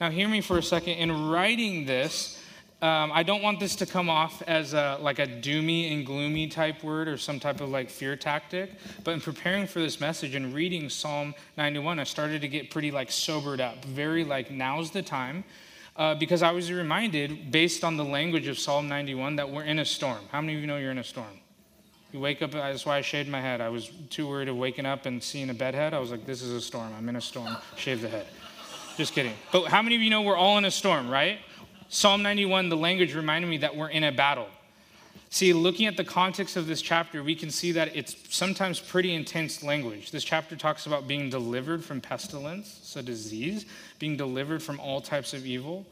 Now, 0.00 0.10
hear 0.10 0.28
me 0.28 0.40
for 0.40 0.58
a 0.58 0.62
second. 0.62 0.94
In 0.94 1.28
writing 1.28 1.84
this, 1.84 2.40
um, 2.80 3.10
I 3.12 3.24
don't 3.24 3.42
want 3.42 3.58
this 3.58 3.74
to 3.76 3.86
come 3.86 4.08
off 4.08 4.42
as 4.42 4.72
a, 4.72 4.96
like 5.00 5.18
a 5.18 5.26
doomy 5.26 5.92
and 5.92 6.06
gloomy 6.06 6.46
type 6.46 6.84
word 6.84 7.08
or 7.08 7.18
some 7.18 7.40
type 7.40 7.60
of 7.60 7.70
like 7.70 7.90
fear 7.90 8.14
tactic. 8.14 8.70
But 9.02 9.12
in 9.12 9.20
preparing 9.20 9.66
for 9.66 9.80
this 9.80 10.00
message 10.00 10.36
and 10.36 10.54
reading 10.54 10.88
Psalm 10.88 11.34
91, 11.56 11.98
I 11.98 12.04
started 12.04 12.40
to 12.42 12.48
get 12.48 12.70
pretty 12.70 12.92
like 12.92 13.10
sobered 13.10 13.60
up, 13.60 13.84
very 13.84 14.22
like 14.22 14.52
now's 14.52 14.92
the 14.92 15.02
time. 15.02 15.42
Uh, 15.98 16.14
because 16.14 16.44
I 16.44 16.52
was 16.52 16.70
reminded, 16.70 17.50
based 17.50 17.82
on 17.82 17.96
the 17.96 18.04
language 18.04 18.46
of 18.46 18.56
Psalm 18.56 18.88
91, 18.88 19.34
that 19.34 19.50
we're 19.50 19.64
in 19.64 19.80
a 19.80 19.84
storm. 19.84 20.20
How 20.30 20.40
many 20.40 20.54
of 20.54 20.60
you 20.60 20.66
know 20.68 20.76
you're 20.76 20.92
in 20.92 20.98
a 20.98 21.04
storm? 21.04 21.40
You 22.12 22.20
wake 22.20 22.40
up, 22.40 22.52
that's 22.52 22.86
why 22.86 22.98
I 22.98 23.00
shaved 23.00 23.28
my 23.28 23.40
head. 23.40 23.60
I 23.60 23.68
was 23.68 23.90
too 24.08 24.28
worried 24.28 24.48
of 24.48 24.56
waking 24.56 24.86
up 24.86 25.06
and 25.06 25.20
seeing 25.20 25.50
a 25.50 25.54
bedhead. 25.54 25.94
I 25.94 25.98
was 25.98 26.12
like, 26.12 26.24
this 26.24 26.40
is 26.40 26.52
a 26.52 26.60
storm. 26.60 26.92
I'm 26.96 27.08
in 27.08 27.16
a 27.16 27.20
storm. 27.20 27.56
Shave 27.76 28.00
the 28.00 28.08
head. 28.08 28.28
Just 28.96 29.12
kidding. 29.12 29.34
But 29.50 29.64
how 29.66 29.82
many 29.82 29.96
of 29.96 30.00
you 30.00 30.08
know 30.08 30.22
we're 30.22 30.36
all 30.36 30.56
in 30.56 30.64
a 30.64 30.70
storm, 30.70 31.10
right? 31.10 31.40
Psalm 31.88 32.22
91, 32.22 32.68
the 32.68 32.76
language 32.76 33.16
reminded 33.16 33.48
me 33.48 33.58
that 33.58 33.74
we're 33.74 33.90
in 33.90 34.04
a 34.04 34.12
battle. 34.12 34.46
See, 35.30 35.52
looking 35.52 35.86
at 35.86 35.96
the 35.96 36.04
context 36.04 36.56
of 36.56 36.66
this 36.66 36.80
chapter, 36.80 37.22
we 37.22 37.34
can 37.34 37.50
see 37.50 37.72
that 37.72 37.94
it's 37.94 38.16
sometimes 38.30 38.80
pretty 38.80 39.14
intense 39.14 39.62
language. 39.62 40.10
This 40.10 40.24
chapter 40.24 40.56
talks 40.56 40.86
about 40.86 41.06
being 41.06 41.28
delivered 41.28 41.84
from 41.84 42.00
pestilence, 42.00 42.80
so 42.82 43.02
disease, 43.02 43.66
being 43.98 44.16
delivered 44.16 44.62
from 44.62 44.80
all 44.80 45.00
types 45.00 45.34
of 45.34 45.44
evil. 45.44 45.86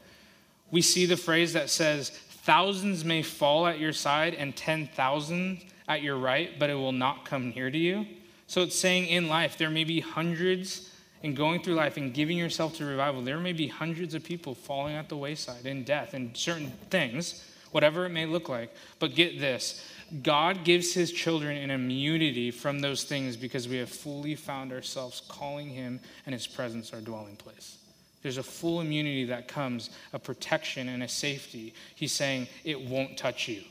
We 0.71 0.81
see 0.81 1.05
the 1.05 1.17
phrase 1.17 1.53
that 1.53 1.69
says, 1.69 2.09
Thousands 2.09 3.03
may 3.05 3.21
fall 3.21 3.67
at 3.67 3.77
your 3.77 3.93
side 3.93 4.33
and 4.33 4.55
10,000 4.55 5.61
at 5.87 6.01
your 6.01 6.17
right, 6.17 6.57
but 6.57 6.69
it 6.69 6.75
will 6.75 6.91
not 6.93 7.25
come 7.25 7.49
near 7.51 7.69
to 7.69 7.77
you. 7.77 8.07
So 8.47 8.61
it's 8.61 8.79
saying 8.79 9.07
in 9.07 9.27
life, 9.27 9.57
there 9.57 9.69
may 9.69 9.83
be 9.83 9.99
hundreds 9.99 10.89
and 11.23 11.35
going 11.35 11.61
through 11.61 11.75
life 11.75 11.97
and 11.97 12.13
giving 12.13 12.37
yourself 12.37 12.75
to 12.77 12.85
revival, 12.85 13.21
there 13.21 13.39
may 13.39 13.53
be 13.53 13.67
hundreds 13.67 14.13
of 14.13 14.23
people 14.23 14.55
falling 14.55 14.95
at 14.95 15.09
the 15.09 15.17
wayside 15.17 15.65
in 15.65 15.83
death 15.83 16.13
and 16.13 16.35
certain 16.37 16.71
things, 16.89 17.43
whatever 17.77 18.07
it 18.07 18.09
may 18.09 18.25
look 18.25 18.49
like. 18.49 18.73
But 18.97 19.13
get 19.13 19.39
this 19.39 19.83
God 20.23 20.63
gives 20.63 20.95
his 20.95 21.11
children 21.11 21.55
an 21.57 21.69
immunity 21.69 22.49
from 22.49 22.79
those 22.79 23.03
things 23.03 23.37
because 23.37 23.67
we 23.67 23.77
have 23.77 23.89
fully 23.89 24.33
found 24.33 24.73
ourselves 24.73 25.21
calling 25.27 25.69
him 25.69 25.99
and 26.25 26.33
his 26.33 26.47
presence 26.47 26.91
our 26.91 27.01
dwelling 27.01 27.35
place. 27.35 27.77
There's 28.23 28.39
a 28.39 28.43
full 28.43 28.81
immunity 28.81 29.25
that 29.25 29.47
comes, 29.47 29.91
a 30.11 30.17
protection 30.17 30.89
and 30.89 31.03
a 31.03 31.07
safety. 31.07 31.75
He's 31.93 32.13
saying 32.13 32.47
it 32.63 32.81
won't 32.81 33.15
touch 33.15 33.47
you. 33.47 33.61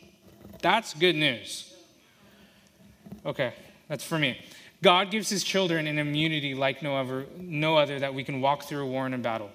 That's 0.62 0.94
good 0.94 1.16
news. 1.16 1.74
Okay, 3.24 3.54
that's 3.88 4.04
for 4.04 4.20
me. 4.20 4.38
God 4.84 5.10
gives 5.10 5.28
his 5.28 5.42
children 5.42 5.88
an 5.88 5.98
immunity 5.98 6.54
like 6.54 6.80
no 6.80 6.96
other, 6.96 7.26
no 7.40 7.76
other 7.76 7.98
that 7.98 8.14
we 8.14 8.22
can 8.22 8.40
walk 8.40 8.68
through 8.68 8.84
a 8.84 8.86
war 8.86 9.04
and 9.04 9.16
a 9.16 9.18
battle. 9.18 9.50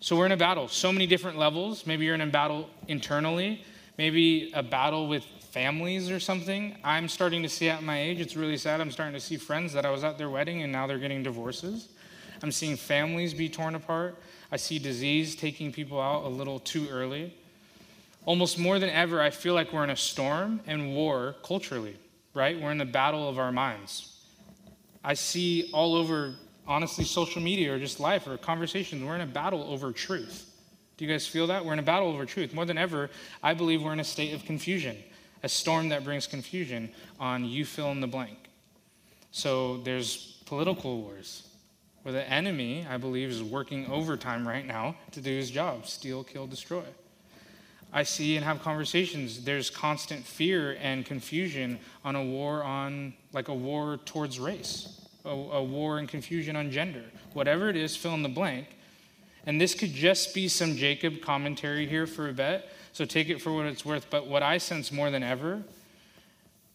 So 0.00 0.16
we're 0.16 0.26
in 0.26 0.32
a 0.32 0.36
battle, 0.36 0.68
so 0.68 0.92
many 0.92 1.08
different 1.08 1.38
levels. 1.38 1.84
Maybe 1.84 2.04
you're 2.04 2.14
in 2.14 2.20
a 2.20 2.26
battle 2.26 2.70
internally, 2.86 3.64
maybe 3.96 4.52
a 4.54 4.62
battle 4.62 5.08
with 5.08 5.24
families 5.50 6.08
or 6.08 6.20
something. 6.20 6.76
I'm 6.84 7.08
starting 7.08 7.42
to 7.42 7.48
see 7.48 7.68
at 7.68 7.82
my 7.82 8.00
age, 8.00 8.20
it's 8.20 8.36
really 8.36 8.56
sad. 8.56 8.80
I'm 8.80 8.92
starting 8.92 9.14
to 9.14 9.20
see 9.20 9.36
friends 9.36 9.72
that 9.72 9.84
I 9.84 9.90
was 9.90 10.04
at 10.04 10.16
their 10.16 10.30
wedding 10.30 10.62
and 10.62 10.70
now 10.70 10.86
they're 10.86 11.00
getting 11.00 11.24
divorces. 11.24 11.88
I'm 12.44 12.52
seeing 12.52 12.76
families 12.76 13.34
be 13.34 13.48
torn 13.48 13.74
apart. 13.74 14.16
I 14.52 14.56
see 14.56 14.78
disease 14.78 15.34
taking 15.34 15.72
people 15.72 16.00
out 16.00 16.24
a 16.24 16.28
little 16.28 16.60
too 16.60 16.88
early. 16.88 17.34
Almost 18.24 18.56
more 18.56 18.78
than 18.78 18.90
ever, 18.90 19.20
I 19.20 19.30
feel 19.30 19.54
like 19.54 19.72
we're 19.72 19.82
in 19.82 19.90
a 19.90 19.96
storm 19.96 20.60
and 20.68 20.94
war 20.94 21.34
culturally, 21.42 21.96
right? 22.34 22.60
We're 22.60 22.70
in 22.70 22.78
the 22.78 22.84
battle 22.84 23.28
of 23.28 23.38
our 23.38 23.50
minds. 23.50 24.14
I 25.02 25.14
see 25.14 25.70
all 25.72 25.96
over 25.96 26.34
honestly 26.68 27.04
social 27.04 27.40
media 27.40 27.74
or 27.74 27.78
just 27.78 27.98
life 27.98 28.28
or 28.28 28.36
conversations. 28.36 29.02
We're 29.02 29.14
in 29.14 29.22
a 29.22 29.26
battle 29.26 29.64
over 29.64 29.90
truth. 29.90 30.44
Do 30.98 31.04
you 31.04 31.10
guys 31.10 31.26
feel 31.26 31.46
that? 31.46 31.64
We're 31.64 31.72
in 31.72 31.78
a 31.78 31.82
battle 31.82 32.08
over 32.08 32.26
truth. 32.26 32.52
More 32.52 32.66
than 32.66 32.76
ever, 32.76 33.08
I 33.42 33.54
believe 33.54 33.82
we're 33.82 33.94
in 33.94 34.00
a 34.00 34.04
state 34.04 34.34
of 34.34 34.44
confusion, 34.44 34.96
a 35.42 35.48
storm 35.48 35.88
that 35.88 36.04
brings 36.04 36.26
confusion 36.26 36.90
on 37.18 37.44
you 37.44 37.64
fill 37.64 37.90
in 37.90 38.00
the 38.00 38.06
blank. 38.06 38.50
So 39.30 39.78
there's 39.78 40.42
political 40.44 41.00
wars 41.00 41.48
where 42.02 42.12
the 42.12 42.28
enemy, 42.30 42.86
I 42.88 42.98
believe, 42.98 43.30
is 43.30 43.42
working 43.42 43.86
overtime 43.90 44.46
right 44.46 44.66
now 44.66 44.96
to 45.12 45.20
do 45.20 45.30
his 45.30 45.50
job 45.50 45.86
steal, 45.86 46.22
kill, 46.22 46.46
destroy. 46.46 46.84
I 47.90 48.02
see 48.02 48.36
and 48.36 48.44
have 48.44 48.60
conversations. 48.60 49.44
There's 49.44 49.70
constant 49.70 50.26
fear 50.26 50.76
and 50.82 51.06
confusion 51.06 51.78
on 52.04 52.16
a 52.16 52.22
war 52.22 52.62
on, 52.62 53.14
like 53.32 53.48
a 53.48 53.54
war 53.54 53.96
towards 54.04 54.38
race 54.38 54.97
a, 55.28 55.56
a 55.56 55.62
war 55.62 55.98
and 55.98 56.08
confusion 56.08 56.56
on 56.56 56.70
gender. 56.70 57.04
Whatever 57.32 57.68
it 57.68 57.76
is, 57.76 57.96
fill 57.96 58.14
in 58.14 58.22
the 58.22 58.28
blank. 58.28 58.66
And 59.46 59.60
this 59.60 59.74
could 59.74 59.92
just 59.92 60.34
be 60.34 60.48
some 60.48 60.76
Jacob 60.76 61.22
commentary 61.22 61.86
here 61.86 62.06
for 62.06 62.28
a 62.28 62.32
bit, 62.32 62.68
so 62.92 63.04
take 63.04 63.28
it 63.28 63.40
for 63.40 63.52
what 63.52 63.66
it's 63.66 63.84
worth. 63.84 64.10
But 64.10 64.26
what 64.26 64.42
I 64.42 64.58
sense 64.58 64.92
more 64.92 65.10
than 65.10 65.22
ever 65.22 65.62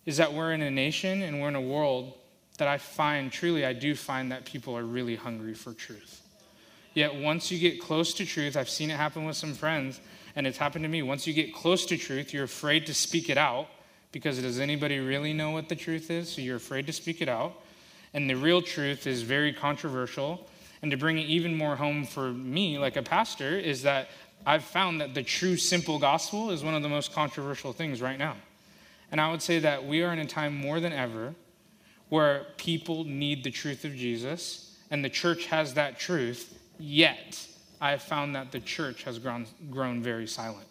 is 0.05 0.17
that 0.17 0.33
we're 0.33 0.53
in 0.53 0.61
a 0.61 0.71
nation 0.71 1.21
and 1.21 1.41
we're 1.41 1.49
in 1.49 1.55
a 1.55 1.61
world 1.61 2.13
that 2.57 2.67
I 2.67 2.77
find, 2.77 3.31
truly, 3.31 3.65
I 3.65 3.73
do 3.73 3.95
find 3.95 4.31
that 4.31 4.45
people 4.45 4.77
are 4.77 4.83
really 4.83 5.15
hungry 5.15 5.53
for 5.53 5.73
truth. 5.73 6.21
Yet 6.93 7.15
once 7.15 7.51
you 7.51 7.59
get 7.59 7.81
close 7.81 8.13
to 8.15 8.25
truth, 8.25 8.55
I've 8.55 8.69
seen 8.69 8.91
it 8.91 8.97
happen 8.97 9.25
with 9.25 9.35
some 9.35 9.53
friends, 9.53 9.99
and 10.35 10.45
it's 10.45 10.57
happened 10.57 10.83
to 10.83 10.89
me. 10.89 11.01
Once 11.01 11.25
you 11.25 11.33
get 11.33 11.53
close 11.53 11.85
to 11.87 11.97
truth, 11.97 12.33
you're 12.33 12.43
afraid 12.43 12.85
to 12.87 12.93
speak 12.93 13.29
it 13.29 13.37
out 13.37 13.67
because 14.11 14.39
does 14.39 14.59
anybody 14.59 14.99
really 14.99 15.33
know 15.33 15.51
what 15.51 15.69
the 15.69 15.75
truth 15.75 16.11
is? 16.11 16.31
So 16.31 16.41
you're 16.41 16.57
afraid 16.57 16.85
to 16.87 16.93
speak 16.93 17.21
it 17.21 17.29
out 17.29 17.55
and 18.13 18.29
the 18.29 18.35
real 18.35 18.61
truth 18.61 19.07
is 19.07 19.21
very 19.23 19.53
controversial. 19.53 20.47
And 20.81 20.91
to 20.91 20.97
bring 20.97 21.17
it 21.17 21.27
even 21.27 21.55
more 21.55 21.75
home 21.75 22.05
for 22.05 22.31
me, 22.31 22.77
like 22.77 22.97
a 22.97 23.01
pastor, 23.01 23.57
is 23.57 23.83
that 23.83 24.09
I've 24.45 24.63
found 24.63 24.99
that 25.01 25.13
the 25.13 25.23
true, 25.23 25.55
simple 25.55 25.99
gospel 25.99 26.51
is 26.51 26.63
one 26.63 26.75
of 26.75 26.83
the 26.83 26.89
most 26.89 27.13
controversial 27.13 27.71
things 27.71 28.01
right 28.01 28.19
now. 28.19 28.35
And 29.11 29.21
I 29.21 29.31
would 29.31 29.41
say 29.41 29.59
that 29.59 29.85
we 29.85 30.01
are 30.01 30.11
in 30.11 30.19
a 30.19 30.25
time 30.25 30.55
more 30.55 30.79
than 30.79 30.91
ever 30.91 31.35
where 32.09 32.47
people 32.57 33.05
need 33.05 33.43
the 33.43 33.51
truth 33.51 33.85
of 33.85 33.95
Jesus, 33.95 34.77
and 34.91 35.03
the 35.03 35.09
church 35.09 35.45
has 35.47 35.73
that 35.73 35.97
truth, 35.97 36.59
yet 36.77 37.47
I 37.81 37.91
have 37.91 38.03
found 38.03 38.35
that 38.35 38.51
the 38.51 38.59
church 38.59 39.03
has 39.03 39.17
grown, 39.17 39.47
grown 39.71 40.03
very 40.03 40.27
silent. 40.27 40.67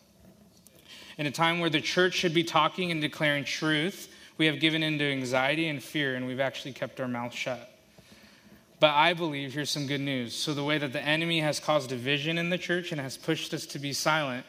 In 1.18 1.26
a 1.26 1.30
time 1.30 1.59
where 1.59 1.70
the 1.70 1.80
church 1.80 2.14
should 2.14 2.34
be 2.34 2.45
talking 2.45 2.90
and 2.90 3.01
declaring 3.01 3.45
truth, 3.45 4.11
we 4.39 4.47
have 4.47 4.61
given 4.61 4.83
into 4.83 5.05
anxiety 5.05 5.68
and 5.68 5.83
fear, 5.83 6.14
and 6.14 6.26
we've 6.26 6.41
actually 6.41 6.72
kept 6.72 7.01
our 7.01 7.09
mouth 7.09 7.35
shut. 7.35 7.68
But 8.80 8.95
I 8.95 9.14
believe, 9.14 9.55
here's 9.55 9.70
some 9.70 9.87
good 9.87 10.01
news. 10.01 10.35
So, 10.35 10.55
the 10.55 10.64
way 10.64 10.78
that 10.78 10.93
the 10.93 11.03
enemy 11.03 11.41
has 11.41 11.61
caused 11.61 11.91
division 11.91 12.39
in 12.39 12.51
the 12.51 12.59
church 12.59 12.91
and 12.91 13.01
has 13.01 13.16
pushed 13.16 13.55
us 13.55 13.66
to 13.66 13.78
be 13.78 13.93
silent, 13.93 14.45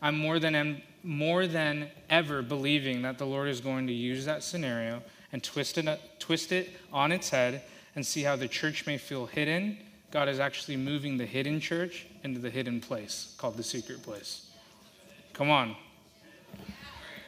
I'm 0.00 0.16
more 0.16 0.38
than, 0.38 0.80
more 1.02 1.46
than 1.46 1.90
ever 2.08 2.40
believing 2.40 3.02
that 3.02 3.18
the 3.18 3.26
Lord 3.26 3.48
is 3.48 3.60
going 3.60 3.86
to 3.88 3.92
use 3.92 4.24
that 4.24 4.42
scenario 4.42 5.02
and 5.32 5.42
twist 5.42 5.76
it, 5.76 6.00
twist 6.18 6.52
it 6.52 6.70
on 6.92 7.12
its 7.12 7.28
head 7.28 7.62
and 7.94 8.06
see 8.06 8.22
how 8.22 8.36
the 8.36 8.48
church 8.48 8.86
may 8.86 8.96
feel 8.96 9.26
hidden. 9.26 9.78
God 10.10 10.28
is 10.28 10.40
actually 10.40 10.76
moving 10.76 11.18
the 11.18 11.26
hidden 11.26 11.60
church 11.60 12.06
into 12.22 12.40
the 12.40 12.50
hidden 12.50 12.80
place 12.80 13.34
called 13.36 13.56
the 13.56 13.62
secret 13.62 14.02
place. 14.02 14.50
Come 15.34 15.50
on 15.50 15.76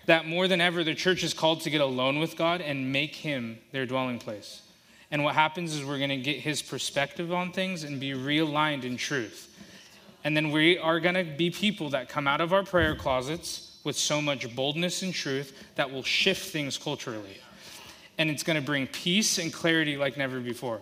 that 0.06 0.26
more 0.26 0.48
than 0.48 0.60
ever, 0.60 0.82
the 0.82 0.94
church 0.94 1.22
is 1.22 1.34
called 1.34 1.60
to 1.62 1.70
get 1.70 1.80
alone 1.80 2.18
with 2.18 2.36
God 2.36 2.60
and 2.60 2.92
make 2.92 3.14
Him 3.14 3.58
their 3.72 3.86
dwelling 3.86 4.18
place. 4.18 4.62
And 5.10 5.22
what 5.22 5.34
happens 5.34 5.74
is 5.74 5.84
we're 5.84 5.98
going 5.98 6.10
to 6.10 6.16
get 6.16 6.36
His 6.38 6.62
perspective 6.62 7.32
on 7.32 7.52
things 7.52 7.84
and 7.84 8.00
be 8.00 8.12
realigned 8.12 8.84
in 8.84 8.96
truth. 8.96 9.52
And 10.24 10.36
then 10.36 10.50
we 10.50 10.78
are 10.78 10.98
going 10.98 11.14
to 11.14 11.24
be 11.24 11.50
people 11.50 11.90
that 11.90 12.08
come 12.08 12.26
out 12.26 12.40
of 12.40 12.52
our 12.52 12.64
prayer 12.64 12.96
closets 12.96 13.78
with 13.84 13.96
so 13.96 14.20
much 14.20 14.54
boldness 14.56 15.02
and 15.02 15.14
truth 15.14 15.64
that 15.76 15.92
will 15.92 16.02
shift 16.02 16.50
things 16.50 16.76
culturally. 16.76 17.38
And 18.18 18.30
it's 18.30 18.42
going 18.42 18.58
to 18.58 18.64
bring 18.64 18.88
peace 18.88 19.38
and 19.38 19.52
clarity 19.52 19.96
like 19.96 20.16
never 20.16 20.40
before. 20.40 20.80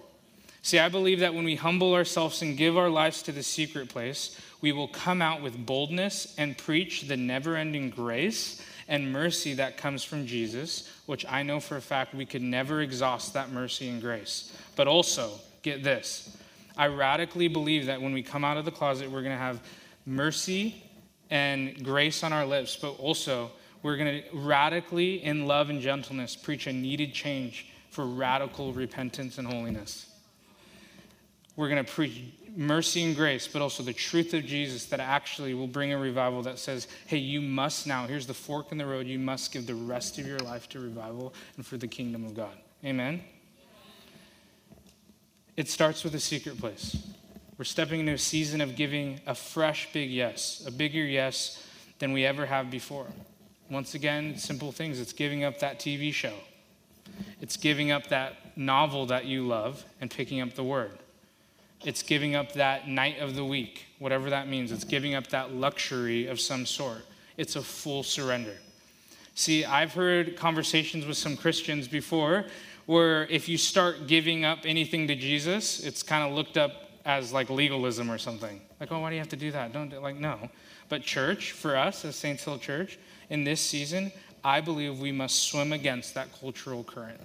See, 0.63 0.79
I 0.79 0.89
believe 0.89 1.21
that 1.21 1.35
when 1.35 1.45
we 1.45 1.57
humble 1.57 1.93
ourselves 1.93 2.41
and 2.41 2.57
give 2.57 2.79
our 2.79 2.89
lives 2.89 3.21
to 3.25 3.33
the 3.33 3.43
secret 3.43 3.91
place, 3.91 4.41
we 4.63 4.73
will 4.73 4.89
come 4.89 5.21
out 5.21 5.43
with 5.43 5.67
boldness 5.67 6.35
and 6.39 6.57
preach 6.57 7.03
the 7.03 7.19
never 7.19 7.55
ending 7.55 7.91
grace 7.91 8.63
and 8.89 9.13
mercy 9.13 9.55
that 9.55 9.77
comes 9.77 10.05
from 10.05 10.27
Jesus, 10.27 10.91
which 11.07 11.25
I 11.27 11.43
know 11.43 11.61
for 11.61 11.77
a 11.77 11.81
fact 11.81 12.15
we 12.15 12.27
could 12.27 12.43
never 12.43 12.81
exhaust 12.81 13.35
that 13.35 13.51
mercy 13.51 13.89
and 13.89 14.01
grace. 14.01 14.57
But 14.77 14.89
also, 14.89 15.41
get 15.63 15.83
this 15.83 16.37
I 16.77 16.89
radically 16.89 17.49
believe 17.49 17.87
that 17.87 18.03
when 18.03 18.13
we 18.13 18.23
come 18.23 18.45
out 18.45 18.57
of 18.57 18.65
the 18.65 18.73
closet, 18.73 19.09
we're 19.09 19.23
going 19.23 19.37
to 19.37 19.39
have 19.39 19.63
mercy 20.07 20.83
and 21.31 21.85
grace 21.85 22.25
on 22.25 22.33
our 22.33 22.45
lips, 22.45 22.77
but 22.77 22.99
also 22.99 23.51
we're 23.83 23.97
going 23.97 24.23
to 24.23 24.37
radically, 24.37 25.23
in 25.23 25.47
love 25.47 25.71
and 25.71 25.81
gentleness, 25.81 26.35
preach 26.35 26.67
a 26.67 26.73
needed 26.73 27.15
change 27.15 27.67
for 27.91 28.05
radical 28.07 28.73
repentance 28.73 29.39
and 29.39 29.47
holiness. 29.47 30.11
We're 31.55 31.69
going 31.69 31.85
to 31.85 31.91
preach 31.91 32.23
mercy 32.57 33.03
and 33.05 33.17
grace, 33.17 33.49
but 33.49 33.63
also 33.63 33.83
the 33.83 33.93
truth 33.93 34.33
of 34.35 34.45
Jesus 34.45 34.87
that 34.87 35.01
actually 35.01 35.55
will 35.55 35.67
bring 35.67 35.93
a 35.93 35.99
revival 35.99 36.43
that 36.43 36.59
says, 36.59 36.87
hey, 37.07 37.17
you 37.17 37.41
must 37.41 37.87
now, 37.87 38.07
here's 38.07 38.27
the 38.27 38.35
fork 38.35 38.71
in 38.73 38.79
the 38.79 38.87
road, 38.87 39.07
you 39.07 39.19
must 39.19 39.53
give 39.53 39.67
the 39.67 39.75
rest 39.75 40.19
of 40.19 40.27
your 40.27 40.39
life 40.39 40.69
to 40.69 40.81
revival 40.81 41.35
and 41.57 41.67
for 41.67 41.77
the 41.77 41.89
kingdom 41.89 42.25
of 42.25 42.35
God. 42.35 42.57
Amen? 42.85 43.23
It 45.57 45.69
starts 45.69 46.05
with 46.05 46.15
a 46.15 46.21
secret 46.21 46.59
place. 46.59 46.97
We're 47.57 47.65
stepping 47.65 48.01
into 48.01 48.13
a 48.13 48.19
season 48.19 48.61
of 48.61 48.75
giving 48.75 49.21
a 49.27 49.35
fresh 49.35 49.93
big 49.93 50.11
yes, 50.11 50.65
a 50.67 50.73
bigger 50.73 51.05
yes 51.05 51.63
than 52.01 52.13
we 52.13 52.25
ever 52.25 52.47
have 52.47 52.71
before. 52.71 53.07
Once 53.71 53.95
again, 53.95 54.37
simple 54.37 54.73
things. 54.73 55.01
It's 55.01 55.13
giving 55.13 55.45
up 55.45 55.61
that 55.61 55.79
TV 55.79 56.13
show. 56.13 56.35
It's 57.41 57.57
giving 57.57 57.91
up 57.93 58.09
that 58.09 58.57
novel 58.57 59.07
that 59.07 59.27
you 59.27 59.47
love 59.47 59.85
and 60.01 60.11
picking 60.11 60.41
up 60.41 60.55
the 60.55 60.65
word. 60.65 60.99
It's 61.85 62.03
giving 62.03 62.35
up 62.35 62.53
that 62.55 62.89
night 62.89 63.19
of 63.19 63.35
the 63.35 63.45
week, 63.45 63.87
whatever 63.99 64.31
that 64.31 64.49
means. 64.49 64.73
It's 64.73 64.85
giving 64.85 65.15
up 65.15 65.27
that 65.29 65.53
luxury 65.53 66.27
of 66.27 66.41
some 66.41 66.65
sort. 66.65 67.05
It's 67.37 67.57
a 67.57 67.63
full 67.63 68.03
surrender. 68.03 68.57
See, 69.35 69.65
I've 69.65 69.93
heard 69.93 70.37
conversations 70.37 71.05
with 71.05 71.17
some 71.17 71.37
Christians 71.37 71.87
before 71.87 72.47
where 72.87 73.27
if 73.27 73.49
you 73.49 73.59
start 73.59 74.07
giving 74.07 74.45
up 74.45 74.61
anything 74.65 75.09
to 75.09 75.15
Jesus, 75.15 75.81
it's 75.81 76.03
kind 76.03 76.27
of 76.27 76.35
looked 76.35 76.57
up 76.57 76.73
as 77.05 77.33
like 77.33 77.51
legalism 77.51 78.11
or 78.11 78.17
something. 78.17 78.61
Like, 78.81 78.91
oh, 78.91 79.01
why 79.01 79.11
do 79.11 79.17
you 79.17 79.21
have 79.21 79.29
to 79.31 79.37
do 79.37 79.51
that? 79.51 79.73
Don't 79.73 79.91
do 79.91 79.99
like 79.99 80.17
no. 80.17 80.49
But 80.89 81.03
church, 81.03 81.53
for 81.53 81.77
us 81.77 82.05
as 82.05 82.17
Saints 82.17 82.45
Hill 82.45 82.59
Church, 82.59 82.99
in 83.29 83.45
this 83.45 83.61
season, 83.61 84.13
I 84.43 84.61
believe 84.61 85.01
we 85.01 85.13
must 85.13 85.49
swim 85.49 85.73
against 85.73 86.15
that 86.15 86.29
cultural 86.39 86.85
current 86.85 87.21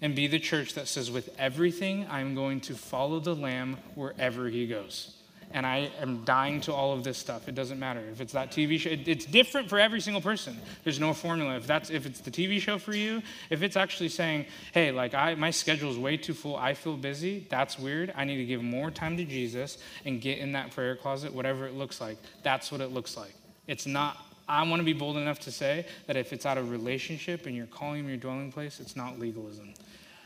and 0.00 0.14
be 0.14 0.26
the 0.26 0.38
church 0.38 0.74
that 0.74 0.88
says, 0.88 1.10
with 1.10 1.34
everything, 1.38 2.06
I'm 2.10 2.34
going 2.34 2.60
to 2.62 2.74
follow 2.74 3.20
the 3.20 3.34
Lamb 3.34 3.78
wherever 3.94 4.48
he 4.48 4.66
goes. 4.66 5.14
And 5.52 5.64
I 5.64 5.90
am 6.00 6.24
dying 6.24 6.60
to 6.62 6.72
all 6.72 6.92
of 6.92 7.04
this 7.04 7.16
stuff. 7.16 7.48
It 7.48 7.54
doesn't 7.54 7.78
matter 7.78 8.00
if 8.10 8.20
it's 8.20 8.32
that 8.32 8.50
TV 8.50 8.76
show. 8.78 8.90
it's 8.90 9.24
different 9.24 9.68
for 9.68 9.78
every 9.78 10.00
single 10.00 10.20
person. 10.20 10.58
There's 10.82 10.98
no 10.98 11.14
formula. 11.14 11.56
If 11.56 11.66
that's 11.66 11.90
if 11.90 12.06
it's 12.06 12.18
the 12.18 12.32
TV 12.32 12.60
show 12.60 12.76
for 12.76 12.92
you, 12.92 13.22
if 13.50 13.62
it's 13.62 13.76
actually 13.76 14.08
saying, 14.08 14.46
"Hey, 14.72 14.90
like 14.90 15.14
I 15.14 15.36
my 15.36 15.52
schedule 15.52 15.92
is 15.92 15.96
way 15.96 16.16
too 16.16 16.34
full. 16.34 16.56
I 16.56 16.74
feel 16.74 16.96
busy." 16.96 17.46
That's 17.50 17.78
weird. 17.78 18.12
I 18.16 18.24
need 18.24 18.38
to 18.38 18.44
give 18.44 18.64
more 18.64 18.90
time 18.90 19.16
to 19.16 19.24
Jesus 19.24 19.78
and 20.04 20.20
get 20.20 20.38
in 20.38 20.52
that 20.52 20.72
prayer 20.72 20.96
closet, 20.96 21.32
whatever 21.32 21.68
it 21.68 21.74
looks 21.74 22.00
like. 22.00 22.18
That's 22.42 22.72
what 22.72 22.80
it 22.80 22.90
looks 22.90 23.16
like. 23.16 23.34
It's 23.68 23.86
not 23.86 24.16
I 24.48 24.62
want 24.68 24.80
to 24.80 24.84
be 24.84 24.92
bold 24.92 25.16
enough 25.16 25.40
to 25.40 25.52
say 25.52 25.86
that 26.06 26.16
if 26.16 26.32
it's 26.32 26.44
out 26.44 26.58
of 26.58 26.70
relationship 26.70 27.46
and 27.46 27.56
you're 27.56 27.66
calling 27.66 28.00
him 28.00 28.08
your 28.08 28.18
dwelling 28.18 28.52
place, 28.52 28.80
it's 28.80 28.96
not 28.96 29.18
legalism. 29.18 29.74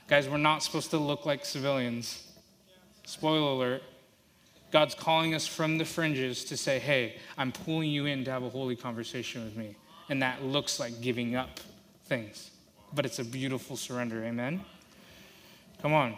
Guys, 0.08 0.28
we're 0.28 0.38
not 0.38 0.62
supposed 0.62 0.90
to 0.90 0.98
look 0.98 1.26
like 1.26 1.44
civilians. 1.44 2.26
Spoiler 3.04 3.52
alert. 3.52 3.82
God's 4.70 4.94
calling 4.94 5.34
us 5.34 5.46
from 5.46 5.78
the 5.78 5.84
fringes 5.84 6.44
to 6.46 6.56
say, 6.56 6.78
hey, 6.78 7.16
I'm 7.38 7.52
pulling 7.52 7.90
you 7.90 8.06
in 8.06 8.24
to 8.24 8.30
have 8.30 8.42
a 8.42 8.50
holy 8.50 8.76
conversation 8.76 9.44
with 9.44 9.56
me. 9.56 9.76
And 10.08 10.22
that 10.22 10.42
looks 10.42 10.80
like 10.80 11.00
giving 11.00 11.36
up 11.36 11.60
things. 12.06 12.50
but 12.92 13.04
it's 13.04 13.18
a 13.18 13.24
beautiful 13.24 13.76
surrender. 13.76 14.24
Amen? 14.24 14.64
Come 15.82 15.92
on. 15.92 16.16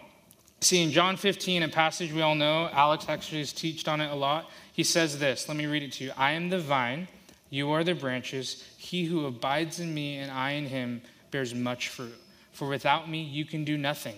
See, 0.61 0.83
in 0.83 0.91
John 0.91 1.17
15, 1.17 1.63
a 1.63 1.69
passage 1.69 2.13
we 2.13 2.23
all 2.23 2.35
know, 2.35 2.69
Alex 2.73 3.07
actually 3.09 3.39
has 3.39 3.53
taught 3.53 3.89
on 3.89 4.01
it 4.01 4.11
a 4.11 4.15
lot. 4.15 4.51
He 4.73 4.85
says 4.85 5.19
this. 5.19 5.49
Let 5.49 5.57
me 5.57 5.67
read 5.67 5.83
it 5.83 5.93
to 5.93 6.05
you. 6.05 6.13
I 6.17 6.33
am 6.33 6.51
the 6.51 6.59
vine, 6.59 7.09
you 7.51 7.73
are 7.73 7.85
the 7.85 7.95
branches. 7.95 8.65
He 8.79 9.05
who 9.05 9.27
abides 9.27 9.81
in 9.81 9.93
me 9.93 10.19
and 10.19 10.31
I 10.31 10.53
in 10.53 10.67
him 10.67 11.03
bears 11.31 11.55
much 11.55 11.89
fruit. 11.89 12.15
For 12.53 12.69
without 12.69 13.11
me, 13.11 13.23
you 13.23 13.45
can 13.45 13.65
do 13.65 13.77
nothing. 13.77 14.17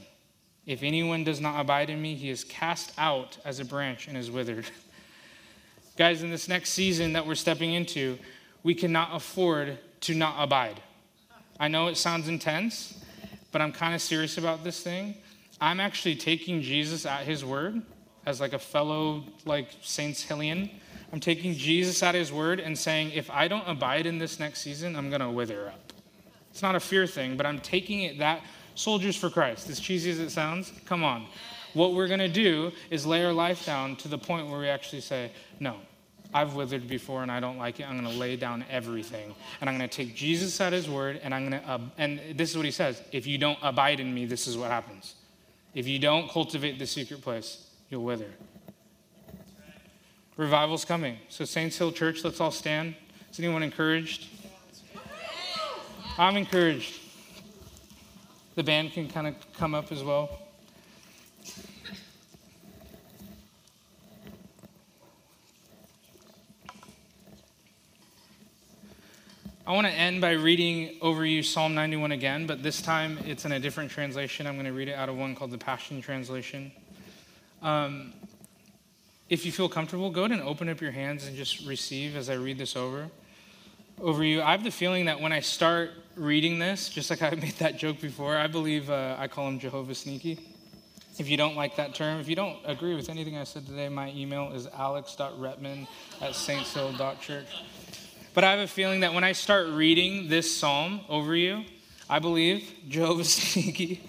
If 0.66 0.82
anyone 0.82 1.24
does 1.24 1.40
not 1.40 1.60
abide 1.60 1.90
in 1.90 2.00
me, 2.00 2.14
he 2.14 2.30
is 2.30 2.44
cast 2.44 2.92
out 2.96 3.38
as 3.44 3.58
a 3.58 3.64
branch 3.64 4.06
and 4.06 4.16
is 4.16 4.30
withered. 4.30 4.66
Guys, 5.96 6.22
in 6.22 6.30
this 6.30 6.48
next 6.48 6.70
season 6.70 7.14
that 7.14 7.26
we're 7.26 7.34
stepping 7.34 7.74
into, 7.74 8.18
we 8.62 8.74
cannot 8.74 9.10
afford 9.12 9.78
to 10.02 10.14
not 10.14 10.36
abide. 10.38 10.80
I 11.58 11.68
know 11.68 11.88
it 11.88 11.96
sounds 11.96 12.28
intense, 12.28 13.02
but 13.50 13.60
I'm 13.60 13.72
kind 13.72 13.94
of 13.94 14.00
serious 14.00 14.38
about 14.38 14.64
this 14.64 14.80
thing. 14.82 15.16
I'm 15.60 15.80
actually 15.80 16.16
taking 16.16 16.62
Jesus 16.62 17.06
at 17.06 17.24
his 17.24 17.44
word 17.44 17.82
as 18.24 18.40
like 18.40 18.52
a 18.52 18.58
fellow 18.58 19.24
like 19.44 19.68
Saints 19.82 20.24
Hillian. 20.24 20.70
I'm 21.12 21.20
taking 21.20 21.54
Jesus 21.54 22.02
at 22.02 22.14
his 22.14 22.32
word 22.32 22.58
and 22.58 22.76
saying, 22.76 23.12
if 23.12 23.30
I 23.30 23.46
don't 23.46 23.68
abide 23.68 24.06
in 24.06 24.18
this 24.18 24.40
next 24.40 24.62
season, 24.62 24.96
I'm 24.96 25.10
going 25.10 25.20
to 25.20 25.30
wither 25.30 25.68
up. 25.68 25.92
It's 26.50 26.62
not 26.62 26.74
a 26.74 26.80
fear 26.80 27.06
thing, 27.06 27.36
but 27.36 27.44
I'm 27.44 27.58
taking 27.58 28.02
it 28.02 28.18
that 28.18 28.42
soldiers 28.74 29.16
for 29.16 29.28
Christ, 29.28 29.68
as 29.68 29.78
cheesy 29.78 30.10
as 30.10 30.18
it 30.18 30.30
sounds, 30.30 30.72
come 30.86 31.04
on. 31.04 31.26
What 31.74 31.94
we're 31.94 32.08
going 32.08 32.20
to 32.20 32.28
do 32.28 32.72
is 32.90 33.06
lay 33.06 33.24
our 33.24 33.32
life 33.32 33.64
down 33.64 33.96
to 33.96 34.08
the 34.08 34.18
point 34.18 34.48
where 34.48 34.60
we 34.60 34.68
actually 34.68 35.00
say, 35.00 35.30
no, 35.60 35.76
I've 36.34 36.54
withered 36.54 36.88
before 36.88 37.22
and 37.22 37.30
I 37.30 37.40
don't 37.40 37.58
like 37.58 37.80
it. 37.80 37.88
I'm 37.88 37.98
going 37.98 38.10
to 38.10 38.18
lay 38.18 38.36
down 38.36 38.64
everything. 38.70 39.34
And 39.60 39.68
I'm 39.68 39.76
going 39.76 39.88
to 39.88 39.94
take 39.94 40.14
Jesus 40.14 40.60
at 40.60 40.72
his 40.72 40.88
word 40.88 41.20
and 41.22 41.34
I'm 41.34 41.48
going 41.48 41.62
to, 41.62 41.68
uh, 41.68 41.78
and 41.98 42.20
this 42.34 42.50
is 42.50 42.56
what 42.56 42.64
he 42.64 42.72
says 42.72 43.02
if 43.12 43.26
you 43.26 43.38
don't 43.38 43.58
abide 43.62 44.00
in 44.00 44.12
me, 44.12 44.24
this 44.24 44.46
is 44.46 44.56
what 44.56 44.70
happens. 44.70 45.14
If 45.74 45.86
you 45.86 45.98
don't 45.98 46.30
cultivate 46.30 46.78
the 46.78 46.86
secret 46.86 47.22
place, 47.22 47.66
you'll 47.88 48.04
wither. 48.04 48.30
Revival's 50.36 50.84
coming. 50.84 51.18
So, 51.28 51.44
Saints 51.44 51.76
Hill 51.76 51.92
Church, 51.92 52.24
let's 52.24 52.40
all 52.40 52.50
stand. 52.50 52.94
Is 53.30 53.38
anyone 53.38 53.62
encouraged? 53.62 54.28
I'm 56.18 56.36
encouraged. 56.36 57.00
The 58.54 58.62
band 58.62 58.92
can 58.92 59.08
kind 59.08 59.26
of 59.26 59.34
come 59.54 59.74
up 59.74 59.92
as 59.92 60.02
well. 60.02 60.38
I 69.64 69.72
want 69.72 69.86
to 69.86 69.92
end 69.92 70.20
by 70.20 70.32
reading 70.32 70.98
over 71.00 71.24
you 71.24 71.42
Psalm 71.42 71.74
91 71.74 72.12
again, 72.12 72.46
but 72.46 72.62
this 72.62 72.82
time 72.82 73.18
it's 73.24 73.44
in 73.44 73.52
a 73.52 73.60
different 73.60 73.90
translation. 73.90 74.46
I'm 74.46 74.54
going 74.54 74.66
to 74.66 74.72
read 74.72 74.88
it 74.88 74.94
out 74.94 75.08
of 75.08 75.16
one 75.16 75.34
called 75.34 75.50
the 75.50 75.58
Passion 75.58 76.02
Translation. 76.02 76.72
Um, 77.62 78.12
if 79.32 79.46
you 79.46 79.50
feel 79.50 79.66
comfortable, 79.66 80.10
go 80.10 80.24
ahead 80.24 80.38
and 80.38 80.46
open 80.46 80.68
up 80.68 80.82
your 80.82 80.90
hands 80.90 81.26
and 81.26 81.34
just 81.34 81.66
receive 81.66 82.16
as 82.16 82.28
I 82.28 82.34
read 82.34 82.58
this 82.58 82.76
over 82.76 83.08
over 83.98 84.22
you. 84.22 84.42
I 84.42 84.50
have 84.50 84.62
the 84.62 84.70
feeling 84.70 85.06
that 85.06 85.22
when 85.22 85.32
I 85.32 85.40
start 85.40 85.92
reading 86.16 86.58
this, 86.58 86.90
just 86.90 87.08
like 87.08 87.22
I 87.22 87.30
made 87.40 87.54
that 87.54 87.78
joke 87.78 87.98
before, 87.98 88.36
I 88.36 88.46
believe 88.46 88.90
uh, 88.90 89.16
I 89.18 89.28
call 89.28 89.48
him 89.48 89.58
Jehovah 89.58 89.94
Sneaky. 89.94 90.38
If 91.18 91.30
you 91.30 91.38
don't 91.38 91.56
like 91.56 91.76
that 91.76 91.94
term, 91.94 92.20
if 92.20 92.28
you 92.28 92.36
don't 92.36 92.58
agree 92.66 92.94
with 92.94 93.08
anything 93.08 93.38
I 93.38 93.44
said 93.44 93.64
today, 93.64 93.88
my 93.88 94.10
email 94.10 94.52
is 94.52 94.66
alex.retman 94.66 95.88
at 96.20 96.32
saintshill.church. 96.32 97.64
But 98.34 98.44
I 98.44 98.50
have 98.50 98.60
a 98.60 98.66
feeling 98.66 99.00
that 99.00 99.14
when 99.14 99.24
I 99.24 99.32
start 99.32 99.68
reading 99.68 100.28
this 100.28 100.54
psalm 100.54 101.00
over 101.08 101.34
you, 101.34 101.64
I 102.06 102.18
believe 102.18 102.70
Jehovah 102.86 103.24
Sneaky 103.40 104.02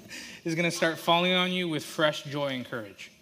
is 0.44 0.54
going 0.54 0.70
to 0.70 0.76
start 0.76 0.98
falling 0.98 1.32
on 1.32 1.54
you 1.54 1.70
with 1.70 1.86
fresh 1.86 2.24
joy 2.24 2.48
and 2.48 2.66
courage. 2.66 3.13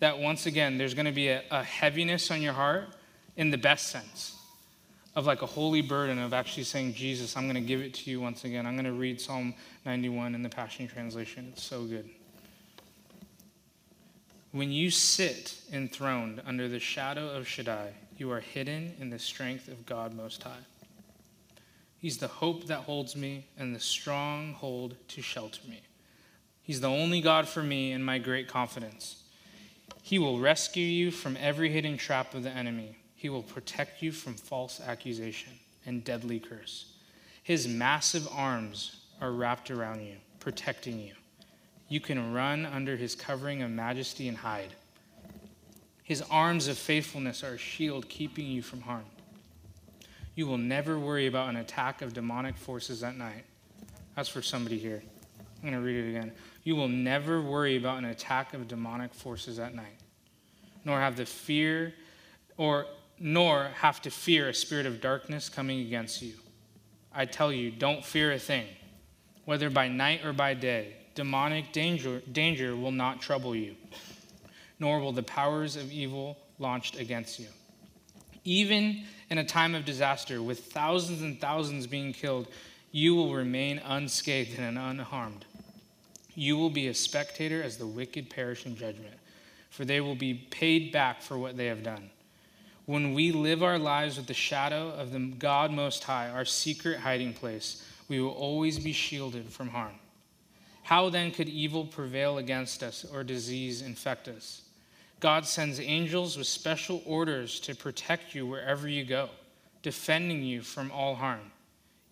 That 0.00 0.18
once 0.18 0.46
again, 0.46 0.78
there's 0.78 0.94
going 0.94 1.06
to 1.06 1.12
be 1.12 1.28
a, 1.28 1.42
a 1.50 1.62
heaviness 1.62 2.30
on 2.30 2.42
your 2.42 2.52
heart 2.52 2.88
in 3.36 3.50
the 3.50 3.58
best 3.58 3.88
sense 3.88 4.36
of 5.16 5.26
like 5.26 5.42
a 5.42 5.46
holy 5.46 5.80
burden 5.80 6.18
of 6.18 6.32
actually 6.32 6.64
saying, 6.64 6.94
Jesus, 6.94 7.36
I'm 7.36 7.44
going 7.44 7.54
to 7.54 7.60
give 7.60 7.80
it 7.80 7.94
to 7.94 8.10
you 8.10 8.20
once 8.20 8.44
again. 8.44 8.66
I'm 8.66 8.74
going 8.74 8.84
to 8.84 8.92
read 8.92 9.20
Psalm 9.20 9.54
91 9.86 10.34
in 10.34 10.42
the 10.42 10.48
Passion 10.48 10.88
Translation. 10.88 11.50
It's 11.52 11.62
so 11.62 11.84
good. 11.84 12.08
When 14.50 14.70
you 14.70 14.90
sit 14.90 15.60
enthroned 15.72 16.42
under 16.46 16.68
the 16.68 16.78
shadow 16.78 17.28
of 17.28 17.46
Shaddai, 17.46 17.92
you 18.16 18.30
are 18.30 18.40
hidden 18.40 18.94
in 19.00 19.10
the 19.10 19.18
strength 19.18 19.68
of 19.68 19.84
God 19.84 20.14
Most 20.14 20.42
High. 20.42 20.52
He's 21.98 22.18
the 22.18 22.28
hope 22.28 22.66
that 22.66 22.80
holds 22.80 23.16
me 23.16 23.46
and 23.58 23.74
the 23.74 23.80
stronghold 23.80 24.94
to 25.08 25.22
shelter 25.22 25.60
me. 25.68 25.80
He's 26.62 26.80
the 26.80 26.88
only 26.88 27.20
God 27.20 27.48
for 27.48 27.62
me 27.62 27.92
and 27.92 28.04
my 28.04 28.18
great 28.18 28.46
confidence. 28.46 29.23
He 30.04 30.18
will 30.18 30.38
rescue 30.38 30.84
you 30.84 31.10
from 31.10 31.34
every 31.40 31.70
hidden 31.70 31.96
trap 31.96 32.34
of 32.34 32.42
the 32.42 32.50
enemy 32.50 32.98
he 33.24 33.30
will 33.30 33.42
protect 33.42 34.02
you 34.02 34.12
from 34.12 34.34
false 34.34 34.82
accusation 34.86 35.54
and 35.86 36.04
deadly 36.04 36.38
curse. 36.38 36.92
His 37.42 37.66
massive 37.66 38.28
arms 38.30 39.00
are 39.18 39.32
wrapped 39.32 39.70
around 39.70 40.02
you, 40.02 40.16
protecting 40.40 41.00
you. 41.00 41.14
You 41.88 42.00
can 42.00 42.34
run 42.34 42.66
under 42.66 42.96
his 42.98 43.14
covering 43.14 43.62
of 43.62 43.70
majesty 43.70 44.28
and 44.28 44.36
hide. 44.36 44.74
His 46.02 46.20
arms 46.30 46.68
of 46.68 46.76
faithfulness 46.76 47.42
are 47.42 47.54
a 47.54 47.58
shield 47.58 48.10
keeping 48.10 48.46
you 48.46 48.60
from 48.60 48.82
harm. 48.82 49.06
You 50.34 50.46
will 50.46 50.58
never 50.58 50.98
worry 50.98 51.26
about 51.26 51.48
an 51.48 51.56
attack 51.56 52.02
of 52.02 52.12
demonic 52.12 52.58
forces 52.58 53.02
at 53.02 53.16
night. 53.16 53.46
That's 54.16 54.28
for 54.28 54.42
somebody 54.42 54.76
here. 54.76 55.02
I'm 55.62 55.70
going 55.70 55.72
to 55.72 55.80
read 55.80 56.04
it 56.04 56.10
again. 56.10 56.32
You 56.64 56.76
will 56.76 56.88
never 56.88 57.40
worry 57.40 57.76
about 57.76 57.98
an 57.98 58.06
attack 58.06 58.54
of 58.54 58.66
demonic 58.66 59.14
forces 59.14 59.58
at 59.58 59.74
night, 59.74 60.00
nor 60.84 60.98
have 60.98 61.16
the 61.16 61.26
fear 61.26 61.94
or 62.56 62.86
nor 63.18 63.68
have 63.76 64.02
to 64.02 64.10
fear 64.10 64.48
a 64.48 64.54
spirit 64.54 64.86
of 64.86 65.00
darkness 65.00 65.48
coming 65.48 65.80
against 65.80 66.20
you. 66.20 66.34
I 67.12 67.26
tell 67.26 67.52
you, 67.52 67.70
don't 67.70 68.04
fear 68.04 68.32
a 68.32 68.38
thing, 68.38 68.66
whether 69.44 69.70
by 69.70 69.88
night 69.88 70.24
or 70.24 70.32
by 70.32 70.54
day. 70.54 70.96
Demonic 71.14 71.70
danger, 71.70 72.20
danger 72.32 72.74
will 72.74 72.90
not 72.90 73.20
trouble 73.20 73.54
you, 73.54 73.76
nor 74.80 74.98
will 74.98 75.12
the 75.12 75.22
powers 75.22 75.76
of 75.76 75.92
evil 75.92 76.36
launched 76.58 76.98
against 76.98 77.38
you. 77.38 77.46
Even 78.42 79.04
in 79.30 79.38
a 79.38 79.44
time 79.44 79.76
of 79.76 79.84
disaster, 79.84 80.42
with 80.42 80.64
thousands 80.72 81.22
and 81.22 81.40
thousands 81.40 81.86
being 81.86 82.12
killed, 82.12 82.48
you 82.90 83.14
will 83.14 83.32
remain 83.32 83.78
unscathed 83.78 84.58
and 84.58 84.76
unharmed. 84.76 85.44
You 86.34 86.56
will 86.56 86.70
be 86.70 86.88
a 86.88 86.94
spectator 86.94 87.62
as 87.62 87.76
the 87.76 87.86
wicked 87.86 88.30
perish 88.30 88.66
in 88.66 88.76
judgment, 88.76 89.14
for 89.70 89.84
they 89.84 90.00
will 90.00 90.14
be 90.14 90.34
paid 90.34 90.92
back 90.92 91.22
for 91.22 91.38
what 91.38 91.56
they 91.56 91.66
have 91.66 91.82
done. 91.82 92.10
When 92.86 93.14
we 93.14 93.32
live 93.32 93.62
our 93.62 93.78
lives 93.78 94.16
with 94.16 94.26
the 94.26 94.34
shadow 94.34 94.90
of 94.90 95.12
the 95.12 95.18
God 95.18 95.70
Most 95.70 96.04
High, 96.04 96.28
our 96.28 96.44
secret 96.44 96.98
hiding 96.98 97.32
place, 97.32 97.84
we 98.08 98.20
will 98.20 98.30
always 98.30 98.78
be 98.78 98.92
shielded 98.92 99.48
from 99.48 99.68
harm. 99.68 99.94
How 100.82 101.08
then 101.08 101.30
could 101.30 101.48
evil 101.48 101.86
prevail 101.86 102.36
against 102.36 102.82
us 102.82 103.06
or 103.10 103.24
disease 103.24 103.80
infect 103.80 104.28
us? 104.28 104.62
God 105.20 105.46
sends 105.46 105.80
angels 105.80 106.36
with 106.36 106.46
special 106.46 107.02
orders 107.06 107.58
to 107.60 107.74
protect 107.74 108.34
you 108.34 108.46
wherever 108.46 108.86
you 108.86 109.04
go, 109.04 109.30
defending 109.82 110.42
you 110.42 110.60
from 110.60 110.90
all 110.90 111.14
harm. 111.14 111.52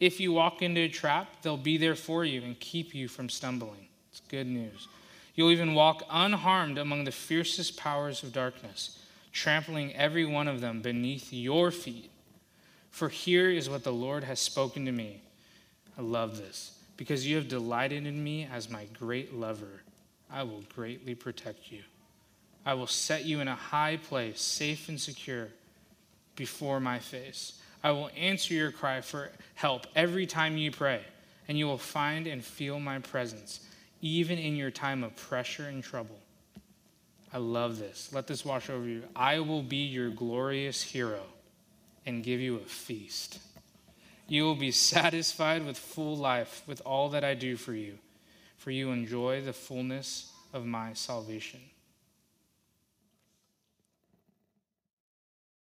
If 0.01 0.19
you 0.19 0.33
walk 0.33 0.63
into 0.63 0.81
a 0.81 0.89
trap, 0.89 1.43
they'll 1.43 1.59
be 1.59 1.77
there 1.77 1.95
for 1.95 2.25
you 2.25 2.43
and 2.43 2.59
keep 2.59 2.95
you 2.95 3.09
from 3.09 3.29
stumbling. 3.29 3.89
It's 4.13 4.23
good 4.29 4.47
news. 4.47 4.87
You'll 5.35 5.51
even 5.51 5.75
walk 5.75 6.03
unharmed 6.11 6.79
among 6.79 7.05
the 7.05 7.13
fiercest 7.13 7.77
powers 7.77 8.23
of 8.23 8.33
darkness 8.33 8.99
trampling 9.33 9.95
every 9.95 10.27
one 10.27 10.47
of 10.47 10.61
them 10.61 10.83
beneath 10.83 11.33
your 11.33 11.71
feet. 11.71 12.11
For 12.91 13.09
here 13.09 13.51
is 13.51 13.69
what 13.69 13.83
the 13.83 13.93
Lord 13.93 14.25
has 14.25 14.39
spoken 14.39 14.85
to 14.85 14.93
me. 14.93 15.23
I 15.99 16.03
love 16.03 16.37
this. 16.37 16.79
Because 16.99 17.27
you 17.27 17.37
have 17.37 17.49
delighted 17.49 18.07
in 18.07 18.23
me 18.23 18.47
as 18.53 18.71
my 18.71 18.85
great 18.99 19.35
lover, 19.35 19.83
I 20.31 20.43
will 20.43 20.63
greatly 20.75 21.15
protect 21.15 21.73
you. 21.73 21.83
I 22.65 22.75
will 22.75 22.87
set 22.87 23.25
you 23.25 23.41
in 23.41 23.49
a 23.49 23.57
high 23.57 23.97
place, 23.97 24.41
safe 24.41 24.89
and 24.89 25.01
secure, 25.01 25.49
before 26.37 26.79
my 26.79 26.99
face. 26.99 27.61
I 27.83 27.91
will 27.91 28.11
answer 28.17 28.55
your 28.55 28.71
cry 28.71 29.01
for 29.01 29.31
help 29.55 29.87
every 29.97 30.27
time 30.27 30.57
you 30.57 30.71
pray, 30.71 31.01
and 31.49 31.59
you 31.59 31.67
will 31.67 31.79
find 31.79 32.27
and 32.27 32.45
feel 32.45 32.79
my 32.79 33.01
presence, 33.01 33.67
even 34.03 34.37
in 34.37 34.57
your 34.57 34.71
time 34.71 35.03
of 35.03 35.17
pressure 35.17 35.69
and 35.69 35.83
trouble. 35.83 36.19
I 37.33 37.39
love 37.39 37.79
this. 37.79 38.11
Let 38.13 38.27
this 38.27 38.45
wash 38.45 38.69
over 38.69 38.87
you. 38.87 39.05
I 39.17 39.41
will 39.41 39.63
be 39.63 39.85
your 39.85 40.11
glorious 40.11 40.83
hero 40.83 41.23
and 42.05 42.23
give 42.23 42.41
you 42.41 42.57
a 42.57 42.69
feast. 42.69 43.39
You 44.29 44.43
will 44.45 44.57
be 44.57 44.71
satisfied 44.73 45.65
with 45.65 45.79
full 45.79 46.17
life 46.17 46.63
with 46.67 46.83
all 46.85 47.09
that 47.11 47.25
I 47.25 47.35
do 47.35 47.57
for 47.57 47.73
you, 47.73 47.99
for 48.59 48.71
you 48.71 48.91
enjoy 48.91 49.41
the 49.41 49.53
fullness 49.53 50.31
of 50.53 50.67
my 50.67 50.93
salvation. 50.93 51.61